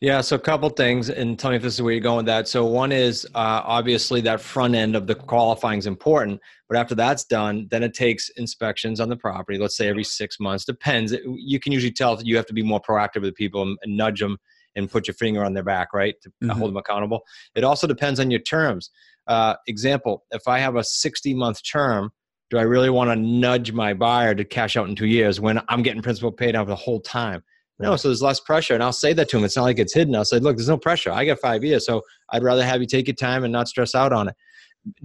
Yeah, 0.00 0.20
so 0.20 0.36
a 0.36 0.38
couple 0.38 0.68
things, 0.70 1.10
and 1.10 1.38
tell 1.38 1.50
me 1.50 1.56
if 1.56 1.62
this 1.62 1.74
is 1.74 1.82
where 1.82 1.92
you're 1.92 2.00
going 2.00 2.18
with 2.18 2.26
that. 2.26 2.48
So 2.48 2.64
one 2.64 2.92
is 2.92 3.24
uh, 3.34 3.62
obviously 3.64 4.20
that 4.22 4.40
front 4.40 4.74
end 4.74 4.96
of 4.96 5.06
the 5.06 5.14
qualifying 5.14 5.78
is 5.78 5.86
important, 5.86 6.40
but 6.68 6.78
after 6.78 6.94
that's 6.94 7.24
done, 7.24 7.66
then 7.70 7.82
it 7.82 7.94
takes 7.94 8.28
inspections 8.30 9.00
on 9.00 9.08
the 9.08 9.16
property. 9.16 9.58
Let's 9.58 9.76
say 9.76 9.88
every 9.88 10.04
six 10.04 10.38
months, 10.40 10.64
depends. 10.64 11.14
You 11.24 11.60
can 11.60 11.72
usually 11.72 11.92
tell 11.92 12.16
that 12.16 12.26
you 12.26 12.36
have 12.36 12.46
to 12.46 12.54
be 12.54 12.62
more 12.62 12.80
proactive 12.80 13.22
with 13.22 13.34
people 13.34 13.62
and, 13.62 13.78
and 13.82 13.96
nudge 13.96 14.20
them 14.20 14.38
and 14.76 14.90
put 14.90 15.06
your 15.08 15.14
finger 15.14 15.44
on 15.44 15.54
their 15.54 15.62
back, 15.62 15.92
right, 15.92 16.14
to 16.22 16.28
mm-hmm. 16.28 16.50
hold 16.50 16.70
them 16.70 16.76
accountable. 16.76 17.22
It 17.54 17.64
also 17.64 17.86
depends 17.86 18.20
on 18.20 18.30
your 18.30 18.40
terms. 18.40 18.90
Uh, 19.30 19.54
example: 19.66 20.24
If 20.32 20.46
I 20.46 20.58
have 20.58 20.76
a 20.76 20.84
60 20.84 21.32
month 21.34 21.62
term, 21.62 22.10
do 22.50 22.58
I 22.58 22.62
really 22.62 22.90
want 22.90 23.10
to 23.10 23.16
nudge 23.16 23.72
my 23.72 23.94
buyer 23.94 24.34
to 24.34 24.44
cash 24.44 24.76
out 24.76 24.88
in 24.88 24.96
two 24.96 25.06
years 25.06 25.40
when 25.40 25.60
I'm 25.68 25.82
getting 25.82 26.02
principal 26.02 26.32
paid 26.32 26.56
out 26.56 26.66
the 26.66 26.74
whole 26.74 27.00
time? 27.00 27.42
No, 27.78 27.96
so 27.96 28.08
there's 28.08 28.20
less 28.20 28.40
pressure. 28.40 28.74
And 28.74 28.82
I'll 28.82 28.92
say 28.92 29.14
that 29.14 29.30
to 29.30 29.38
him. 29.38 29.44
It's 29.44 29.56
not 29.56 29.62
like 29.62 29.78
it's 29.78 29.94
hidden. 29.94 30.14
I'll 30.14 30.24
say, 30.24 30.38
look, 30.38 30.56
there's 30.56 30.68
no 30.68 30.76
pressure. 30.76 31.10
I 31.12 31.24
got 31.24 31.38
five 31.38 31.64
years. 31.64 31.86
So 31.86 32.02
I'd 32.28 32.42
rather 32.42 32.62
have 32.62 32.82
you 32.82 32.86
take 32.86 33.06
your 33.06 33.14
time 33.14 33.42
and 33.42 33.52
not 33.52 33.68
stress 33.68 33.94
out 33.94 34.12
on 34.12 34.28
it. 34.28 34.34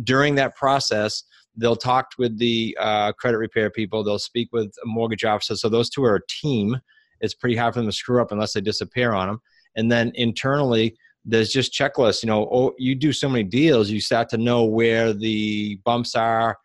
During 0.04 0.36
that 0.36 0.56
process, 0.56 1.24
they'll 1.56 1.78
talk 1.78 2.12
with 2.18 2.38
the 2.38 2.76
uh, 2.80 3.14
credit 3.14 3.38
repair 3.38 3.70
people. 3.70 4.04
They'll 4.04 4.20
speak 4.20 4.50
with 4.52 4.74
a 4.84 4.88
mortgage 4.88 5.24
officer. 5.24 5.56
So 5.56 5.70
those 5.70 5.90
two 5.90 6.04
are 6.04 6.16
a 6.16 6.28
team. 6.28 6.78
It's 7.22 7.34
pretty 7.34 7.56
hard 7.56 7.74
for 7.76 7.80
them 7.80 7.88
to 7.88 7.96
screw 7.96 8.22
up 8.22 8.34
unless 8.34 8.54
they 8.54 8.62
disappear 8.62 9.14
on 9.14 9.28
them. 9.28 9.40
And 9.78 9.90
then 9.90 10.12
internally, 10.16 10.98
there's 11.26 11.50
just 11.50 11.74
checklists. 11.74 12.24
You 12.24 12.28
know, 12.28 12.48
oh, 12.52 12.74
you 12.78 12.96
do 12.96 13.12
so 13.12 13.28
many 13.28 13.44
deals, 13.44 13.90
you 13.90 14.00
start 14.00 14.30
to 14.30 14.38
know 14.38 14.64
where 14.64 15.14
the 15.14 15.78
bumps 15.84 16.16
are. 16.16 16.58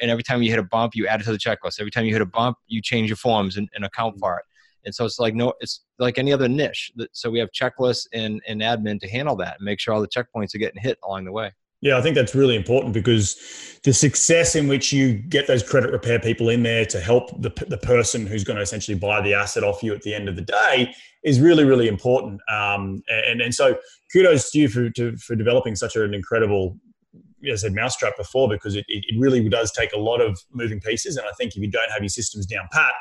And 0.00 0.10
every 0.10 0.22
time 0.22 0.42
you 0.42 0.50
hit 0.50 0.60
a 0.60 0.64
bump, 0.64 0.94
you 0.94 1.08
add 1.08 1.20
it 1.20 1.24
to 1.24 1.32
the 1.32 1.38
checklist. 1.38 1.80
Every 1.80 1.90
time 1.90 2.04
you 2.04 2.12
hit 2.12 2.22
a 2.22 2.26
bump, 2.26 2.56
you 2.68 2.80
change 2.80 3.08
your 3.08 3.16
forms 3.16 3.56
and, 3.56 3.68
and 3.74 3.84
account 3.84 4.14
mm-hmm. 4.14 4.20
for 4.20 4.38
it. 4.38 4.44
And 4.84 4.94
so 4.94 5.04
it's 5.04 5.18
like 5.18 5.34
no, 5.34 5.52
it's 5.60 5.84
like 5.98 6.18
any 6.18 6.32
other 6.32 6.48
niche. 6.48 6.92
So 7.12 7.30
we 7.30 7.38
have 7.38 7.50
checklists 7.52 8.06
and, 8.12 8.40
and 8.46 8.60
admin 8.60 9.00
to 9.00 9.08
handle 9.08 9.36
that 9.36 9.56
and 9.58 9.64
make 9.64 9.80
sure 9.80 9.94
all 9.94 10.00
the 10.00 10.08
checkpoints 10.08 10.54
are 10.54 10.58
getting 10.58 10.82
hit 10.82 10.98
along 11.04 11.24
the 11.24 11.32
way. 11.32 11.52
Yeah, 11.82 11.98
I 11.98 12.00
think 12.00 12.14
that's 12.14 12.34
really 12.34 12.54
important 12.54 12.94
because 12.94 13.36
the 13.82 13.92
success 13.92 14.54
in 14.54 14.68
which 14.68 14.92
you 14.92 15.14
get 15.14 15.48
those 15.48 15.64
credit 15.64 15.90
repair 15.90 16.20
people 16.20 16.48
in 16.48 16.62
there 16.62 16.86
to 16.86 17.00
help 17.00 17.30
the, 17.42 17.50
the 17.66 17.76
person 17.76 18.24
who's 18.24 18.44
going 18.44 18.56
to 18.56 18.62
essentially 18.62 18.96
buy 18.96 19.20
the 19.20 19.34
asset 19.34 19.64
off 19.64 19.82
you 19.82 19.92
at 19.92 20.02
the 20.02 20.14
end 20.14 20.28
of 20.28 20.36
the 20.36 20.42
day 20.42 20.94
is 21.24 21.40
really, 21.40 21.64
really 21.64 21.88
important. 21.88 22.40
Um, 22.48 23.02
and, 23.08 23.40
and 23.40 23.52
so 23.52 23.76
kudos 24.12 24.52
to 24.52 24.60
you 24.60 24.68
for, 24.68 24.90
to, 24.90 25.16
for 25.16 25.34
developing 25.34 25.74
such 25.74 25.96
an 25.96 26.14
incredible, 26.14 26.78
as 27.50 27.64
I 27.64 27.66
said, 27.66 27.74
mousetrap 27.74 28.16
before, 28.16 28.48
because 28.48 28.76
it, 28.76 28.84
it 28.86 29.18
really 29.18 29.46
does 29.48 29.72
take 29.72 29.92
a 29.92 29.98
lot 29.98 30.20
of 30.20 30.38
moving 30.52 30.80
pieces. 30.80 31.16
And 31.16 31.26
I 31.26 31.32
think 31.36 31.56
if 31.56 31.62
you 31.62 31.70
don't 31.70 31.90
have 31.90 32.02
your 32.02 32.10
systems 32.10 32.46
down 32.46 32.68
pat, 32.70 32.92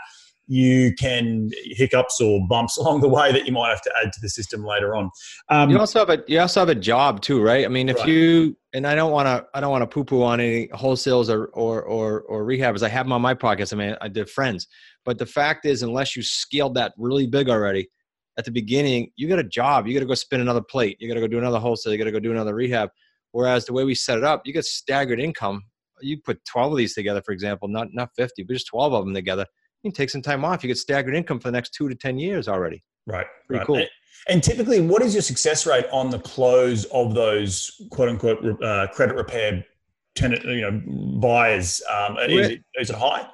you 0.52 0.94
can 0.96 1.50
hiccups 1.64 2.20
or 2.20 2.46
bumps 2.46 2.76
along 2.80 3.00
the 3.00 3.08
way 3.08 3.32
that 3.32 3.46
you 3.46 3.54
might 3.54 3.70
have 3.70 3.82
to 3.82 3.94
add 4.04 4.12
to 4.12 4.20
the 4.22 4.28
system 4.28 4.66
later 4.66 4.94
on. 4.94 5.10
Um, 5.48 5.70
you 5.70 5.80
also 5.80 6.00
have 6.00 6.10
a 6.10 6.22
you 6.28 6.42
also 6.42 6.60
have 6.60 6.68
a 6.68 6.76
job 6.76 7.22
too, 7.22 7.42
right? 7.42 7.64
I 7.64 7.70
mean, 7.70 7.88
if 7.88 7.98
right. 8.00 8.10
you 8.10 8.58
and 8.74 8.86
I 8.86 8.94
don't 8.94 9.14
want 9.14 9.28
to 9.28 9.46
I 9.54 9.62
don't 9.62 9.72
want 9.72 9.84
to 9.84 9.88
poo 9.88 10.04
poo 10.04 10.24
on 10.24 10.42
any 10.42 10.68
wholesales 10.68 11.30
or 11.30 11.46
or 11.48 11.84
or, 11.84 12.22
or 12.24 12.44
rehabs. 12.46 12.84
I 12.84 12.90
have 12.90 13.06
them 13.06 13.14
on 13.14 13.22
my 13.22 13.34
podcast. 13.34 13.72
I 13.72 13.78
mean, 13.78 13.96
I 14.02 14.10
did 14.10 14.30
friends, 14.30 14.68
but 15.06 15.18
the 15.18 15.26
fact 15.26 15.66
is, 15.66 15.84
unless 15.84 16.18
you 16.18 16.22
scaled 16.22 16.76
that 16.76 16.94
really 16.98 17.28
big 17.28 17.48
already 17.48 17.90
at 18.38 18.44
the 18.44 18.52
beginning, 18.52 19.10
you 19.16 19.30
got 19.30 19.40
a 19.40 19.44
job. 19.44 19.88
You 19.88 19.94
got 19.94 20.02
to 20.02 20.06
go 20.06 20.16
spin 20.16 20.42
another 20.42 20.62
plate. 20.62 20.98
You 21.00 21.08
got 21.08 21.16
to 21.16 21.22
go 21.22 21.28
do 21.28 21.38
another 21.38 21.60
wholesale. 21.60 21.94
You 21.94 21.98
got 21.98 22.06
to 22.06 22.12
go 22.12 22.20
do 22.20 22.32
another 22.32 22.56
rehab. 22.56 22.90
Whereas 23.32 23.66
the 23.66 23.74
way 23.74 23.86
we 23.86 23.96
set 23.96 24.18
it 24.18 24.26
up, 24.26 24.42
you 24.46 24.52
get 24.52 24.66
staggered 24.66 25.22
income. 25.22 25.64
You 26.02 26.20
put 26.22 26.44
12 26.44 26.74
of 26.74 26.78
these 26.78 26.94
together, 26.94 27.22
for 27.26 27.32
example, 27.32 27.70
not 27.70 27.94
not 27.94 28.10
50, 28.18 28.44
but 28.44 28.52
just 28.52 28.68
12 28.68 28.94
of 28.94 29.06
them 29.06 29.14
together 29.14 29.46
you 29.84 29.92
can 29.92 29.96
take 29.96 30.10
some 30.10 30.22
time 30.22 30.46
off. 30.46 30.64
You 30.64 30.68
get 30.68 30.78
staggered 30.78 31.16
income 31.16 31.40
for 31.40 31.48
the 31.48 31.54
next 31.54 31.74
two 31.74 31.90
to 31.90 31.96
10 31.96 32.20
years 32.20 32.48
already. 32.48 32.84
Right. 33.08 33.26
Pretty 33.48 33.60
right. 33.60 33.68
cool. 33.68 33.86
And, 34.30 34.44
typically, 34.44 34.82
what 34.82 35.02
is 35.02 35.16
your 35.16 35.24
success 35.24 35.66
rate 35.66 35.86
on 35.92 36.12
the 36.12 36.20
close 36.20 36.86
of 36.86 37.16
those 37.16 37.82
quote 37.90 38.10
unquote 38.10 38.64
uh, 38.64 38.88
credit 38.94 39.16
repair 39.16 39.66
tenant, 40.14 40.44
you 40.44 40.62
know, 40.62 41.20
buyers? 41.20 41.82
Um, 41.90 42.18
is, 42.20 42.50
it, 42.50 42.64
is 42.76 42.92
it 42.92 42.96
high? 42.96 43.28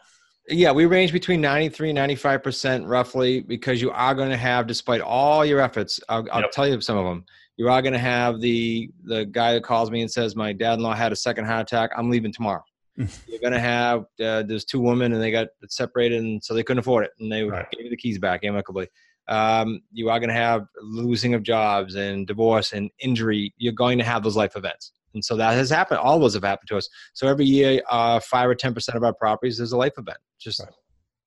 Yeah, 0.47 0.71
we 0.71 0.85
range 0.85 1.11
between 1.11 1.41
93 1.41 1.89
and 1.89 1.99
95% 1.99 2.87
roughly 2.87 3.41
because 3.41 3.81
you 3.81 3.91
are 3.91 4.15
going 4.15 4.29
to 4.29 4.37
have, 4.37 4.65
despite 4.65 5.01
all 5.01 5.45
your 5.45 5.59
efforts, 5.59 5.99
I'll, 6.07 6.25
I'll 6.31 6.41
yep. 6.41 6.51
tell 6.51 6.65
you 6.65 6.79
some 6.79 6.95
of 6.95 7.03
them. 7.03 7.25
You 7.57 7.69
are 7.69 7.81
going 7.81 7.93
to 7.93 7.99
have 7.99 8.39
the 8.39 8.89
the 9.03 9.25
guy 9.25 9.53
that 9.53 9.63
calls 9.63 9.91
me 9.91 10.01
and 10.01 10.09
says, 10.09 10.35
My 10.35 10.53
dad 10.53 10.75
in 10.75 10.81
law 10.81 10.93
had 10.93 11.11
a 11.11 11.15
second 11.17 11.45
heart 11.45 11.63
attack. 11.63 11.89
I'm 11.97 12.09
leaving 12.09 12.31
tomorrow. 12.31 12.63
You're 12.97 13.39
going 13.39 13.53
to 13.53 13.59
have 13.59 14.01
uh, 14.23 14.43
there's 14.43 14.65
two 14.65 14.79
women 14.79 15.13
and 15.13 15.21
they 15.21 15.31
got 15.31 15.47
separated 15.67 16.19
and 16.23 16.43
so 16.43 16.53
they 16.53 16.63
couldn't 16.63 16.79
afford 16.79 17.05
it 17.05 17.11
and 17.19 17.31
they 17.31 17.43
right. 17.43 17.69
gave 17.71 17.85
you 17.85 17.89
the 17.89 17.97
keys 17.97 18.17
back 18.17 18.43
amicably 18.43 18.87
um, 19.29 19.81
you 19.91 20.09
are 20.09 20.19
going 20.19 20.29
to 20.29 20.35
have 20.35 20.65
losing 20.81 21.33
of 21.33 21.43
jobs 21.43 21.95
and 21.95 22.25
divorce 22.27 22.73
and 22.73 22.89
injury 22.99 23.53
you're 23.57 23.73
going 23.73 23.97
to 23.97 24.03
have 24.03 24.23
those 24.23 24.35
life 24.35 24.55
events 24.55 24.93
and 25.13 25.23
so 25.23 25.35
that 25.35 25.53
has 25.53 25.69
happened 25.69 25.99
all 25.99 26.19
those 26.19 26.33
have 26.33 26.43
happened 26.43 26.67
to 26.67 26.77
us 26.77 26.89
so 27.13 27.27
every 27.27 27.45
year 27.45 27.81
uh, 27.89 28.19
5 28.19 28.49
or 28.49 28.55
10% 28.55 28.95
of 28.95 29.03
our 29.03 29.13
properties 29.13 29.57
there's 29.57 29.73
a 29.73 29.77
life 29.77 29.93
event 29.97 30.17
just 30.39 30.59
right. 30.59 30.69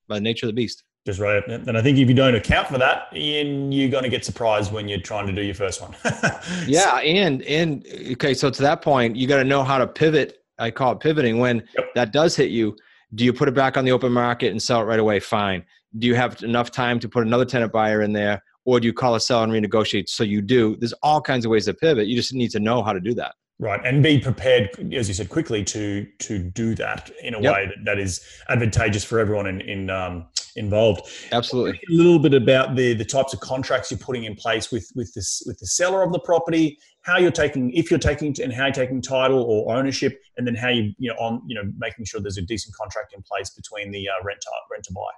by 0.09 0.17
the 0.17 0.21
nature 0.21 0.47
of 0.47 0.49
the 0.49 0.55
beast 0.55 0.83
just 1.07 1.19
right. 1.19 1.43
And 1.49 1.79
I 1.79 1.83
think 1.83 1.97
if 1.97 2.09
you 2.09 2.15
don't 2.15 2.35
account 2.35 2.69
for 2.69 2.77
that, 2.77 3.09
Ian, 3.15 3.73
you're 3.73 3.89
going 3.89 4.05
to 4.05 4.11
get 4.11 4.23
surprised 4.23 4.71
when 4.71 4.87
you're 4.87 5.01
trying 5.01 5.27
to 5.29 5.33
do 5.33 5.41
your 5.41 5.55
first 5.55 5.81
one. 5.81 5.97
yeah. 6.67 6.99
And, 6.99 7.41
and 7.45 7.87
okay. 8.13 8.35
So 8.35 8.51
to 8.51 8.63
that 8.63 8.83
point, 8.83 9.17
you 9.17 9.27
got 9.27 9.39
to 9.39 9.45
know 9.45 9.65
how 9.65 9.79
to 9.79 9.87
pivot 9.87 10.40
I 10.61 10.71
call 10.71 10.93
it 10.93 11.01
pivoting. 11.01 11.39
When 11.39 11.63
yep. 11.77 11.95
that 11.95 12.13
does 12.13 12.37
hit 12.37 12.51
you, 12.51 12.77
do 13.15 13.25
you 13.25 13.33
put 13.33 13.49
it 13.49 13.55
back 13.55 13.77
on 13.77 13.85
the 13.85 13.93
open 13.93 14.13
market 14.13 14.53
and 14.53 14.63
sell 14.63 14.81
it 14.81 14.85
right 14.85 15.01
away? 15.01 15.19
Fine. 15.21 15.65
Do 15.99 16.07
you 16.07 16.15
have 16.15 16.43
enough 16.43 16.71
time 16.71 17.01
to 17.01 17.09
put 17.09 17.27
another 17.27 17.45
tenant 17.45 17.73
buyer 17.73 18.03
in 18.03 18.13
there, 18.13 18.43
or 18.65 18.79
do 18.79 18.87
you 18.87 18.93
call 18.93 19.17
a 19.17 19.21
sell 19.21 19.43
and 19.43 19.53
renegotiate? 19.53 20.09
So 20.09 20.23
you 20.23 20.41
do. 20.41 20.77
There's 20.77 20.93
all 21.03 21.21
kinds 21.21 21.45
of 21.45 21.51
ways 21.51 21.65
to 21.65 21.75
pivot. 21.75 22.07
You 22.07 22.17
just 22.17 22.33
need 22.33 22.51
to 22.53 22.61
know 22.61 22.83
how 22.83 22.93
to 22.93 23.01
do 23.01 23.15
that. 23.15 23.35
Right, 23.61 23.79
and 23.85 24.03
be 24.03 24.19
prepared, 24.19 24.71
as 24.95 25.07
you 25.07 25.13
said, 25.13 25.29
quickly 25.29 25.63
to 25.65 26.07
to 26.21 26.39
do 26.39 26.75
that 26.77 27.11
in 27.23 27.35
a 27.35 27.41
yep. 27.43 27.55
way 27.55 27.67
that, 27.67 27.85
that 27.85 27.99
is 27.99 28.25
advantageous 28.49 29.05
for 29.05 29.19
everyone 29.19 29.47
in, 29.47 29.61
in 29.61 29.91
um, 29.91 30.29
involved. 30.57 31.11
Absolutely. 31.31 31.79
A 31.91 31.93
little 31.93 32.19
bit 32.19 32.33
about 32.33 32.75
the 32.75 32.95
the 32.95 33.05
types 33.05 33.35
of 33.35 33.41
contracts 33.41 33.91
you're 33.91 33.99
putting 33.99 34.25
in 34.25 34.35
place 34.35 34.73
with 34.73 34.91
with 34.95 35.13
this 35.13 35.43
with 35.45 35.59
the 35.59 35.67
seller 35.67 36.03
of 36.03 36.11
the 36.11 36.21
property, 36.21 36.79
how 37.03 37.19
you're 37.19 37.31
taking 37.31 37.71
if 37.73 37.91
you're 37.91 38.01
taking 38.01 38.35
and 38.43 38.51
how 38.51 38.65
you're 38.65 38.73
taking 38.73 39.03
title 39.03 39.43
or 39.43 39.77
ownership, 39.77 40.19
and 40.39 40.47
then 40.47 40.55
how 40.55 40.71
you 40.71 40.95
you 40.97 41.11
know 41.11 41.17
on 41.17 41.43
you 41.47 41.55
know 41.55 41.71
making 41.77 42.07
sure 42.07 42.19
there's 42.19 42.39
a 42.39 42.43
decent 42.43 42.75
contract 42.75 43.13
in 43.15 43.21
place 43.23 43.51
between 43.51 43.91
the 43.91 44.09
uh, 44.09 44.25
rent 44.25 44.41
to 44.41 44.49
rent 44.71 44.85
to 44.85 44.93
buy. 44.95 45.11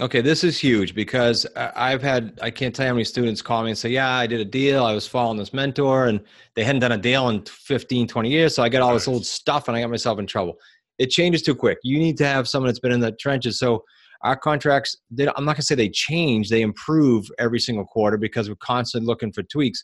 Okay, 0.00 0.20
this 0.20 0.44
is 0.44 0.56
huge 0.56 0.94
because 0.94 1.44
I've 1.56 2.02
had, 2.02 2.38
I 2.40 2.50
can't 2.50 2.72
tell 2.72 2.84
you 2.84 2.90
how 2.90 2.94
many 2.94 3.04
students 3.04 3.42
call 3.42 3.64
me 3.64 3.70
and 3.70 3.78
say, 3.78 3.88
Yeah, 3.88 4.08
I 4.08 4.28
did 4.28 4.38
a 4.38 4.44
deal. 4.44 4.84
I 4.84 4.92
was 4.92 5.08
following 5.08 5.38
this 5.38 5.52
mentor 5.52 6.06
and 6.06 6.20
they 6.54 6.62
hadn't 6.62 6.82
done 6.82 6.92
a 6.92 6.98
deal 6.98 7.28
in 7.30 7.42
15, 7.44 8.06
20 8.06 8.30
years. 8.30 8.54
So 8.54 8.62
I 8.62 8.68
got 8.68 8.80
all 8.80 8.94
this 8.94 9.08
old 9.08 9.26
stuff 9.26 9.66
and 9.66 9.76
I 9.76 9.80
got 9.80 9.90
myself 9.90 10.20
in 10.20 10.26
trouble. 10.26 10.54
It 10.98 11.10
changes 11.10 11.42
too 11.42 11.54
quick. 11.54 11.78
You 11.82 11.98
need 11.98 12.16
to 12.18 12.26
have 12.26 12.46
someone 12.46 12.68
that's 12.68 12.78
been 12.78 12.92
in 12.92 13.00
the 13.00 13.10
trenches. 13.10 13.58
So 13.58 13.82
our 14.22 14.36
contracts, 14.36 14.96
they, 15.10 15.26
I'm 15.26 15.44
not 15.44 15.54
going 15.54 15.56
to 15.56 15.62
say 15.62 15.74
they 15.74 15.88
change, 15.88 16.48
they 16.48 16.62
improve 16.62 17.28
every 17.40 17.58
single 17.58 17.84
quarter 17.84 18.18
because 18.18 18.48
we're 18.48 18.56
constantly 18.56 19.06
looking 19.06 19.32
for 19.32 19.42
tweaks. 19.42 19.82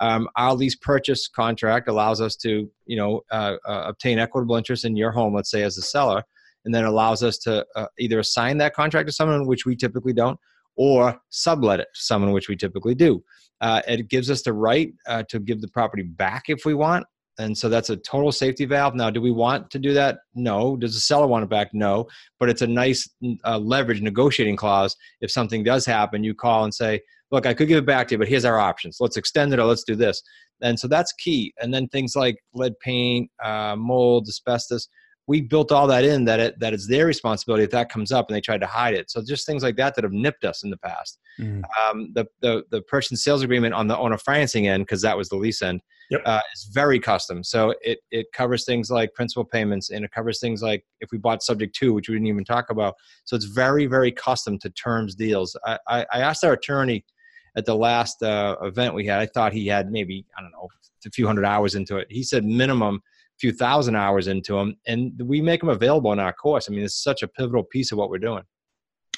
Um, 0.00 0.28
our 0.36 0.52
lease 0.52 0.76
purchase 0.76 1.26
contract 1.26 1.88
allows 1.88 2.20
us 2.20 2.36
to, 2.36 2.70
you 2.84 2.96
know, 2.96 3.22
uh, 3.30 3.56
uh, 3.66 3.84
obtain 3.86 4.18
equitable 4.18 4.56
interest 4.56 4.84
in 4.84 4.94
your 4.94 5.10
home, 5.10 5.34
let's 5.34 5.50
say 5.50 5.62
as 5.62 5.78
a 5.78 5.82
seller 5.82 6.22
and 6.64 6.74
then 6.74 6.84
allows 6.84 7.22
us 7.22 7.38
to 7.38 7.64
uh, 7.76 7.86
either 7.98 8.18
assign 8.18 8.58
that 8.58 8.74
contract 8.74 9.08
to 9.08 9.12
someone, 9.12 9.46
which 9.46 9.66
we 9.66 9.76
typically 9.76 10.12
don't, 10.12 10.38
or 10.76 11.18
sublet 11.30 11.80
it 11.80 11.88
to 11.94 12.00
someone, 12.00 12.32
which 12.32 12.48
we 12.48 12.56
typically 12.56 12.94
do. 12.94 13.22
Uh, 13.60 13.80
it 13.86 14.08
gives 14.08 14.30
us 14.30 14.42
the 14.42 14.52
right 14.52 14.92
uh, 15.06 15.22
to 15.28 15.38
give 15.38 15.60
the 15.60 15.68
property 15.68 16.02
back 16.02 16.44
if 16.48 16.64
we 16.64 16.74
want. 16.74 17.06
And 17.38 17.56
so 17.56 17.68
that's 17.68 17.90
a 17.90 17.96
total 17.96 18.30
safety 18.30 18.64
valve. 18.64 18.94
Now, 18.94 19.10
do 19.10 19.20
we 19.20 19.32
want 19.32 19.70
to 19.70 19.78
do 19.78 19.92
that? 19.94 20.18
No. 20.34 20.76
Does 20.76 20.94
the 20.94 21.00
seller 21.00 21.26
want 21.26 21.42
it 21.42 21.50
back? 21.50 21.70
No. 21.72 22.06
But 22.38 22.48
it's 22.48 22.62
a 22.62 22.66
nice 22.66 23.08
uh, 23.44 23.58
leverage 23.58 24.00
negotiating 24.02 24.56
clause. 24.56 24.94
If 25.20 25.32
something 25.32 25.64
does 25.64 25.84
happen, 25.84 26.22
you 26.22 26.34
call 26.34 26.64
and 26.64 26.72
say, 26.72 27.00
look, 27.32 27.46
I 27.46 27.54
could 27.54 27.66
give 27.66 27.78
it 27.78 27.86
back 27.86 28.06
to 28.08 28.14
you, 28.14 28.18
but 28.18 28.28
here's 28.28 28.44
our 28.44 28.58
options. 28.58 28.98
Let's 29.00 29.16
extend 29.16 29.52
it 29.52 29.58
or 29.58 29.64
let's 29.64 29.82
do 29.82 29.96
this. 29.96 30.22
And 30.62 30.78
so 30.78 30.86
that's 30.86 31.12
key. 31.14 31.52
And 31.60 31.74
then 31.74 31.88
things 31.88 32.14
like 32.14 32.36
lead 32.54 32.78
paint, 32.78 33.28
uh, 33.42 33.74
mold, 33.76 34.28
asbestos 34.28 34.88
we 35.26 35.40
built 35.40 35.72
all 35.72 35.86
that 35.86 36.04
in 36.04 36.24
that 36.26 36.40
it 36.40 36.58
that 36.60 36.74
it's 36.74 36.86
their 36.86 37.06
responsibility 37.06 37.64
if 37.64 37.70
that 37.70 37.88
comes 37.88 38.12
up 38.12 38.28
and 38.28 38.36
they 38.36 38.40
tried 38.40 38.60
to 38.60 38.66
hide 38.66 38.94
it. 38.94 39.10
So 39.10 39.22
just 39.22 39.46
things 39.46 39.62
like 39.62 39.76
that 39.76 39.94
that 39.94 40.04
have 40.04 40.12
nipped 40.12 40.44
us 40.44 40.62
in 40.64 40.70
the 40.70 40.76
past. 40.76 41.18
Mm. 41.40 41.62
Um, 41.80 42.12
the 42.14 42.26
the 42.40 42.64
the 42.70 42.82
purchase 42.82 43.24
sales 43.24 43.42
agreement 43.42 43.74
on 43.74 43.86
the 43.86 43.96
owner 43.96 44.18
financing 44.18 44.68
end 44.68 44.84
because 44.84 45.02
that 45.02 45.16
was 45.16 45.28
the 45.28 45.36
lease 45.36 45.62
end 45.62 45.80
yep. 46.10 46.20
uh, 46.26 46.40
is 46.54 46.64
very 46.72 47.00
custom. 47.00 47.42
So 47.42 47.74
it 47.80 48.00
it 48.10 48.26
covers 48.34 48.64
things 48.64 48.90
like 48.90 49.14
principal 49.14 49.44
payments 49.44 49.90
and 49.90 50.04
it 50.04 50.12
covers 50.12 50.40
things 50.40 50.62
like 50.62 50.84
if 51.00 51.10
we 51.10 51.18
bought 51.18 51.42
subject 51.42 51.74
to, 51.76 51.94
which 51.94 52.08
we 52.08 52.14
didn't 52.16 52.28
even 52.28 52.44
talk 52.44 52.70
about. 52.70 52.94
So 53.24 53.34
it's 53.34 53.46
very 53.46 53.86
very 53.86 54.12
custom 54.12 54.58
to 54.60 54.70
terms 54.70 55.14
deals. 55.14 55.56
I 55.64 55.78
I, 55.88 56.06
I 56.12 56.20
asked 56.20 56.44
our 56.44 56.52
attorney 56.52 57.04
at 57.56 57.64
the 57.64 57.76
last 57.76 58.22
uh, 58.22 58.56
event 58.62 58.94
we 58.94 59.06
had. 59.06 59.20
I 59.20 59.26
thought 59.26 59.52
he 59.52 59.66
had 59.66 59.90
maybe 59.90 60.26
I 60.36 60.42
don't 60.42 60.52
know 60.52 60.68
a 61.06 61.10
few 61.10 61.26
hundred 61.26 61.44
hours 61.44 61.74
into 61.74 61.96
it. 61.96 62.08
He 62.10 62.22
said 62.22 62.44
minimum 62.44 63.02
few 63.44 63.52
thousand 63.52 63.94
hours 63.94 64.26
into 64.26 64.54
them, 64.54 64.74
and 64.86 65.12
we 65.22 65.42
make 65.42 65.60
them 65.60 65.68
available 65.68 66.10
in 66.14 66.18
our 66.18 66.32
course. 66.32 66.66
I 66.66 66.72
mean, 66.72 66.82
it's 66.82 67.02
such 67.02 67.22
a 67.22 67.28
pivotal 67.28 67.62
piece 67.62 67.92
of 67.92 67.98
what 67.98 68.08
we're 68.08 68.26
doing. 68.30 68.42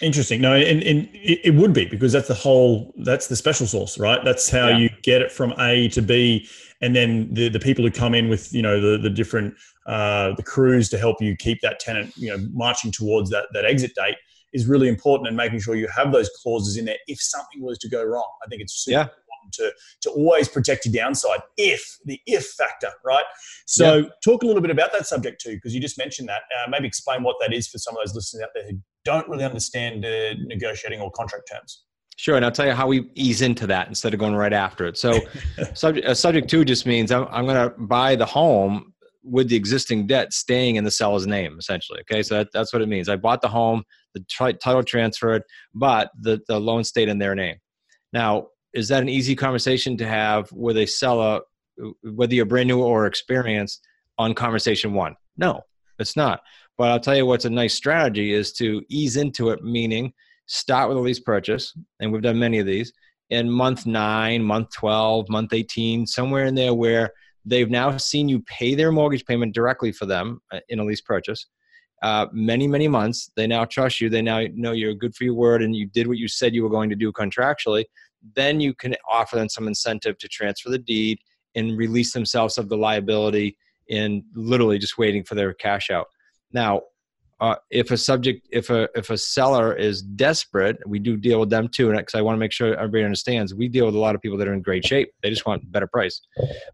Interesting. 0.02 0.40
No, 0.40 0.52
and, 0.52 0.82
and 0.82 1.08
it 1.12 1.54
would 1.54 1.72
be 1.72 1.84
because 1.86 2.12
that's 2.12 2.26
the 2.26 2.34
whole 2.34 2.92
that's 3.04 3.28
the 3.28 3.36
special 3.36 3.66
sauce, 3.66 3.98
right? 3.98 4.22
That's 4.24 4.50
how 4.50 4.68
yeah. 4.68 4.78
you 4.78 4.90
get 5.02 5.22
it 5.22 5.30
from 5.30 5.54
A 5.60 5.88
to 5.90 6.02
B, 6.02 6.48
and 6.82 6.94
then 6.94 7.32
the 7.32 7.48
the 7.48 7.60
people 7.60 7.84
who 7.84 7.90
come 7.92 8.14
in 8.14 8.28
with 8.28 8.52
you 8.52 8.62
know 8.62 8.80
the 8.80 8.98
the 8.98 9.08
different 9.08 9.54
uh, 9.86 10.32
the 10.34 10.42
crews 10.42 10.88
to 10.90 10.98
help 10.98 11.22
you 11.22 11.36
keep 11.36 11.60
that 11.62 11.78
tenant 11.78 12.12
you 12.16 12.28
know 12.28 12.44
marching 12.52 12.90
towards 12.90 13.30
that 13.30 13.46
that 13.52 13.64
exit 13.64 13.92
date 13.94 14.16
is 14.52 14.66
really 14.66 14.88
important, 14.88 15.28
and 15.28 15.36
making 15.36 15.60
sure 15.60 15.76
you 15.76 15.88
have 15.94 16.10
those 16.12 16.28
clauses 16.42 16.76
in 16.76 16.84
there 16.84 16.98
if 17.06 17.20
something 17.20 17.62
was 17.62 17.78
to 17.78 17.88
go 17.88 18.02
wrong. 18.02 18.30
I 18.44 18.48
think 18.48 18.60
it's 18.60 18.74
super 18.74 18.98
yeah 18.98 19.06
important 19.46 19.52
to 19.54 19.72
to 20.02 20.10
always 20.10 20.48
protect 20.48 20.86
your 20.86 20.92
downside 20.92 21.40
if 21.56 21.98
the 22.04 22.20
if 22.26 22.46
factor, 22.46 22.90
right? 23.04 23.24
So 23.66 24.08
talk 24.24 24.42
a 24.42 24.46
little 24.46 24.62
bit 24.62 24.70
about 24.70 24.92
that 24.92 25.06
subject 25.06 25.40
too, 25.40 25.54
because 25.54 25.74
you 25.74 25.80
just 25.80 25.98
mentioned 25.98 26.28
that. 26.28 26.42
Uh, 26.56 26.70
maybe 26.70 26.86
explain 26.86 27.22
what 27.22 27.36
that 27.40 27.52
is 27.52 27.68
for 27.68 27.78
some 27.78 27.96
of 27.96 28.04
those 28.04 28.14
listeners 28.14 28.42
out 28.42 28.50
there 28.54 28.64
who 28.64 28.78
don't 29.04 29.28
really 29.28 29.44
understand 29.44 30.04
uh, 30.04 30.34
negotiating 30.46 31.00
or 31.00 31.10
contract 31.12 31.48
terms. 31.50 31.84
Sure, 32.18 32.36
and 32.36 32.44
I'll 32.44 32.52
tell 32.52 32.66
you 32.66 32.72
how 32.72 32.86
we 32.86 33.10
ease 33.14 33.42
into 33.42 33.66
that 33.66 33.88
instead 33.88 34.14
of 34.14 34.20
going 34.20 34.34
right 34.34 34.52
after 34.52 34.86
it. 34.86 34.96
So, 34.96 35.20
subject, 35.74 36.06
uh, 36.06 36.14
subject 36.14 36.48
to 36.48 36.64
just 36.64 36.86
means 36.86 37.12
I'm, 37.12 37.26
I'm 37.30 37.44
going 37.44 37.70
to 37.70 37.76
buy 37.78 38.16
the 38.16 38.24
home 38.24 38.94
with 39.22 39.48
the 39.48 39.56
existing 39.56 40.06
debt 40.06 40.32
staying 40.32 40.76
in 40.76 40.84
the 40.84 40.90
seller's 40.90 41.26
name, 41.26 41.56
essentially. 41.58 42.00
Okay, 42.00 42.22
so 42.22 42.36
that, 42.36 42.48
that's 42.54 42.72
what 42.72 42.80
it 42.80 42.88
means. 42.88 43.10
I 43.10 43.16
bought 43.16 43.42
the 43.42 43.48
home, 43.48 43.82
the 44.14 44.24
tri- 44.30 44.52
title 44.52 44.82
transferred, 44.82 45.42
but 45.74 46.10
the, 46.18 46.40
the 46.48 46.58
loan 46.58 46.84
stayed 46.84 47.08
in 47.10 47.18
their 47.18 47.34
name. 47.34 47.56
Now, 48.12 48.46
is 48.76 48.88
that 48.88 49.02
an 49.02 49.08
easy 49.08 49.34
conversation 49.34 49.96
to 49.96 50.06
have 50.06 50.52
with 50.52 50.76
a 50.76 50.86
seller, 50.86 51.40
whether 52.02 52.34
you're 52.34 52.44
brand 52.44 52.68
new 52.68 52.82
or 52.82 53.06
experienced, 53.06 53.80
on 54.18 54.34
conversation 54.34 54.92
one? 54.92 55.16
No, 55.38 55.62
it's 55.98 56.14
not. 56.14 56.42
But 56.76 56.90
I'll 56.90 57.00
tell 57.00 57.16
you 57.16 57.24
what's 57.24 57.46
a 57.46 57.50
nice 57.50 57.74
strategy 57.74 58.34
is 58.34 58.52
to 58.54 58.82
ease 58.90 59.16
into 59.16 59.48
it, 59.48 59.64
meaning 59.64 60.12
start 60.44 60.88
with 60.88 60.98
a 60.98 61.00
lease 61.00 61.20
purchase, 61.20 61.74
and 62.00 62.12
we've 62.12 62.22
done 62.22 62.38
many 62.38 62.58
of 62.58 62.66
these, 62.66 62.92
in 63.30 63.50
month 63.50 63.86
nine, 63.86 64.42
month 64.42 64.68
12, 64.74 65.30
month 65.30 65.54
18, 65.54 66.06
somewhere 66.06 66.44
in 66.44 66.54
there 66.54 66.74
where 66.74 67.10
they've 67.46 67.70
now 67.70 67.96
seen 67.96 68.28
you 68.28 68.40
pay 68.42 68.74
their 68.74 68.92
mortgage 68.92 69.24
payment 69.24 69.54
directly 69.54 69.90
for 69.90 70.04
them 70.04 70.40
uh, 70.52 70.60
in 70.68 70.80
a 70.80 70.84
lease 70.84 71.00
purchase. 71.00 71.46
Uh, 72.02 72.26
many, 72.30 72.68
many 72.68 72.88
months. 72.88 73.30
They 73.36 73.46
now 73.46 73.64
trust 73.64 74.02
you. 74.02 74.10
They 74.10 74.20
now 74.20 74.42
know 74.54 74.72
you're 74.72 74.94
good 74.94 75.14
for 75.14 75.24
your 75.24 75.34
word 75.34 75.62
and 75.62 75.74
you 75.74 75.86
did 75.86 76.06
what 76.06 76.18
you 76.18 76.28
said 76.28 76.54
you 76.54 76.62
were 76.62 76.68
going 76.68 76.90
to 76.90 76.96
do 76.96 77.10
contractually. 77.10 77.86
Then 78.34 78.60
you 78.60 78.74
can 78.74 78.94
offer 79.08 79.36
them 79.36 79.48
some 79.48 79.68
incentive 79.68 80.18
to 80.18 80.28
transfer 80.28 80.70
the 80.70 80.78
deed 80.78 81.18
and 81.54 81.76
release 81.76 82.12
themselves 82.12 82.58
of 82.58 82.68
the 82.68 82.76
liability 82.76 83.56
in 83.88 84.24
literally 84.34 84.78
just 84.78 84.98
waiting 84.98 85.24
for 85.24 85.34
their 85.34 85.54
cash 85.54 85.90
out. 85.90 86.06
Now, 86.52 86.82
uh, 87.40 87.56
if 87.70 87.90
a 87.90 87.96
subject 87.96 88.46
if 88.50 88.70
a 88.70 88.88
if 88.94 89.10
a 89.10 89.18
seller 89.18 89.74
is 89.74 90.00
desperate 90.00 90.78
we 90.86 90.98
do 90.98 91.18
deal 91.18 91.38
with 91.38 91.50
them 91.50 91.68
too 91.68 91.90
because 91.90 92.14
i 92.14 92.22
want 92.22 92.34
to 92.34 92.38
make 92.38 92.52
sure 92.52 92.74
everybody 92.76 93.04
understands 93.04 93.54
we 93.54 93.68
deal 93.68 93.84
with 93.84 93.94
a 93.94 93.98
lot 93.98 94.14
of 94.14 94.22
people 94.22 94.38
that 94.38 94.48
are 94.48 94.54
in 94.54 94.62
great 94.62 94.84
shape. 94.84 95.10
They 95.22 95.28
just 95.28 95.44
want 95.44 95.70
better 95.70 95.86
price. 95.86 96.20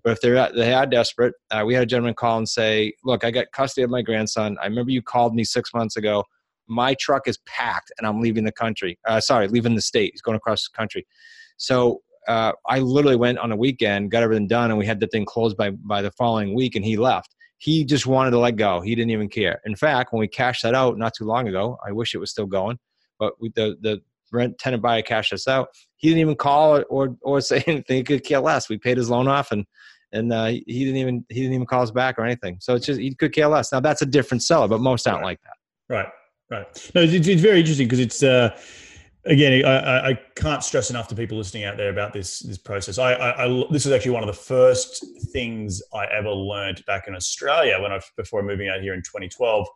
But 0.04 0.12
if 0.12 0.20
they're 0.20 0.52
they 0.52 0.72
are 0.72 0.86
desperate 0.86 1.34
uh, 1.50 1.64
we 1.66 1.74
had 1.74 1.82
a 1.82 1.86
gentleman 1.86 2.14
call 2.14 2.38
and 2.38 2.48
say 2.48 2.92
look 3.02 3.24
i 3.24 3.30
got 3.30 3.50
custody 3.52 3.82
of 3.82 3.90
my 3.90 4.02
grandson. 4.02 4.56
I 4.62 4.66
remember 4.66 4.92
you 4.92 5.02
called 5.02 5.34
me 5.34 5.42
six 5.42 5.74
months 5.74 5.96
ago. 5.96 6.22
My 6.68 6.94
truck 6.94 7.26
is 7.26 7.38
packed 7.38 7.90
and 7.98 8.06
i'm 8.06 8.20
leaving 8.20 8.44
the 8.44 8.52
country 8.52 8.98
uh, 9.08 9.20
sorry 9.20 9.48
leaving 9.48 9.74
the 9.74 9.82
state. 9.82 10.12
He's 10.12 10.22
going 10.22 10.36
across 10.36 10.68
the 10.68 10.76
country 10.76 11.04
so 11.62 12.02
uh, 12.28 12.52
i 12.68 12.78
literally 12.78 13.16
went 13.16 13.38
on 13.38 13.52
a 13.52 13.56
weekend 13.56 14.10
got 14.10 14.22
everything 14.22 14.46
done 14.46 14.70
and 14.70 14.78
we 14.78 14.86
had 14.86 15.00
the 15.00 15.06
thing 15.08 15.24
closed 15.24 15.56
by 15.56 15.70
by 15.70 16.02
the 16.02 16.10
following 16.12 16.54
week 16.54 16.76
and 16.76 16.84
he 16.84 16.96
left 16.96 17.34
he 17.62 17.84
just 17.84 18.08
wanted 18.08 18.32
to 18.32 18.40
let 18.40 18.56
go. 18.56 18.80
He 18.80 18.92
didn't 18.96 19.12
even 19.12 19.28
care. 19.28 19.60
In 19.64 19.76
fact, 19.76 20.12
when 20.12 20.18
we 20.18 20.26
cashed 20.26 20.64
that 20.64 20.74
out 20.74 20.98
not 20.98 21.14
too 21.14 21.24
long 21.24 21.46
ago, 21.46 21.78
I 21.86 21.92
wish 21.92 22.12
it 22.12 22.18
was 22.18 22.28
still 22.28 22.46
going, 22.46 22.76
but 23.20 23.34
we, 23.40 23.52
the 23.54 23.76
the 23.80 24.02
rent 24.32 24.58
tenant 24.58 24.82
buyer 24.82 25.00
cashed 25.00 25.32
us 25.32 25.46
out. 25.46 25.68
He 25.94 26.08
didn't 26.08 26.22
even 26.22 26.34
call 26.34 26.78
or 26.78 26.82
or, 26.86 27.16
or 27.22 27.40
say 27.40 27.62
anything. 27.68 27.98
He 27.98 28.02
could 28.02 28.24
care 28.24 28.40
less. 28.40 28.68
We 28.68 28.78
paid 28.78 28.96
his 28.96 29.08
loan 29.08 29.28
off, 29.28 29.52
and 29.52 29.64
and 30.10 30.32
uh, 30.32 30.46
he 30.46 30.84
didn't 30.84 30.96
even 30.96 31.24
he 31.28 31.42
didn't 31.42 31.54
even 31.54 31.66
call 31.66 31.84
us 31.84 31.92
back 31.92 32.18
or 32.18 32.24
anything. 32.24 32.56
So 32.60 32.74
it's 32.74 32.86
just 32.86 32.98
he 32.98 33.14
could 33.14 33.32
care 33.32 33.46
less. 33.46 33.70
Now 33.70 33.78
that's 33.78 34.02
a 34.02 34.06
different 34.06 34.42
seller, 34.42 34.66
but 34.66 34.80
most 34.80 35.06
aren't 35.06 35.20
right. 35.20 35.26
like 35.26 35.40
that. 35.42 35.94
Right. 35.94 36.08
Right. 36.50 36.90
No, 36.96 37.02
it's, 37.02 37.28
it's 37.28 37.40
very 37.40 37.60
interesting 37.60 37.86
because 37.86 38.00
it's. 38.00 38.24
Uh, 38.24 38.58
again, 39.24 39.64
I, 39.64 40.10
I, 40.10 40.20
can't 40.34 40.62
stress 40.64 40.90
enough 40.90 41.08
to 41.08 41.14
people 41.14 41.38
listening 41.38 41.64
out 41.64 41.76
there 41.76 41.90
about 41.90 42.12
this 42.12 42.40
this 42.40 42.58
process. 42.58 42.98
I, 42.98 43.12
I, 43.12 43.44
I, 43.44 43.64
this 43.70 43.86
is 43.86 43.92
actually 43.92 44.12
one 44.12 44.22
of 44.22 44.26
the 44.26 44.40
first 44.40 45.04
things 45.32 45.82
I 45.94 46.06
ever 46.06 46.30
learned 46.30 46.84
back 46.86 47.08
in 47.08 47.14
Australia 47.14 47.80
when 47.80 47.92
I 47.92 48.00
before 48.16 48.42
moving 48.42 48.68
out 48.68 48.80
here 48.80 48.94
in 48.94 49.00
2012 49.00 49.66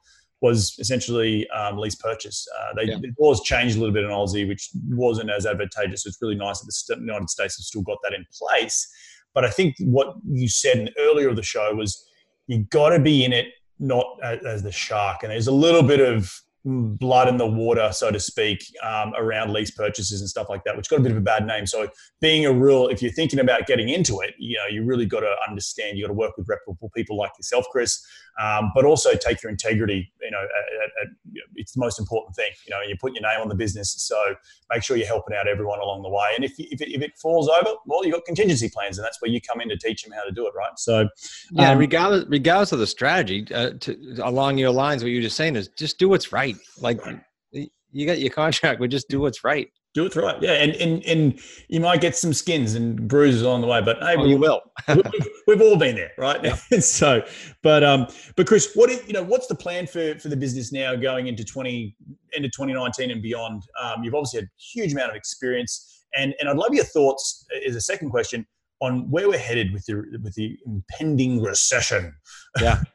was 0.42 0.76
essentially 0.78 1.48
um, 1.50 1.78
lease 1.78 1.94
purchase. 1.94 2.46
Uh, 2.58 2.74
they, 2.74 2.84
yeah. 2.84 2.98
The 3.00 3.12
laws 3.18 3.42
changed 3.42 3.76
a 3.76 3.80
little 3.80 3.94
bit 3.94 4.04
in 4.04 4.10
Aussie, 4.10 4.46
which 4.46 4.68
wasn't 4.90 5.30
as 5.30 5.46
advantageous. 5.46 6.04
It's 6.04 6.18
really 6.20 6.34
nice 6.34 6.60
that 6.60 6.96
the 6.96 7.00
United 7.00 7.30
States 7.30 7.56
have 7.56 7.64
still 7.64 7.82
got 7.82 7.98
that 8.02 8.12
in 8.12 8.24
place. 8.32 8.86
But 9.32 9.44
I 9.44 9.50
think 9.50 9.76
what 9.80 10.14
you 10.28 10.48
said 10.48 10.78
in 10.78 10.90
earlier 10.98 11.28
of 11.28 11.36
the 11.36 11.42
show 11.42 11.74
was 11.74 12.06
you 12.46 12.64
got 12.64 12.90
to 12.90 12.98
be 12.98 13.24
in 13.24 13.32
it 13.32 13.46
not 13.78 14.06
as, 14.22 14.44
as 14.44 14.62
the 14.62 14.72
shark, 14.72 15.22
and 15.22 15.32
there's 15.32 15.46
a 15.46 15.52
little 15.52 15.82
bit 15.82 16.00
of 16.00 16.32
blood 16.66 17.28
in 17.28 17.36
the 17.36 17.46
water, 17.46 17.90
so 17.92 18.10
to 18.10 18.18
speak, 18.18 18.64
um, 18.82 19.14
around 19.16 19.52
lease 19.52 19.70
purchases 19.70 20.20
and 20.20 20.28
stuff 20.28 20.48
like 20.48 20.64
that, 20.64 20.76
which 20.76 20.88
got 20.88 20.98
a 20.98 21.02
bit 21.02 21.12
of 21.12 21.18
a 21.18 21.22
bad 21.22 21.46
name. 21.46 21.64
So 21.64 21.88
being 22.20 22.44
a 22.44 22.52
real, 22.52 22.88
if 22.88 23.00
you're 23.00 23.12
thinking 23.12 23.38
about 23.38 23.66
getting 23.66 23.88
into 23.88 24.20
it, 24.20 24.34
you 24.38 24.56
know, 24.56 24.66
you 24.68 24.84
really 24.84 25.06
got 25.06 25.20
to 25.20 25.34
understand. 25.48 25.96
You 25.96 26.04
got 26.04 26.08
to 26.08 26.14
work 26.14 26.36
with 26.36 26.48
reputable 26.48 26.90
people 26.94 27.16
like 27.16 27.30
yourself, 27.38 27.66
Chris, 27.70 28.04
um, 28.40 28.72
but 28.74 28.84
also 28.84 29.14
take 29.14 29.42
your 29.42 29.50
integrity. 29.50 30.12
You 30.20 30.30
know, 30.30 30.42
at, 30.42 31.08
at, 31.08 31.08
it's 31.54 31.72
the 31.72 31.80
most 31.80 31.98
important 31.98 32.36
thing. 32.36 32.50
You 32.66 32.74
know, 32.74 32.80
you 32.86 32.96
put 33.00 33.14
your 33.14 33.22
name 33.22 33.40
on 33.40 33.48
the 33.48 33.54
business, 33.54 33.94
so 33.98 34.34
make 34.70 34.82
sure 34.82 34.96
you're 34.96 35.06
helping 35.06 35.36
out 35.36 35.48
everyone 35.48 35.78
along 35.80 36.02
the 36.02 36.08
way. 36.08 36.28
And 36.34 36.44
if 36.44 36.52
if 36.58 36.80
it, 36.80 36.94
if 36.94 37.02
it 37.02 37.12
falls 37.16 37.48
over, 37.48 37.70
well, 37.86 38.04
you 38.04 38.12
have 38.12 38.20
got 38.20 38.26
contingency 38.26 38.68
plans, 38.68 38.98
and 38.98 39.04
that's 39.04 39.20
where 39.20 39.30
you 39.30 39.40
come 39.40 39.60
in 39.60 39.68
to 39.68 39.76
teach 39.76 40.02
them 40.02 40.12
how 40.12 40.24
to 40.24 40.32
do 40.32 40.46
it, 40.46 40.52
right? 40.56 40.78
So, 40.78 41.08
yeah, 41.52 41.70
um, 41.70 41.78
regardless 41.78 42.24
regardless 42.28 42.72
of 42.72 42.78
the 42.78 42.86
strategy, 42.86 43.46
uh, 43.54 43.70
to, 43.80 44.16
along 44.22 44.58
your 44.58 44.70
lines, 44.70 45.02
what 45.02 45.12
you're 45.12 45.22
just 45.22 45.36
saying 45.36 45.56
is 45.56 45.68
just 45.68 45.98
do 45.98 46.08
what's 46.08 46.32
right. 46.32 46.56
Like 46.80 47.00
you 47.92 48.06
got 48.06 48.18
your 48.18 48.30
contract, 48.30 48.80
We 48.80 48.88
just 48.88 49.08
do 49.08 49.20
what's 49.20 49.44
right 49.44 49.70
do 49.96 50.04
it 50.04 50.14
right. 50.14 50.40
Yeah, 50.42 50.52
and 50.52 50.72
and 50.76 51.02
and 51.04 51.40
you 51.68 51.80
might 51.80 52.02
get 52.02 52.14
some 52.14 52.34
skins 52.34 52.74
and 52.74 53.08
bruises 53.08 53.40
along 53.40 53.62
the 53.62 53.66
way, 53.66 53.80
but 53.80 53.96
hey, 54.00 54.14
oh, 54.18 54.26
you 54.26 54.36
will. 54.36 54.60
we've, 54.88 55.28
we've, 55.46 55.60
all 55.62 55.78
been 55.78 55.96
there, 55.96 56.12
right? 56.18 56.38
Yeah. 56.44 56.54
so, 56.80 57.22
but 57.62 57.82
um, 57.82 58.06
but 58.36 58.46
Chris, 58.46 58.72
what 58.74 58.90
is, 58.90 59.02
you 59.06 59.14
know, 59.14 59.22
what's 59.22 59.46
the 59.46 59.54
plan 59.54 59.86
for 59.86 60.18
for 60.18 60.28
the 60.28 60.36
business 60.36 60.70
now 60.70 60.94
going 60.94 61.28
into 61.28 61.44
twenty 61.44 61.96
into 62.34 62.50
twenty 62.50 62.74
nineteen 62.74 63.10
and 63.10 63.22
beyond? 63.22 63.62
Um, 63.82 64.04
you've 64.04 64.14
obviously 64.14 64.40
had 64.40 64.44
a 64.44 64.52
huge 64.58 64.92
amount 64.92 65.10
of 65.10 65.16
experience, 65.16 66.04
and 66.14 66.34
and 66.40 66.48
I'd 66.50 66.58
love 66.58 66.74
your 66.74 66.84
thoughts 66.84 67.46
as 67.66 67.74
a 67.74 67.80
second 67.80 68.10
question 68.10 68.46
on 68.82 69.10
where 69.10 69.30
we're 69.30 69.38
headed 69.38 69.72
with 69.72 69.86
the 69.86 70.04
with 70.22 70.34
the 70.34 70.58
impending 70.66 71.42
recession. 71.42 72.14
Yeah. 72.60 72.82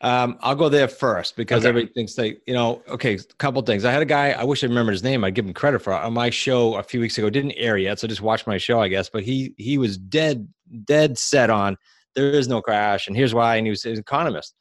Um, 0.00 0.38
I'll 0.40 0.54
go 0.54 0.68
there 0.68 0.88
first 0.88 1.36
because 1.36 1.60
okay. 1.60 1.68
everybody 1.68 1.92
thinks 1.94 2.14
they, 2.14 2.36
you 2.46 2.54
know, 2.54 2.82
okay, 2.88 3.14
a 3.14 3.34
couple 3.38 3.62
things. 3.62 3.84
I 3.84 3.92
had 3.92 4.02
a 4.02 4.06
guy, 4.06 4.32
I 4.32 4.44
wish 4.44 4.62
I 4.62 4.66
remembered 4.66 4.92
his 4.92 5.02
name. 5.02 5.24
I'd 5.24 5.34
give 5.34 5.46
him 5.46 5.54
credit 5.54 5.80
for 5.80 5.94
on 5.94 6.12
my 6.12 6.30
show 6.30 6.74
a 6.74 6.82
few 6.82 7.00
weeks 7.00 7.16
ago. 7.16 7.30
Didn't 7.30 7.52
air 7.52 7.78
yet, 7.78 7.98
so 7.98 8.06
just 8.06 8.20
watch 8.20 8.46
my 8.46 8.58
show, 8.58 8.80
I 8.80 8.88
guess. 8.88 9.08
But 9.08 9.22
he 9.22 9.54
he 9.56 9.78
was 9.78 9.96
dead, 9.96 10.48
dead 10.84 11.16
set 11.16 11.48
on 11.48 11.76
there 12.14 12.30
is 12.30 12.48
no 12.48 12.62
crash, 12.62 13.06
and 13.06 13.16
here's 13.16 13.34
why. 13.34 13.56
And 13.56 13.66
he 13.66 13.70
was, 13.70 13.82
he 13.82 13.90
was 13.90 13.98
an 13.98 14.02
economist. 14.02 14.54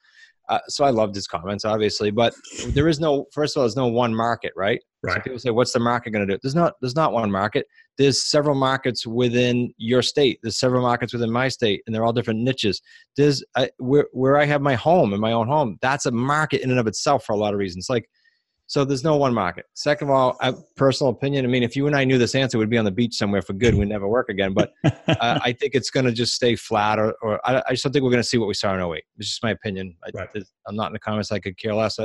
Uh, 0.50 0.60
so 0.68 0.84
I 0.84 0.90
loved 0.90 1.16
his 1.16 1.28
comments, 1.28 1.64
obviously, 1.64 2.12
but 2.12 2.34
there 2.68 2.88
is 2.88 3.00
no. 3.00 3.26
First 3.32 3.56
of 3.56 3.62
all, 3.62 3.64
there's 3.64 3.76
no 3.76 3.88
one 3.88 4.14
market, 4.14 4.52
right? 4.56 4.82
Right. 5.04 5.16
So 5.16 5.22
people 5.22 5.40
say, 5.40 5.50
"What's 5.50 5.74
the 5.74 5.80
market 5.80 6.12
going 6.12 6.26
to 6.28 6.34
do?" 6.34 6.40
There's 6.42 6.56
not. 6.56 6.76
There's 6.82 6.96
not 6.96 7.12
one 7.12 7.30
market 7.30 7.66
there's 7.98 8.24
several 8.24 8.56
markets 8.56 9.06
within 9.06 9.74
your 9.78 10.02
state 10.02 10.40
there's 10.42 10.58
several 10.58 10.82
markets 10.82 11.14
within 11.14 11.32
my 11.32 11.48
state 11.48 11.82
and 11.86 11.94
they're 11.94 12.06
all 12.06 12.14
different 12.14 12.40
niches 12.40 12.82
there's 13.18 13.44
uh, 13.56 13.68
where, 13.78 14.08
where 14.12 14.38
i 14.38 14.46
have 14.46 14.62
my 14.62 14.76
home 14.76 15.14
in 15.14 15.20
my 15.20 15.32
own 15.32 15.48
home 15.48 15.78
that's 15.82 16.06
a 16.06 16.12
market 16.12 16.62
in 16.62 16.72
and 16.72 16.80
of 16.80 16.88
itself 16.88 17.26
for 17.26 17.34
a 17.34 17.38
lot 17.38 17.54
of 17.54 17.60
reasons 17.60 17.88
like 17.90 18.10
so 18.66 18.86
there's 18.86 19.04
no 19.04 19.18
one 19.18 19.34
market 19.34 19.66
second 19.74 20.08
of 20.08 20.16
all 20.16 20.38
a 20.42 20.54
personal 20.76 21.12
opinion 21.12 21.46
i 21.46 21.48
mean 21.48 21.64
if 21.64 21.76
you 21.76 21.86
and 21.86 21.96
i 21.96 22.04
knew 22.04 22.18
this 22.18 22.34
answer 22.34 22.58
we'd 22.58 22.70
be 22.70 22.78
on 22.78 22.86
the 22.86 22.92
beach 22.92 23.14
somewhere 23.14 23.42
for 23.42 23.54
good 23.54 23.76
we'd 23.76 23.90
never 23.90 24.08
work 24.08 24.30
again 24.30 24.54
but 24.54 24.74
uh, 24.84 25.40
i 25.44 25.52
think 25.52 25.76
it's 25.76 25.90
going 25.90 26.06
to 26.06 26.12
just 26.12 26.34
stay 26.34 26.56
flat 26.56 26.98
or, 26.98 27.14
or 27.22 27.46
I, 27.48 27.62
I, 27.68 27.72
just 27.72 27.84
don't 27.84 27.94
think 27.94 28.04
we're 28.04 28.12
going 28.12 28.24
to 28.24 28.28
see 28.28 28.38
what 28.38 28.48
we 28.48 28.54
saw 28.54 28.74
in 28.74 28.82
08 28.82 29.04
it's 29.18 29.30
just 29.30 29.44
my 29.44 29.52
opinion. 29.52 29.96
I, 30.04 30.28
i'm 30.68 30.76
not 30.76 30.88
in 30.88 30.94
the 30.94 31.00
comments 31.00 31.32
i 31.32 31.40
could 31.40 31.58
care 31.58 31.76
less 31.76 32.00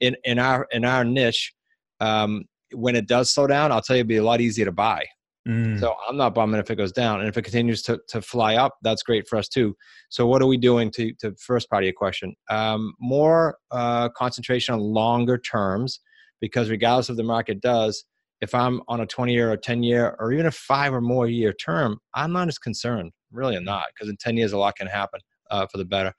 in, 0.00 0.16
in 0.24 0.38
our 0.38 0.66
in 0.72 0.84
our 0.84 1.04
niche 1.04 1.54
um, 2.00 2.44
when 2.72 2.94
it 2.96 3.06
does 3.06 3.30
slow 3.30 3.46
down 3.46 3.72
i'll 3.72 3.80
tell 3.80 3.96
you 3.96 4.00
it'd 4.00 4.08
be 4.08 4.16
a 4.16 4.24
lot 4.24 4.40
easier 4.40 4.64
to 4.64 4.72
buy 4.72 5.04
Mm. 5.48 5.80
So 5.80 5.94
I'm 6.06 6.16
not 6.16 6.34
bumming 6.34 6.60
if 6.60 6.70
it 6.70 6.76
goes 6.76 6.92
down. 6.92 7.20
And 7.20 7.28
if 7.28 7.38
it 7.38 7.42
continues 7.42 7.82
to, 7.82 7.98
to 8.08 8.20
fly 8.20 8.56
up, 8.56 8.76
that's 8.82 9.02
great 9.02 9.26
for 9.26 9.38
us 9.38 9.48
too. 9.48 9.74
So 10.10 10.26
what 10.26 10.42
are 10.42 10.46
we 10.46 10.58
doing 10.58 10.90
to, 10.92 11.12
to 11.20 11.34
first 11.36 11.70
part 11.70 11.82
of 11.82 11.86
your 11.86 11.94
question? 11.94 12.34
Um, 12.50 12.92
more 13.00 13.56
uh, 13.70 14.10
concentration 14.10 14.74
on 14.74 14.80
longer 14.80 15.38
terms 15.38 16.00
because 16.40 16.68
regardless 16.68 17.08
of 17.08 17.16
the 17.16 17.22
market 17.22 17.62
does, 17.62 18.04
if 18.40 18.54
I'm 18.54 18.82
on 18.88 19.00
a 19.00 19.06
20 19.06 19.32
year 19.32 19.50
or 19.50 19.56
10 19.56 19.82
year 19.82 20.16
or 20.20 20.32
even 20.32 20.46
a 20.46 20.50
five 20.50 20.92
or 20.92 21.00
more 21.00 21.26
year 21.26 21.52
term, 21.52 21.98
I'm 22.14 22.32
not 22.32 22.48
as 22.48 22.58
concerned. 22.58 23.12
Really, 23.32 23.56
I'm 23.56 23.64
not 23.64 23.86
because 23.94 24.10
in 24.10 24.16
10 24.16 24.36
years, 24.36 24.52
a 24.52 24.58
lot 24.58 24.76
can 24.76 24.86
happen 24.86 25.20
uh, 25.50 25.66
for 25.70 25.78
the 25.78 25.84
better. 25.84 26.12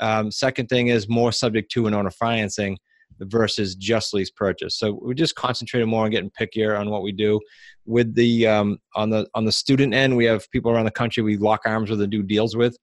Um, 0.00 0.30
second 0.30 0.68
thing 0.68 0.88
is 0.88 1.08
more 1.08 1.32
subject 1.32 1.70
to 1.72 1.86
an 1.86 1.94
owner 1.94 2.10
financing 2.10 2.78
versus 3.20 3.74
just 3.74 4.12
lease 4.14 4.30
purchase. 4.30 4.78
So 4.78 4.98
we're 5.00 5.14
just 5.14 5.34
concentrated 5.34 5.88
more 5.88 6.04
on 6.04 6.10
getting 6.10 6.30
pickier 6.38 6.78
on 6.78 6.90
what 6.90 7.02
we 7.02 7.12
do. 7.12 7.40
With 7.84 8.14
the 8.14 8.46
um, 8.46 8.78
on 8.94 9.10
the 9.10 9.26
on 9.34 9.44
the 9.44 9.52
student 9.52 9.94
end, 9.94 10.16
we 10.16 10.24
have 10.24 10.50
people 10.50 10.70
around 10.70 10.86
the 10.86 10.90
country 10.90 11.22
we 11.22 11.36
lock 11.36 11.62
arms 11.66 11.90
with 11.90 12.00
and 12.02 12.10
do 12.10 12.22
deals 12.22 12.56
with. 12.56 12.76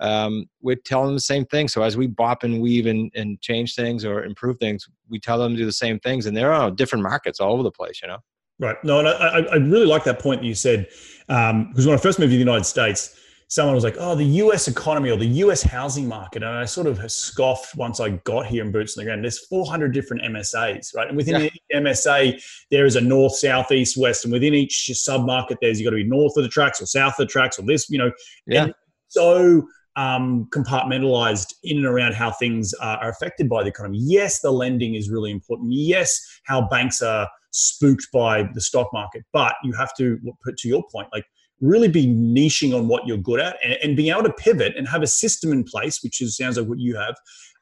Um, 0.00 0.46
we're 0.60 0.76
telling 0.76 1.08
them 1.08 1.16
the 1.16 1.20
same 1.20 1.44
thing. 1.46 1.68
So 1.68 1.82
as 1.82 1.96
we 1.96 2.06
bop 2.06 2.44
and 2.44 2.60
weave 2.60 2.86
and, 2.86 3.10
and 3.16 3.40
change 3.40 3.74
things 3.74 4.04
or 4.04 4.24
improve 4.24 4.58
things, 4.58 4.86
we 5.08 5.18
tell 5.18 5.38
them 5.38 5.52
to 5.52 5.58
do 5.58 5.66
the 5.66 5.72
same 5.72 5.98
things. 6.00 6.26
And 6.26 6.36
there 6.36 6.52
are 6.52 6.70
different 6.70 7.02
markets 7.02 7.40
all 7.40 7.52
over 7.52 7.64
the 7.64 7.72
place, 7.72 8.00
you 8.00 8.08
know. 8.08 8.18
Right. 8.60 8.76
No, 8.84 8.98
and 8.98 9.08
I, 9.08 9.40
I 9.52 9.56
really 9.56 9.86
like 9.86 10.04
that 10.04 10.18
point 10.18 10.40
that 10.40 10.46
you 10.46 10.54
said 10.54 10.88
um, 11.28 11.68
because 11.68 11.86
when 11.86 11.94
I 11.94 11.98
first 11.98 12.18
moved 12.18 12.30
to 12.30 12.36
the 12.36 12.40
United 12.40 12.64
States, 12.64 13.18
someone 13.48 13.74
was 13.74 13.84
like, 13.84 13.96
"Oh, 13.98 14.14
the 14.14 14.24
U.S. 14.24 14.68
economy 14.68 15.10
or 15.10 15.16
the 15.16 15.26
U.S. 15.26 15.62
housing 15.62 16.06
market," 16.06 16.42
and 16.42 16.52
I 16.52 16.64
sort 16.64 16.86
of 16.86 17.10
scoffed 17.10 17.74
once 17.76 17.98
I 17.98 18.10
got 18.10 18.46
here 18.46 18.64
in 18.64 18.70
boots 18.70 18.96
on 18.96 19.02
the 19.02 19.08
ground. 19.08 19.24
There's 19.24 19.46
400 19.46 19.92
different 19.92 20.22
MSAs, 20.22 20.94
right? 20.94 21.08
And 21.08 21.16
within 21.16 21.42
yeah. 21.42 21.48
the 21.70 21.76
MSA, 21.76 22.42
there 22.70 22.86
is 22.86 22.96
a 22.96 23.00
north, 23.00 23.36
south, 23.36 23.72
east, 23.72 23.96
west, 23.96 24.24
and 24.24 24.32
within 24.32 24.54
each 24.54 24.90
sub-market, 24.94 25.58
there's 25.60 25.80
you've 25.80 25.86
got 25.86 25.96
to 25.96 26.02
be 26.02 26.08
north 26.08 26.36
of 26.36 26.44
the 26.44 26.48
tracks 26.48 26.80
or 26.80 26.86
south 26.86 27.14
of 27.18 27.26
the 27.26 27.32
tracks 27.32 27.58
or 27.58 27.62
this, 27.62 27.90
you 27.90 27.98
know. 27.98 28.12
Yeah. 28.46 28.68
so 29.08 29.66
um, 29.96 30.46
compartmentalized 30.50 31.54
in 31.64 31.78
and 31.78 31.86
around 31.86 32.14
how 32.14 32.30
things 32.30 32.72
are, 32.74 32.98
are 32.98 33.10
affected 33.10 33.48
by 33.48 33.64
the 33.64 33.70
economy. 33.70 33.98
Yes, 34.00 34.40
the 34.40 34.52
lending 34.52 34.94
is 34.94 35.10
really 35.10 35.32
important. 35.32 35.72
Yes, 35.72 36.20
how 36.44 36.68
banks 36.68 37.02
are 37.02 37.28
spooked 37.50 38.06
by 38.12 38.48
the 38.54 38.60
stock 38.60 38.88
market. 38.92 39.24
But 39.32 39.54
you 39.64 39.72
have 39.72 39.92
to 39.96 40.18
put 40.44 40.56
to 40.58 40.68
your 40.68 40.84
point, 40.92 41.08
like 41.12 41.24
really 41.60 41.88
be 41.88 42.06
niching 42.06 42.76
on 42.76 42.88
what 42.88 43.06
you're 43.06 43.16
good 43.16 43.40
at 43.40 43.56
and, 43.64 43.76
and 43.82 43.96
being 43.96 44.10
able 44.10 44.22
to 44.22 44.32
pivot 44.32 44.74
and 44.76 44.88
have 44.88 45.02
a 45.02 45.06
system 45.06 45.52
in 45.52 45.64
place, 45.64 46.02
which 46.02 46.20
is 46.20 46.36
sounds 46.36 46.56
like 46.56 46.68
what 46.68 46.78
you 46.78 46.96
have, 46.96 47.16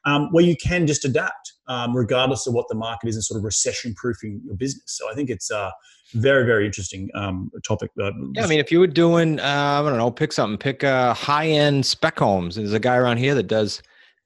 um, 0.05 0.29
where 0.31 0.43
you 0.43 0.55
can 0.55 0.87
just 0.87 1.03
adapt 1.03 1.53
um, 1.67 1.95
regardless 1.95 2.47
of 2.47 2.53
what 2.53 2.67
the 2.69 2.75
market 2.75 3.09
is 3.09 3.15
and 3.15 3.23
sort 3.23 3.37
of 3.37 3.43
recession 3.43 3.93
proofing 3.95 4.41
your 4.45 4.55
business. 4.55 4.83
So 4.85 5.09
I 5.11 5.15
think 5.15 5.29
it's 5.29 5.51
a 5.51 5.71
very, 6.13 6.45
very 6.45 6.65
interesting 6.65 7.09
um, 7.15 7.51
topic. 7.65 7.91
Uh, 7.99 8.11
yeah, 8.33 8.43
I 8.43 8.47
mean, 8.47 8.59
if 8.59 8.71
you 8.71 8.79
were 8.79 8.87
doing, 8.87 9.39
uh, 9.39 9.43
I 9.43 9.89
don't 9.89 9.97
know, 9.97 10.11
pick 10.11 10.31
something, 10.31 10.57
pick 10.57 10.83
uh, 10.83 11.13
high 11.13 11.47
end 11.47 11.85
spec 11.85 12.19
homes. 12.19 12.55
There's 12.55 12.73
a 12.73 12.79
guy 12.79 12.95
around 12.95 13.17
here 13.17 13.35
that 13.35 13.47
does 13.47 13.81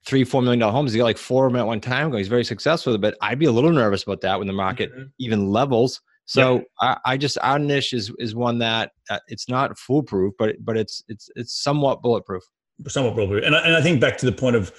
three, 0.06 0.24
four 0.24 0.42
million 0.42 0.60
dollar 0.60 0.74
homes. 0.74 0.94
He 0.94 1.00
got 1.00 1.06
like 1.06 1.18
four 1.18 1.48
of 1.48 1.54
them 1.54 1.60
at 1.60 1.68
one 1.68 1.82
time. 1.82 2.14
He's 2.14 2.28
very 2.28 2.44
successful, 2.44 2.98
but 2.98 3.18
I'd 3.22 3.40
be 3.40 3.46
a 3.46 3.52
little 3.52 3.72
nervous 3.72 4.04
about 4.04 4.22
that 4.22 4.38
when 4.38 4.48
the 4.48 4.54
market 4.54 4.92
mm-hmm. 4.92 5.04
even 5.20 5.50
levels. 5.50 6.02
So 6.26 6.58
yeah. 6.82 6.96
I, 7.06 7.14
I, 7.14 7.18
just 7.18 7.38
our 7.42 7.60
niche 7.60 7.94
is 7.94 8.12
is 8.20 8.36
one 8.36 8.60
that 8.60 8.92
uh, 9.10 9.20
it's 9.28 9.50
not 9.50 9.78
foolproof, 9.78 10.34
but 10.38 10.56
but 10.62 10.78
it's 10.78 11.04
it's 11.08 11.30
it's 11.36 11.62
somewhat 11.62 12.02
bulletproof. 12.02 12.44
Somewhat 12.88 13.16
bulletproof, 13.16 13.44
and 13.44 13.56
I, 13.56 13.60
and 13.66 13.76
I 13.76 13.82
think 13.82 14.00
back 14.00 14.18
to 14.20 14.26
the 14.26 14.32
point 14.32 14.56
of 14.56 14.72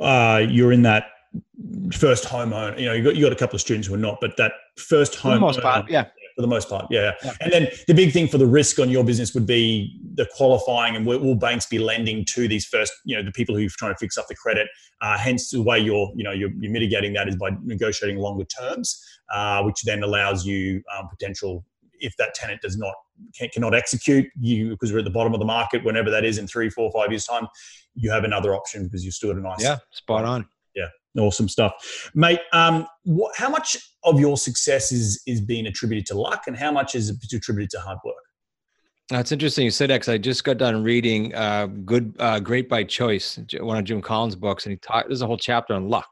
uh, 0.00 0.42
you're 0.48 0.72
in 0.72 0.82
that 0.82 1.06
first 1.92 2.24
home 2.24 2.52
owner. 2.52 2.76
You 2.78 2.86
know, 2.86 2.92
you 2.92 3.04
got 3.04 3.16
you 3.16 3.24
got 3.24 3.32
a 3.32 3.36
couple 3.36 3.54
of 3.54 3.60
students 3.60 3.86
who 3.88 3.94
are 3.94 3.98
not, 3.98 4.18
but 4.20 4.36
that 4.36 4.52
first 4.78 5.14
home. 5.14 5.32
For 5.32 5.36
the 5.36 5.40
most 5.40 5.60
part, 5.60 5.90
yeah 5.90 6.06
for 6.36 6.42
the 6.42 6.48
most 6.48 6.68
part. 6.68 6.86
Yeah. 6.90 7.12
yeah. 7.24 7.32
And 7.40 7.52
then 7.52 7.68
the 7.88 7.94
big 7.94 8.12
thing 8.12 8.28
for 8.28 8.36
the 8.36 8.46
risk 8.46 8.78
on 8.78 8.90
your 8.90 9.02
business 9.02 9.32
would 9.34 9.46
be 9.46 9.98
the 10.14 10.28
qualifying 10.36 10.94
and 10.94 11.06
will, 11.06 11.34
banks 11.34 11.66
be 11.66 11.78
lending 11.78 12.24
to 12.26 12.46
these 12.46 12.66
first, 12.66 12.92
you 13.04 13.16
know, 13.16 13.22
the 13.22 13.32
people 13.32 13.56
who 13.56 13.64
are 13.64 13.70
trying 13.70 13.94
to 13.94 13.98
fix 13.98 14.18
up 14.18 14.26
the 14.28 14.34
credit. 14.34 14.68
Uh, 15.00 15.16
hence 15.16 15.50
the 15.50 15.62
way 15.62 15.78
you're, 15.78 16.12
you 16.14 16.22
know, 16.22 16.32
you're, 16.32 16.50
you're, 16.60 16.70
mitigating 16.70 17.14
that 17.14 17.26
is 17.26 17.36
by 17.36 17.50
negotiating 17.62 18.18
longer 18.18 18.44
terms, 18.44 19.02
uh, 19.32 19.62
which 19.62 19.82
then 19.82 20.02
allows 20.02 20.44
you 20.46 20.82
um, 20.96 21.08
potential 21.08 21.64
if 21.98 22.14
that 22.18 22.34
tenant 22.34 22.60
does 22.60 22.76
not 22.76 22.94
can, 23.34 23.48
cannot 23.48 23.74
execute 23.74 24.26
you 24.38 24.70
because 24.70 24.92
we're 24.92 24.98
at 24.98 25.04
the 25.04 25.10
bottom 25.10 25.32
of 25.32 25.40
the 25.40 25.46
market 25.46 25.82
whenever 25.82 26.10
that 26.10 26.26
is 26.26 26.36
in 26.36 26.46
three 26.46 26.68
four 26.68 26.92
five 26.92 27.10
years 27.10 27.24
time 27.24 27.48
you 27.94 28.10
have 28.10 28.24
another 28.24 28.54
option 28.54 28.84
because 28.84 29.02
you 29.02 29.10
still 29.10 29.32
got 29.32 29.38
a 29.38 29.42
nice 29.42 29.62
yeah 29.62 29.78
spot 29.92 30.22
on 30.22 30.46
awesome 31.18 31.48
stuff. 31.48 32.10
Mate 32.14 32.40
um, 32.52 32.86
what, 33.04 33.32
how 33.36 33.48
much 33.48 33.76
of 34.04 34.20
your 34.20 34.36
success 34.36 34.92
is 34.92 35.22
is 35.26 35.40
being 35.40 35.66
attributed 35.66 36.06
to 36.06 36.18
luck 36.18 36.44
and 36.46 36.56
how 36.56 36.72
much 36.72 36.94
is 36.94 37.10
attributed 37.10 37.70
to 37.70 37.80
hard 37.80 37.98
work? 38.04 38.14
That's 39.08 39.30
interesting 39.30 39.64
you 39.64 39.70
said 39.70 39.90
that 39.90 40.08
I 40.08 40.18
just 40.18 40.42
got 40.42 40.58
done 40.58 40.82
reading 40.82 41.34
uh, 41.34 41.66
good 41.66 42.14
uh, 42.18 42.40
great 42.40 42.68
by 42.68 42.84
choice 42.84 43.38
one 43.60 43.78
of 43.78 43.84
jim 43.84 44.02
collins 44.02 44.34
books 44.34 44.66
and 44.66 44.72
he 44.72 44.76
taught 44.78 45.06
there's 45.06 45.22
a 45.22 45.26
whole 45.26 45.36
chapter 45.36 45.74
on 45.74 45.88
luck. 45.88 46.08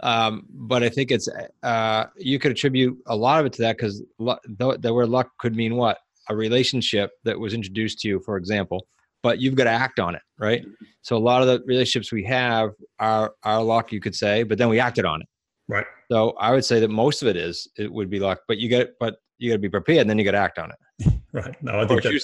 Um, 0.00 0.44
but 0.50 0.82
i 0.82 0.90
think 0.90 1.10
it's 1.10 1.26
uh, 1.62 2.04
you 2.16 2.38
could 2.38 2.52
attribute 2.52 2.98
a 3.06 3.16
lot 3.16 3.40
of 3.40 3.46
it 3.46 3.54
to 3.54 3.62
that 3.62 3.76
because 3.76 4.02
the, 4.18 4.78
the 4.78 4.92
word 4.92 5.08
luck 5.08 5.30
could 5.38 5.56
mean 5.56 5.76
what? 5.76 5.98
A 6.28 6.36
relationship 6.36 7.12
that 7.24 7.38
was 7.38 7.54
introduced 7.54 8.00
to 8.00 8.08
you 8.08 8.20
for 8.20 8.36
example 8.36 8.86
but 9.26 9.40
you've 9.40 9.56
got 9.56 9.64
to 9.64 9.70
act 9.70 9.98
on 9.98 10.14
it, 10.14 10.22
right? 10.38 10.64
So 11.02 11.16
a 11.16 11.18
lot 11.18 11.42
of 11.42 11.48
the 11.48 11.60
relationships 11.66 12.12
we 12.12 12.22
have 12.26 12.70
are 13.00 13.34
our 13.42 13.60
luck, 13.60 13.90
you 13.90 13.98
could 13.98 14.14
say, 14.14 14.44
but 14.44 14.56
then 14.56 14.68
we 14.68 14.78
acted 14.78 15.04
on 15.04 15.20
it. 15.20 15.26
Right. 15.66 15.84
So 16.12 16.30
I 16.38 16.52
would 16.52 16.64
say 16.64 16.78
that 16.78 16.90
most 16.90 17.22
of 17.22 17.28
it 17.28 17.36
is 17.36 17.66
it 17.76 17.92
would 17.92 18.08
be 18.08 18.20
luck, 18.20 18.38
but 18.46 18.58
you 18.58 18.68
get 18.68 18.90
but 19.00 19.16
you 19.38 19.50
got 19.50 19.56
to 19.56 19.58
be 19.58 19.68
prepared, 19.68 20.02
and 20.02 20.08
then 20.08 20.16
you 20.16 20.24
got 20.24 20.30
to 20.30 20.38
act 20.38 20.60
on 20.60 20.70
it. 20.70 21.12
right. 21.32 21.60
No, 21.60 21.80
I 21.80 21.88
think 21.88 22.04
that's 22.04 22.14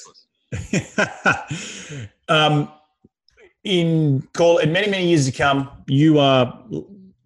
useless. 0.55 2.09
um, 2.29 2.71
in 3.65 4.23
call 4.33 4.59
in 4.59 4.71
many 4.71 4.89
many 4.89 5.09
years 5.09 5.27
to 5.27 5.33
come, 5.33 5.71
you 5.89 6.21
are 6.21 6.63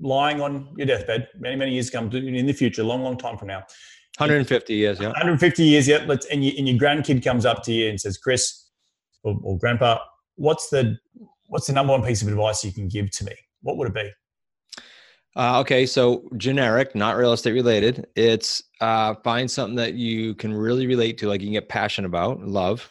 lying 0.00 0.40
on 0.40 0.68
your 0.78 0.86
deathbed. 0.86 1.28
Many 1.38 1.56
many 1.56 1.72
years 1.72 1.90
to 1.90 1.98
come 1.98 2.10
in 2.12 2.46
the 2.46 2.54
future, 2.54 2.82
long 2.82 3.02
long 3.02 3.18
time 3.18 3.36
from 3.36 3.48
now. 3.48 3.62
150 4.16 4.72
years, 4.72 4.98
yeah. 4.98 5.08
150 5.08 5.62
years, 5.62 5.86
yeah. 5.86 6.02
Let's 6.06 6.24
and, 6.28 6.42
you, 6.42 6.52
and 6.56 6.66
your 6.66 6.78
grandkid 6.78 7.22
comes 7.22 7.44
up 7.44 7.62
to 7.64 7.72
you 7.72 7.90
and 7.90 8.00
says, 8.00 8.16
"Chris, 8.16 8.65
or, 9.26 9.38
or 9.42 9.58
grandpa, 9.58 9.98
what's 10.36 10.68
the 10.70 10.96
what's 11.48 11.66
the 11.66 11.72
number 11.72 11.92
one 11.92 12.02
piece 12.02 12.22
of 12.22 12.28
advice 12.28 12.64
you 12.64 12.72
can 12.72 12.88
give 12.88 13.10
to 13.10 13.24
me? 13.24 13.32
What 13.62 13.76
would 13.76 13.88
it 13.88 13.94
be? 13.94 14.10
Uh, 15.34 15.60
okay, 15.60 15.84
so 15.84 16.26
generic, 16.38 16.94
not 16.94 17.16
real 17.16 17.32
estate 17.32 17.52
related. 17.52 18.06
It's 18.16 18.62
uh, 18.80 19.14
find 19.22 19.50
something 19.50 19.76
that 19.76 19.94
you 19.94 20.34
can 20.34 20.54
really 20.54 20.86
relate 20.86 21.18
to, 21.18 21.28
like 21.28 21.42
you 21.42 21.48
can 21.48 21.52
get 21.52 21.68
passionate 21.68 22.08
about, 22.08 22.40
love. 22.40 22.88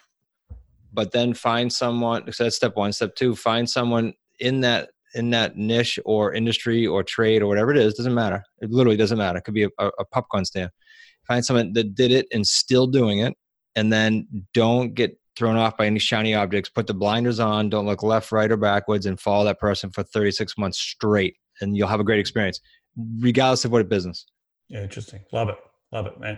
But 0.94 1.12
then 1.12 1.34
find 1.34 1.72
someone. 1.72 2.32
So 2.32 2.44
that's 2.44 2.56
step 2.56 2.76
one. 2.76 2.94
Step 2.94 3.16
two: 3.16 3.36
find 3.36 3.68
someone 3.68 4.14
in 4.40 4.62
that 4.62 4.90
in 5.16 5.30
that 5.32 5.58
niche 5.58 5.98
or 6.06 6.34
industry 6.34 6.86
or 6.86 7.02
trade 7.02 7.42
or 7.42 7.48
whatever 7.48 7.72
it 7.72 7.78
is. 7.78 7.96
Doesn't 7.96 8.14
matter. 8.14 8.44
It 8.60 8.70
literally 8.70 8.98
doesn't 8.98 9.18
matter. 9.18 9.40
It 9.40 9.44
could 9.44 9.54
be 9.54 9.64
a, 9.64 9.70
a 9.80 10.06
popcorn 10.12 10.46
stand. 10.46 10.70
Find 11.28 11.44
someone 11.44 11.74
that 11.74 11.96
did 11.96 12.12
it 12.12 12.28
and 12.32 12.46
still 12.46 12.86
doing 12.86 13.20
it, 13.20 13.34
and 13.76 13.92
then 13.92 14.28
don't 14.54 14.94
get 14.94 15.18
thrown 15.36 15.56
off 15.56 15.78
by 15.78 15.86
any 15.86 16.00
shiny 16.00 16.34
objects. 16.34 16.70
Put 16.70 16.88
the 16.88 16.94
blinders 16.94 17.40
on. 17.40 17.70
Don't 17.70 17.86
look 17.86 18.04
left, 18.04 18.32
right, 18.32 18.52
or 18.52 18.58
backwards, 18.58 19.06
and 19.06 19.20
follow 19.20 19.46
that 19.46 19.60
person 19.60 19.90
for 19.90 20.04
36 20.04 20.58
months 20.58 20.80
straight, 20.80 21.36
and 21.62 21.76
you'll 21.76 21.88
have 21.88 22.00
a 22.00 22.04
great 22.04 22.20
experience, 22.20 22.60
regardless 23.20 23.66
of 23.66 23.72
what 23.72 23.88
business. 23.90 24.26
Yeah, 24.70 24.84
interesting. 24.84 25.22
Love 25.32 25.50
it. 25.50 25.58
Love 25.92 26.08
it, 26.08 26.20
man. 26.20 26.38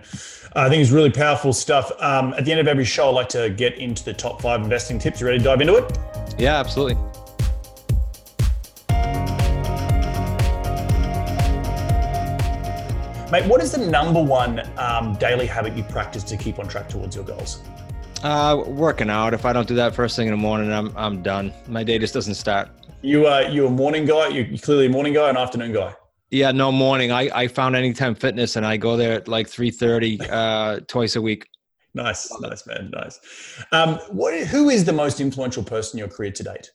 I 0.56 0.70
think 0.70 0.82
it's 0.82 0.92
really 0.92 1.10
powerful 1.10 1.54
stuff. 1.54 1.92
Um, 2.00 2.34
at 2.34 2.46
the 2.46 2.52
end 2.52 2.60
of 2.60 2.68
every 2.68 2.86
show, 2.86 3.08
I 3.08 3.12
like 3.12 3.30
to 3.30 3.50
get 3.50 3.78
into 3.78 4.04
the 4.04 4.14
top 4.14 4.42
five 4.42 4.62
investing 4.62 5.00
tips. 5.00 5.22
You 5.22 5.28
ready 5.28 5.40
to 5.40 5.44
dive 5.44 5.62
into 5.62 5.76
it? 5.76 5.98
Yeah, 6.38 6.60
absolutely. 6.60 6.96
Mate, 13.32 13.46
what 13.46 13.62
is 13.62 13.74
the 13.74 13.86
number 13.90 14.22
one 14.22 14.62
um, 14.78 15.16
daily 15.16 15.46
habit 15.46 15.76
you 15.76 15.84
practice 15.84 16.24
to 16.24 16.38
keep 16.38 16.60
on 16.60 16.68
track 16.68 16.88
towards 16.88 17.16
your 17.16 17.26
goals? 17.26 17.62
Uh, 18.24 18.64
working 18.66 19.10
out. 19.10 19.34
If 19.34 19.46
I 19.46 19.54
don't 19.54 19.68
do 19.68 19.76
that 19.76 19.94
first 19.94 20.16
thing 20.16 20.28
in 20.28 20.32
the 20.32 20.38
morning, 20.38 20.72
I'm 20.72 20.92
I'm 20.98 21.22
done. 21.22 21.54
My 21.68 21.84
day 21.84 22.00
just 22.00 22.14
doesn't 22.14 22.34
start. 22.34 22.70
You 23.02 23.28
uh, 23.28 23.50
you 23.52 23.68
a 23.68 23.70
morning 23.70 24.06
guy? 24.06 24.30
You 24.30 24.58
clearly 24.58 24.88
a 24.88 24.90
morning 24.90 25.14
guy, 25.14 25.30
an 25.30 25.38
afternoon 25.38 25.72
guy. 25.72 25.94
Yeah, 26.32 26.52
no 26.52 26.72
morning. 26.72 27.12
I 27.12 27.30
I 27.34 27.48
found 27.48 27.76
Anytime 27.76 28.16
Fitness, 28.16 28.56
and 28.56 28.66
I 28.66 28.78
go 28.78 28.98
there 28.98 29.14
at 29.14 29.28
like 29.28 29.48
three 29.48 29.70
thirty 29.70 30.20
uh, 30.30 30.80
twice 30.88 31.16
a 31.16 31.22
week. 31.22 31.48
Nice, 31.94 32.32
nice 32.42 32.66
man, 32.68 32.92
nice. 32.92 33.20
Um, 33.72 33.96
what? 34.10 34.34
Who 34.48 34.70
is 34.70 34.84
the 34.86 34.94
most 34.94 35.20
influential 35.20 35.64
person 35.64 35.98
in 35.98 36.00
your 36.00 36.10
career 36.10 36.32
to 36.32 36.44
date? 36.44 36.72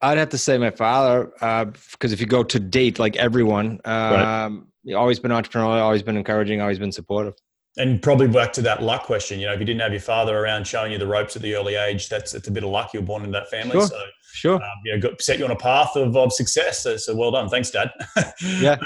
I'd 0.00 0.18
have 0.18 0.30
to 0.30 0.38
say 0.38 0.58
my 0.58 0.70
father, 0.70 1.26
because 1.34 2.10
uh, 2.10 2.14
if 2.14 2.20
you 2.20 2.26
go 2.26 2.42
to 2.42 2.58
date, 2.58 2.98
like 2.98 3.14
everyone, 3.16 3.80
um, 3.84 4.66
right. 4.84 4.94
always 4.94 5.20
been 5.20 5.30
entrepreneurial, 5.30 5.80
always 5.80 6.02
been 6.02 6.16
encouraging, 6.16 6.60
always 6.60 6.80
been 6.80 6.90
supportive 6.90 7.34
and 7.78 8.02
probably 8.02 8.28
back 8.28 8.52
to 8.54 8.62
that 8.62 8.82
luck 8.82 9.04
question. 9.04 9.40
You 9.40 9.46
know, 9.46 9.54
if 9.54 9.60
you 9.60 9.66
didn't 9.66 9.80
have 9.80 9.92
your 9.92 10.00
father 10.00 10.38
around 10.38 10.66
showing 10.66 10.92
you 10.92 10.98
the 10.98 11.06
ropes 11.06 11.36
at 11.36 11.42
the 11.42 11.54
early 11.54 11.74
age, 11.74 12.08
that's 12.08 12.34
it's 12.34 12.48
a 12.48 12.50
bit 12.50 12.64
of 12.64 12.70
luck. 12.70 12.92
You 12.92 13.00
were 13.00 13.06
born 13.06 13.24
in 13.24 13.30
that 13.32 13.48
family, 13.48 13.72
sure. 13.72 13.86
so 13.86 14.02
sure, 14.32 14.54
um, 14.56 14.62
you 14.84 14.92
know, 14.92 15.00
got, 15.00 15.22
set 15.22 15.38
you 15.38 15.44
on 15.44 15.50
a 15.50 15.56
path 15.56 15.96
of, 15.96 16.16
of 16.16 16.32
success. 16.32 16.82
So, 16.82 16.96
so 16.96 17.14
well 17.16 17.30
done, 17.30 17.48
thanks, 17.48 17.70
Dad. 17.70 17.90
yeah. 18.60 18.76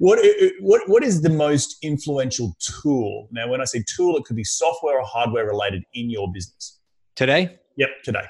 What 0.00 0.18
what 0.60 0.82
what 0.88 1.04
is 1.04 1.22
the 1.22 1.30
most 1.30 1.76
influential 1.82 2.56
tool? 2.58 3.28
Now, 3.30 3.48
when 3.48 3.60
I 3.60 3.64
say 3.64 3.84
tool, 3.86 4.16
it 4.16 4.24
could 4.24 4.34
be 4.34 4.42
software 4.42 4.98
or 4.98 5.04
hardware 5.04 5.46
related 5.46 5.84
in 5.94 6.10
your 6.10 6.30
business 6.32 6.80
today. 7.14 7.60
Yep, 7.76 7.90
today. 8.02 8.24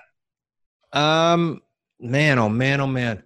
Um, 0.93 1.63
man, 1.99 2.39
oh 2.39 2.51
man, 2.51 2.83
oh 2.83 2.87
man. 2.87 3.23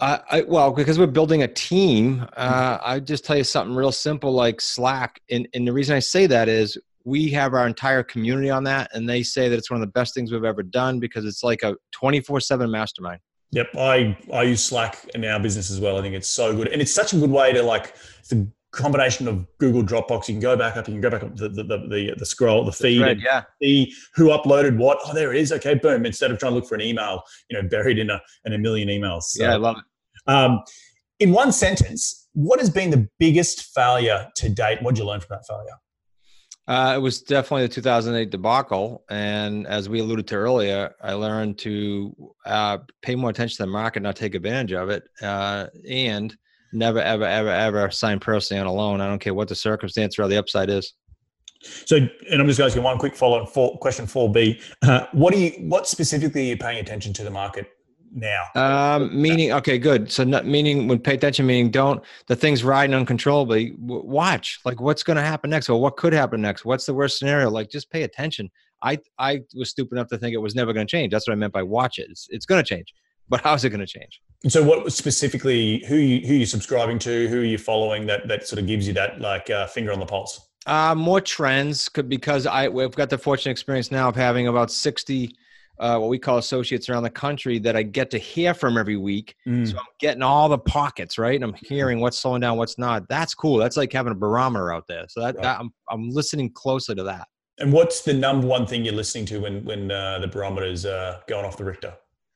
I, 0.00 0.20
I, 0.30 0.42
well, 0.42 0.72
because 0.72 0.98
we're 0.98 1.06
building 1.06 1.42
a 1.42 1.48
team, 1.48 2.26
uh, 2.36 2.78
I 2.82 3.00
just 3.00 3.24
tell 3.24 3.36
you 3.36 3.44
something 3.44 3.76
real 3.76 3.92
simple 3.92 4.32
like 4.32 4.60
Slack. 4.60 5.20
And, 5.30 5.48
and 5.54 5.66
the 5.66 5.72
reason 5.72 5.94
I 5.94 6.00
say 6.00 6.26
that 6.26 6.48
is 6.48 6.76
we 7.04 7.30
have 7.30 7.54
our 7.54 7.66
entire 7.66 8.02
community 8.02 8.50
on 8.50 8.64
that, 8.64 8.90
and 8.92 9.08
they 9.08 9.22
say 9.22 9.48
that 9.48 9.56
it's 9.56 9.70
one 9.70 9.80
of 9.80 9.86
the 9.86 9.92
best 9.92 10.14
things 10.14 10.32
we've 10.32 10.44
ever 10.44 10.62
done 10.62 10.98
because 10.98 11.24
it's 11.24 11.44
like 11.44 11.62
a 11.62 11.76
24 11.92 12.40
7 12.40 12.70
mastermind. 12.70 13.20
Yep, 13.52 13.68
I, 13.76 14.18
I 14.32 14.42
use 14.42 14.64
Slack 14.64 15.08
in 15.14 15.24
our 15.24 15.38
business 15.38 15.70
as 15.70 15.78
well. 15.78 15.96
I 15.96 16.02
think 16.02 16.16
it's 16.16 16.28
so 16.28 16.56
good. 16.56 16.68
And 16.68 16.82
it's 16.82 16.92
such 16.92 17.12
a 17.12 17.16
good 17.16 17.30
way 17.30 17.52
to 17.52 17.62
like, 17.62 17.94
the 18.30 18.48
combination 18.74 19.28
of 19.28 19.46
Google 19.58 19.82
Dropbox. 19.82 20.28
You 20.28 20.34
can 20.34 20.40
go 20.40 20.56
back 20.56 20.76
up, 20.76 20.88
you 20.88 20.94
can 20.94 21.00
go 21.00 21.10
back 21.10 21.22
up 21.22 21.36
the 21.36 21.48
the 21.48 21.62
the, 21.62 22.14
the 22.16 22.26
scroll, 22.26 22.64
the 22.64 22.72
feed, 22.72 22.98
the 22.98 23.04
thread, 23.04 23.20
yeah. 23.22 23.42
see 23.62 23.94
who 24.14 24.28
uploaded 24.28 24.76
what. 24.76 24.98
Oh, 25.04 25.14
there 25.14 25.32
it 25.32 25.40
is. 25.40 25.52
Okay, 25.52 25.74
boom. 25.74 26.04
Instead 26.04 26.30
of 26.30 26.38
trying 26.38 26.52
to 26.52 26.56
look 26.56 26.66
for 26.66 26.74
an 26.74 26.82
email, 26.82 27.22
you 27.48 27.60
know, 27.60 27.66
buried 27.68 27.98
in 27.98 28.10
a 28.10 28.20
in 28.44 28.52
a 28.52 28.58
million 28.58 28.88
emails. 28.88 29.22
So, 29.22 29.44
yeah, 29.44 29.54
I 29.54 29.56
love 29.56 29.76
it. 29.78 29.84
Um, 30.26 30.60
in 31.20 31.32
one 31.32 31.52
sentence, 31.52 32.28
what 32.32 32.58
has 32.58 32.70
been 32.70 32.90
the 32.90 33.08
biggest 33.18 33.74
failure 33.74 34.28
to 34.36 34.48
date? 34.48 34.82
What 34.82 34.94
did 34.94 35.00
you 35.00 35.06
learn 35.06 35.20
from 35.20 35.36
that 35.36 35.46
failure? 35.46 35.76
Uh, 36.66 36.94
it 36.96 36.98
was 36.98 37.20
definitely 37.20 37.66
the 37.66 37.74
2008 37.74 38.30
debacle, 38.30 39.04
and 39.10 39.66
as 39.66 39.88
we 39.88 40.00
alluded 40.00 40.26
to 40.26 40.34
earlier, 40.36 40.94
I 41.02 41.12
learned 41.12 41.58
to 41.58 42.14
uh, 42.46 42.78
pay 43.02 43.14
more 43.14 43.28
attention 43.28 43.58
to 43.58 43.62
the 43.64 43.70
market, 43.70 44.02
not 44.02 44.16
take 44.16 44.34
advantage 44.34 44.72
of 44.72 44.88
it, 44.88 45.02
uh, 45.20 45.66
and 45.88 46.34
never, 46.72 47.00
ever, 47.00 47.24
ever, 47.24 47.50
ever 47.50 47.90
sign 47.90 48.18
personally 48.18 48.62
on 48.62 48.66
a 48.66 48.72
loan. 48.72 49.02
I 49.02 49.08
don't 49.08 49.18
care 49.18 49.34
what 49.34 49.48
the 49.48 49.54
circumstance 49.54 50.18
or 50.18 50.26
the 50.26 50.38
upside 50.38 50.70
is. 50.70 50.94
So, 51.62 51.96
and 51.96 52.40
I'm 52.40 52.46
just 52.46 52.60
asking 52.60 52.82
one 52.82 52.98
quick 52.98 53.14
follow-up 53.14 53.50
for 53.50 53.78
question 53.78 54.06
four 54.06 54.32
B. 54.32 54.58
Uh, 54.82 55.06
what 55.12 55.34
do 55.34 55.40
you, 55.40 55.50
what 55.68 55.86
specifically 55.86 56.42
are 56.42 56.44
you 56.50 56.56
paying 56.56 56.78
attention 56.78 57.12
to 57.14 57.24
the 57.24 57.30
market 57.30 57.68
now? 58.14 58.44
Um, 58.54 59.20
meaning, 59.20 59.52
okay, 59.52 59.78
good. 59.78 60.10
So, 60.10 60.24
not, 60.24 60.46
meaning 60.46 60.88
when 60.88 60.98
pay 60.98 61.14
attention, 61.14 61.46
meaning 61.46 61.70
don't 61.70 62.02
the 62.26 62.36
things 62.36 62.64
riding 62.64 62.94
uncontrollably. 62.94 63.70
W- 63.70 64.04
watch, 64.04 64.60
like 64.64 64.80
what's 64.80 65.02
going 65.02 65.16
to 65.16 65.22
happen 65.22 65.50
next, 65.50 65.68
or 65.68 65.80
what 65.80 65.96
could 65.96 66.12
happen 66.12 66.40
next. 66.40 66.64
What's 66.64 66.86
the 66.86 66.94
worst 66.94 67.18
scenario? 67.18 67.50
Like, 67.50 67.70
just 67.70 67.90
pay 67.90 68.02
attention. 68.02 68.50
I 68.82 68.98
I 69.18 69.40
was 69.54 69.70
stupid 69.70 69.96
enough 69.96 70.08
to 70.08 70.18
think 70.18 70.34
it 70.34 70.38
was 70.38 70.54
never 70.54 70.72
going 70.72 70.86
to 70.86 70.90
change. 70.90 71.12
That's 71.12 71.26
what 71.26 71.32
I 71.32 71.36
meant 71.36 71.52
by 71.52 71.62
watch 71.62 71.98
it. 71.98 72.06
It's 72.10 72.26
it's 72.30 72.46
going 72.46 72.62
to 72.62 72.68
change, 72.68 72.94
but 73.28 73.40
how 73.40 73.54
is 73.54 73.64
it 73.64 73.70
going 73.70 73.80
to 73.80 73.86
change? 73.86 74.20
so, 74.48 74.62
what 74.62 74.92
specifically? 74.92 75.84
Who 75.88 75.96
you, 75.96 76.26
who 76.26 76.34
you 76.34 76.46
subscribing 76.46 76.98
to? 77.00 77.28
Who 77.28 77.40
are 77.40 77.44
you 77.44 77.58
following? 77.58 78.06
That 78.06 78.28
that 78.28 78.46
sort 78.46 78.60
of 78.60 78.66
gives 78.66 78.86
you 78.86 78.92
that 78.94 79.20
like 79.20 79.50
uh, 79.50 79.66
finger 79.66 79.92
on 79.92 80.00
the 80.00 80.06
pulse. 80.06 80.48
Uh, 80.66 80.94
more 80.94 81.20
trends 81.20 81.88
could 81.88 82.08
because 82.08 82.46
I 82.46 82.68
we've 82.68 82.90
got 82.90 83.10
the 83.10 83.18
fortunate 83.18 83.52
experience 83.52 83.90
now 83.90 84.08
of 84.08 84.16
having 84.16 84.48
about 84.48 84.70
sixty 84.70 85.36
uh, 85.78 85.98
what 85.98 86.08
we 86.08 86.18
call 86.18 86.38
associates 86.38 86.88
around 86.88 87.02
the 87.02 87.10
country 87.10 87.58
that 87.60 87.76
I 87.76 87.82
get 87.82 88.10
to 88.12 88.18
hear 88.18 88.54
from 88.54 88.78
every 88.78 88.96
week. 88.96 89.34
Mm. 89.46 89.68
So 89.68 89.76
I'm 89.76 89.84
getting 89.98 90.22
all 90.22 90.48
the 90.48 90.58
pockets, 90.58 91.18
right? 91.18 91.34
And 91.34 91.44
I'm 91.44 91.54
hearing 91.54 92.00
what's 92.00 92.18
slowing 92.18 92.40
down, 92.40 92.56
what's 92.58 92.78
not. 92.78 93.08
That's 93.08 93.34
cool. 93.34 93.56
That's 93.58 93.76
like 93.76 93.92
having 93.92 94.12
a 94.12 94.16
barometer 94.16 94.72
out 94.72 94.86
there. 94.86 95.04
So 95.08 95.20
that, 95.20 95.34
Right. 95.36 95.42
that 95.42 95.60
I'm, 95.60 95.72
I'm 95.90 96.10
listening 96.10 96.50
closely 96.50 96.94
to 96.94 97.02
that. 97.04 97.26
And 97.58 97.72
what's 97.72 98.02
the 98.02 98.14
number 98.14 98.46
one 98.46 98.66
thing 98.66 98.84
you're 98.84 98.94
listening 98.94 99.26
to 99.26 99.38
when 99.38 99.64
when 99.64 99.90
uh, 99.90 100.18
the 100.18 100.26
barometer's 100.26 100.84
uh, 100.84 101.20
going 101.28 101.44
off 101.44 101.56
the 101.56 101.64
Richter? 101.64 101.94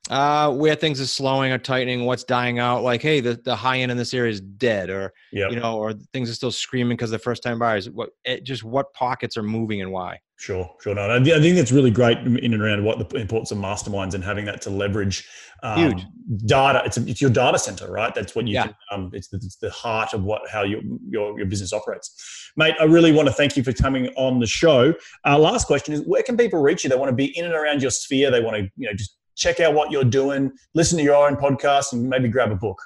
Uh, 0.09 0.51
where 0.53 0.75
things 0.75 1.01
are 1.01 1.07
slowing 1.07 1.53
or 1.53 1.59
tightening, 1.59 2.05
what's 2.05 2.25
dying 2.25 2.59
out. 2.59 2.83
Like, 2.83 3.03
hey, 3.03 3.21
the, 3.21 3.35
the 3.45 3.55
high 3.55 3.79
end 3.79 3.91
in 3.91 3.99
this 3.99 4.15
area 4.15 4.33
is 4.33 4.41
dead, 4.41 4.89
or 4.89 5.13
Yeah, 5.33 5.51
you 5.51 5.57
know, 5.57 5.79
or 5.79 5.93
things 6.13 6.31
are 6.31 6.35
still 6.35 6.51
screaming 6.51 6.97
because 6.97 7.11
the 7.11 7.19
first 7.19 7.43
time 7.43 7.59
buyers. 7.59 7.91
What 7.91 8.11
it, 8.25 8.45
just 8.45 8.65
what 8.65 8.93
pockets 8.95 9.37
are 9.37 9.43
moving 9.43 9.83
and 9.83 9.93
why? 9.93 10.21
Sure, 10.39 10.71
sure. 10.81 10.95
No, 10.95 11.03
I 11.03 11.17
I 11.17 11.21
think 11.21 11.57
that's 11.57 11.73
really 11.73 11.91
great 11.91 12.19
in 12.19 12.55
and 12.55 12.63
around 12.63 12.85
what 12.85 13.11
the 13.11 13.17
importance 13.17 13.51
of 13.51 13.59
masterminds 13.59 14.15
and 14.15 14.23
having 14.23 14.45
that 14.45 14.63
to 14.63 14.71
leverage 14.71 15.29
um, 15.65 15.81
Huge. 15.81 16.07
data. 16.47 16.81
It's, 16.87 16.97
a, 16.97 17.07
it's 17.09 17.21
your 17.21 17.31
data 17.31 17.59
center, 17.59 17.91
right? 17.91 18.15
That's 18.15 18.37
what 18.37 18.47
you. 18.47 18.55
Yeah. 18.55 18.67
Can, 18.67 18.75
um, 18.93 19.11
it's, 19.13 19.27
the, 19.27 19.39
it's 19.39 19.57
the 19.57 19.71
heart 19.71 20.15
of 20.15 20.23
what 20.23 20.49
how 20.49 20.63
your, 20.63 20.81
your 21.09 21.37
your 21.37 21.47
business 21.47 21.73
operates, 21.73 22.53
mate. 22.57 22.77
I 22.81 22.85
really 22.85 23.11
want 23.11 23.27
to 23.27 23.35
thank 23.35 23.57
you 23.57 23.65
for 23.65 23.73
coming 23.73 24.09
on 24.17 24.39
the 24.39 24.47
show. 24.47 24.95
Uh, 25.27 25.39
last 25.39 25.67
question 25.67 25.93
is: 25.93 26.03
Where 26.03 26.23
can 26.23 26.37
people 26.37 26.63
reach 26.63 26.85
you? 26.85 26.91
They 26.91 26.97
want 26.97 27.09
to 27.09 27.17
be 27.17 27.37
in 27.37 27.45
and 27.45 27.55
around 27.55 27.83
your 27.83 27.91
sphere. 27.91 28.31
They 28.31 28.41
want 28.41 28.57
to 28.57 28.71
you 28.77 28.87
know 28.87 28.95
just 28.95 29.18
check 29.39 29.61
out 29.61 29.73
what 29.73 29.91
you're 29.91 30.05
doing, 30.05 30.53
listen 30.75 30.99
to 30.99 31.05
your 31.05 31.15
own 31.15 31.37
podcast, 31.37 31.93
and 31.93 32.09
maybe 32.09 32.29
grab 32.29 32.51
a 32.51 32.57
book. 32.57 32.79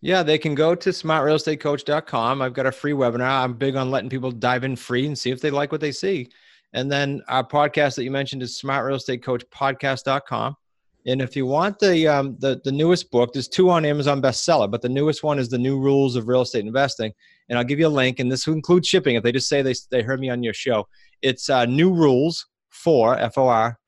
Yeah, 0.00 0.22
they 0.22 0.38
can 0.38 0.54
go 0.54 0.74
to 0.74 0.90
smartrealestatecoach.com. 0.90 2.40
I've 2.40 2.52
got 2.52 2.66
a 2.66 2.72
free 2.72 2.92
webinar. 2.92 3.42
I'm 3.42 3.54
big 3.54 3.76
on 3.76 3.90
letting 3.90 4.10
people 4.10 4.30
dive 4.30 4.64
in 4.64 4.76
free 4.76 5.06
and 5.06 5.18
see 5.18 5.30
if 5.30 5.40
they 5.40 5.50
like 5.50 5.72
what 5.72 5.80
they 5.80 5.92
see. 5.92 6.28
And 6.72 6.90
then 6.90 7.22
our 7.28 7.46
podcast 7.46 7.96
that 7.96 8.04
you 8.04 8.10
mentioned 8.10 8.42
is 8.42 8.60
smartrealestatecoachpodcast.com. 8.62 10.56
And 11.06 11.22
if 11.22 11.36
you 11.36 11.46
want 11.46 11.78
the 11.78 12.08
um, 12.08 12.36
the 12.40 12.60
the 12.64 12.72
newest 12.72 13.12
book, 13.12 13.32
there's 13.32 13.46
two 13.46 13.70
on 13.70 13.84
Amazon 13.84 14.20
bestseller, 14.20 14.68
but 14.68 14.82
the 14.82 14.88
newest 14.88 15.22
one 15.22 15.38
is 15.38 15.48
the 15.48 15.58
New 15.58 15.78
Rules 15.78 16.16
of 16.16 16.26
Real 16.26 16.42
Estate 16.42 16.66
Investing. 16.66 17.12
And 17.48 17.56
I'll 17.56 17.64
give 17.64 17.78
you 17.78 17.86
a 17.86 17.88
link, 17.88 18.18
and 18.18 18.30
this 18.30 18.44
will 18.44 18.54
include 18.54 18.84
shipping. 18.84 19.14
If 19.14 19.22
they 19.22 19.30
just 19.30 19.48
say 19.48 19.62
they 19.62 19.74
they 19.92 20.02
heard 20.02 20.18
me 20.18 20.30
on 20.30 20.42
your 20.42 20.52
show, 20.52 20.88
it's 21.22 21.48
uh, 21.48 21.64
New 21.64 21.94
Rules 21.94 22.46
for 22.70 23.16
F 23.16 23.38
O 23.38 23.46
R 23.46 23.78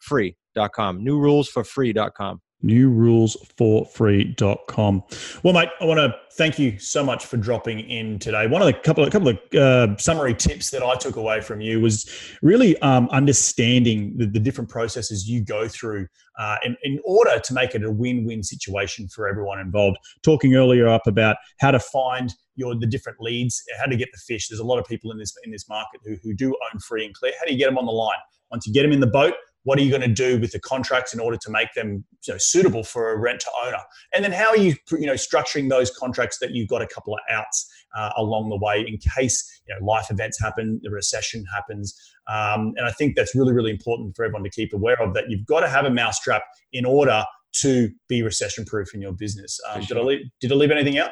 free.com. 0.58 1.04
New 1.04 1.18
Rules 1.18 1.48
for 1.48 1.64
free.com. 1.64 2.40
newrulesforfree.com. 2.64 5.02
Well, 5.44 5.54
mate, 5.54 5.68
I 5.80 5.84
want 5.84 5.98
to 5.98 6.12
thank 6.36 6.58
you 6.58 6.76
so 6.78 7.04
much 7.04 7.24
for 7.24 7.36
dropping 7.36 7.78
in 7.80 8.18
today. 8.18 8.48
One 8.48 8.60
of 8.60 8.66
the 8.66 8.72
couple 8.72 9.04
of 9.04 9.12
couple 9.12 9.28
of 9.28 9.38
uh, 9.54 9.96
summary 9.96 10.34
tips 10.34 10.70
that 10.70 10.82
I 10.82 10.96
took 10.96 11.14
away 11.14 11.40
from 11.40 11.60
you 11.60 11.80
was 11.80 12.10
really 12.42 12.76
um, 12.80 13.08
understanding 13.10 14.12
the, 14.16 14.26
the 14.26 14.40
different 14.40 14.68
processes 14.68 15.28
you 15.28 15.40
go 15.40 15.68
through 15.68 16.08
uh, 16.38 16.56
in, 16.64 16.76
in 16.82 16.98
order 17.04 17.38
to 17.38 17.54
make 17.54 17.76
it 17.76 17.84
a 17.84 17.92
win-win 17.92 18.42
situation 18.42 19.06
for 19.08 19.28
everyone 19.28 19.60
involved. 19.60 19.98
Talking 20.24 20.56
earlier 20.56 20.88
up 20.88 21.06
about 21.06 21.36
how 21.60 21.70
to 21.70 21.78
find 21.78 22.34
your 22.56 22.74
the 22.74 22.88
different 22.88 23.20
leads, 23.20 23.62
how 23.78 23.86
to 23.86 23.96
get 23.96 24.08
the 24.12 24.18
fish. 24.26 24.48
There's 24.48 24.58
a 24.58 24.64
lot 24.64 24.80
of 24.80 24.86
people 24.86 25.12
in 25.12 25.18
this 25.18 25.32
in 25.44 25.52
this 25.52 25.68
market 25.68 26.00
who, 26.04 26.16
who 26.24 26.34
do 26.34 26.48
own 26.48 26.80
free 26.80 27.04
and 27.04 27.14
clear. 27.14 27.34
How 27.38 27.46
do 27.46 27.52
you 27.52 27.58
get 27.58 27.66
them 27.66 27.78
on 27.78 27.86
the 27.86 27.92
line? 27.92 28.18
Once 28.50 28.66
you 28.66 28.72
get 28.72 28.82
them 28.82 28.92
in 28.92 29.00
the 29.00 29.06
boat, 29.06 29.34
what 29.64 29.78
are 29.78 29.82
you 29.82 29.90
going 29.90 30.02
to 30.02 30.08
do 30.08 30.40
with 30.40 30.52
the 30.52 30.60
contracts 30.60 31.12
in 31.12 31.20
order 31.20 31.36
to 31.36 31.50
make 31.50 31.68
them 31.74 32.04
you 32.26 32.34
know, 32.34 32.38
suitable 32.38 32.82
for 32.82 33.12
a 33.12 33.18
rent 33.18 33.40
to 33.40 33.50
owner? 33.64 33.78
And 34.14 34.24
then 34.24 34.32
how 34.32 34.48
are 34.48 34.56
you 34.56 34.74
you 34.92 35.06
know 35.06 35.14
structuring 35.14 35.68
those 35.68 35.90
contracts 35.90 36.38
that 36.38 36.52
you've 36.52 36.68
got 36.68 36.82
a 36.82 36.86
couple 36.86 37.14
of 37.14 37.20
outs 37.30 37.70
uh, 37.96 38.10
along 38.16 38.50
the 38.50 38.58
way 38.58 38.84
in 38.86 38.98
case 38.98 39.62
you 39.66 39.74
know 39.74 39.84
life 39.84 40.10
events 40.10 40.40
happen, 40.40 40.80
the 40.82 40.90
recession 40.90 41.44
happens. 41.52 41.94
Um, 42.28 42.74
and 42.76 42.86
I 42.86 42.92
think 42.92 43.16
that's 43.16 43.34
really 43.34 43.52
really 43.52 43.70
important 43.70 44.16
for 44.16 44.24
everyone 44.24 44.44
to 44.44 44.50
keep 44.50 44.72
aware 44.72 45.00
of 45.02 45.14
that 45.14 45.24
you've 45.28 45.46
got 45.46 45.60
to 45.60 45.68
have 45.68 45.84
a 45.84 45.90
mousetrap 45.90 46.42
in 46.72 46.84
order 46.84 47.24
to 47.60 47.90
be 48.08 48.22
recession 48.22 48.64
proof 48.64 48.94
in 48.94 49.00
your 49.00 49.12
business. 49.12 49.58
Um, 49.68 49.82
For 49.82 49.88
did 49.88 49.96
I 49.96 50.00
leave, 50.00 50.20
did 50.40 50.52
I 50.52 50.54
leave 50.54 50.70
anything 50.70 50.98
out? 50.98 51.10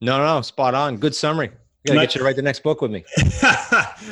No, 0.00 0.18
no, 0.18 0.42
spot 0.42 0.74
on. 0.74 0.98
Good 0.98 1.14
summary. 1.14 1.50
I 1.86 1.94
gotta 1.94 2.00
Mate- 2.00 2.06
get 2.06 2.14
you 2.16 2.18
to 2.18 2.24
write 2.24 2.36
the 2.36 2.42
next 2.42 2.62
book 2.64 2.80
with 2.80 2.90
me. 2.90 3.04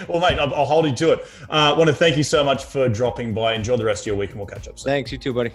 well, 0.09 0.21
mate, 0.21 0.39
I'll, 0.39 0.55
I'll 0.55 0.65
hold 0.65 0.87
you 0.87 0.95
to 0.95 1.13
it. 1.13 1.27
I 1.51 1.71
uh, 1.71 1.77
want 1.77 1.89
to 1.89 1.95
thank 1.95 2.17
you 2.17 2.23
so 2.23 2.45
much 2.45 2.65
for 2.65 2.89
dropping 2.89 3.35
by. 3.35 3.55
Enjoy 3.55 3.77
the 3.77 3.85
rest 3.85 4.05
of 4.05 4.07
your 4.07 4.17
week, 4.17 4.31
and 4.31 4.39
we'll 4.39 4.47
catch 4.47 4.69
up 4.69 4.79
soon. 4.79 4.91
Thanks, 4.91 5.11
you 5.11 5.19
too, 5.19 5.33
buddy. 5.33 5.51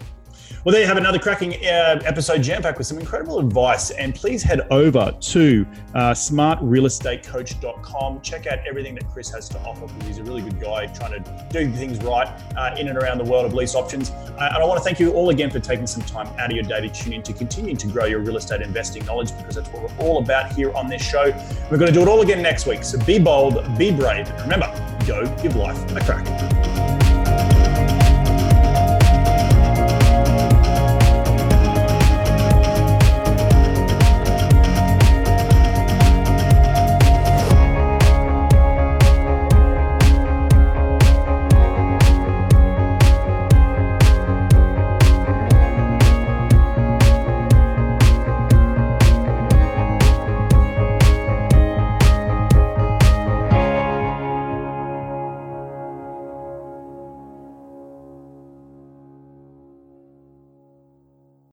Well, 0.63 0.71
there 0.73 0.81
you 0.81 0.87
have 0.87 0.97
another 0.97 1.19
cracking 1.19 1.53
uh, 1.65 2.01
episode 2.05 2.43
jam 2.43 2.61
packed 2.61 2.77
with 2.77 2.87
some 2.87 2.99
incredible 2.99 3.39
advice. 3.39 3.91
And 3.91 4.13
please 4.13 4.43
head 4.43 4.67
over 4.71 5.15
to 5.19 5.65
uh, 5.93 6.11
smartrealestatecoach.com. 6.11 8.21
Check 8.21 8.47
out 8.47 8.59
everything 8.67 8.95
that 8.95 9.07
Chris 9.09 9.29
has 9.29 9.47
to 9.49 9.59
offer 9.59 9.87
because 9.87 10.07
he's 10.07 10.17
a 10.17 10.23
really 10.23 10.41
good 10.41 10.59
guy 10.59 10.87
trying 10.87 11.23
to 11.23 11.47
do 11.51 11.71
things 11.71 11.99
right 11.99 12.27
uh, 12.57 12.75
in 12.77 12.89
and 12.89 12.97
around 12.97 13.19
the 13.19 13.23
world 13.23 13.45
of 13.45 13.53
lease 13.53 13.75
options. 13.75 14.09
Uh, 14.09 14.49
and 14.53 14.63
I 14.63 14.65
want 14.65 14.77
to 14.77 14.83
thank 14.83 14.99
you 14.99 15.13
all 15.13 15.29
again 15.29 15.49
for 15.49 15.59
taking 15.59 15.87
some 15.87 16.03
time 16.03 16.27
out 16.39 16.51
of 16.51 16.55
your 16.55 16.65
day 16.65 16.81
to 16.81 16.89
tune 16.89 17.13
in 17.13 17.23
to 17.23 17.33
continue 17.33 17.75
to 17.75 17.87
grow 17.87 18.05
your 18.05 18.19
real 18.19 18.37
estate 18.37 18.61
investing 18.61 19.05
knowledge 19.05 19.35
because 19.37 19.55
that's 19.55 19.69
what 19.69 19.83
we're 19.83 20.05
all 20.05 20.21
about 20.21 20.51
here 20.53 20.73
on 20.73 20.87
this 20.87 21.01
show. 21.01 21.25
We're 21.71 21.77
going 21.77 21.91
to 21.91 21.93
do 21.93 22.01
it 22.01 22.07
all 22.07 22.21
again 22.21 22.41
next 22.41 22.65
week. 22.65 22.83
So 22.83 22.99
be 23.05 23.19
bold, 23.19 23.77
be 23.77 23.91
brave, 23.91 24.29
and 24.29 24.41
remember, 24.41 24.67
go 25.07 25.25
give 25.41 25.55
life 25.55 25.79
a 25.95 26.03
crack. 26.03 27.08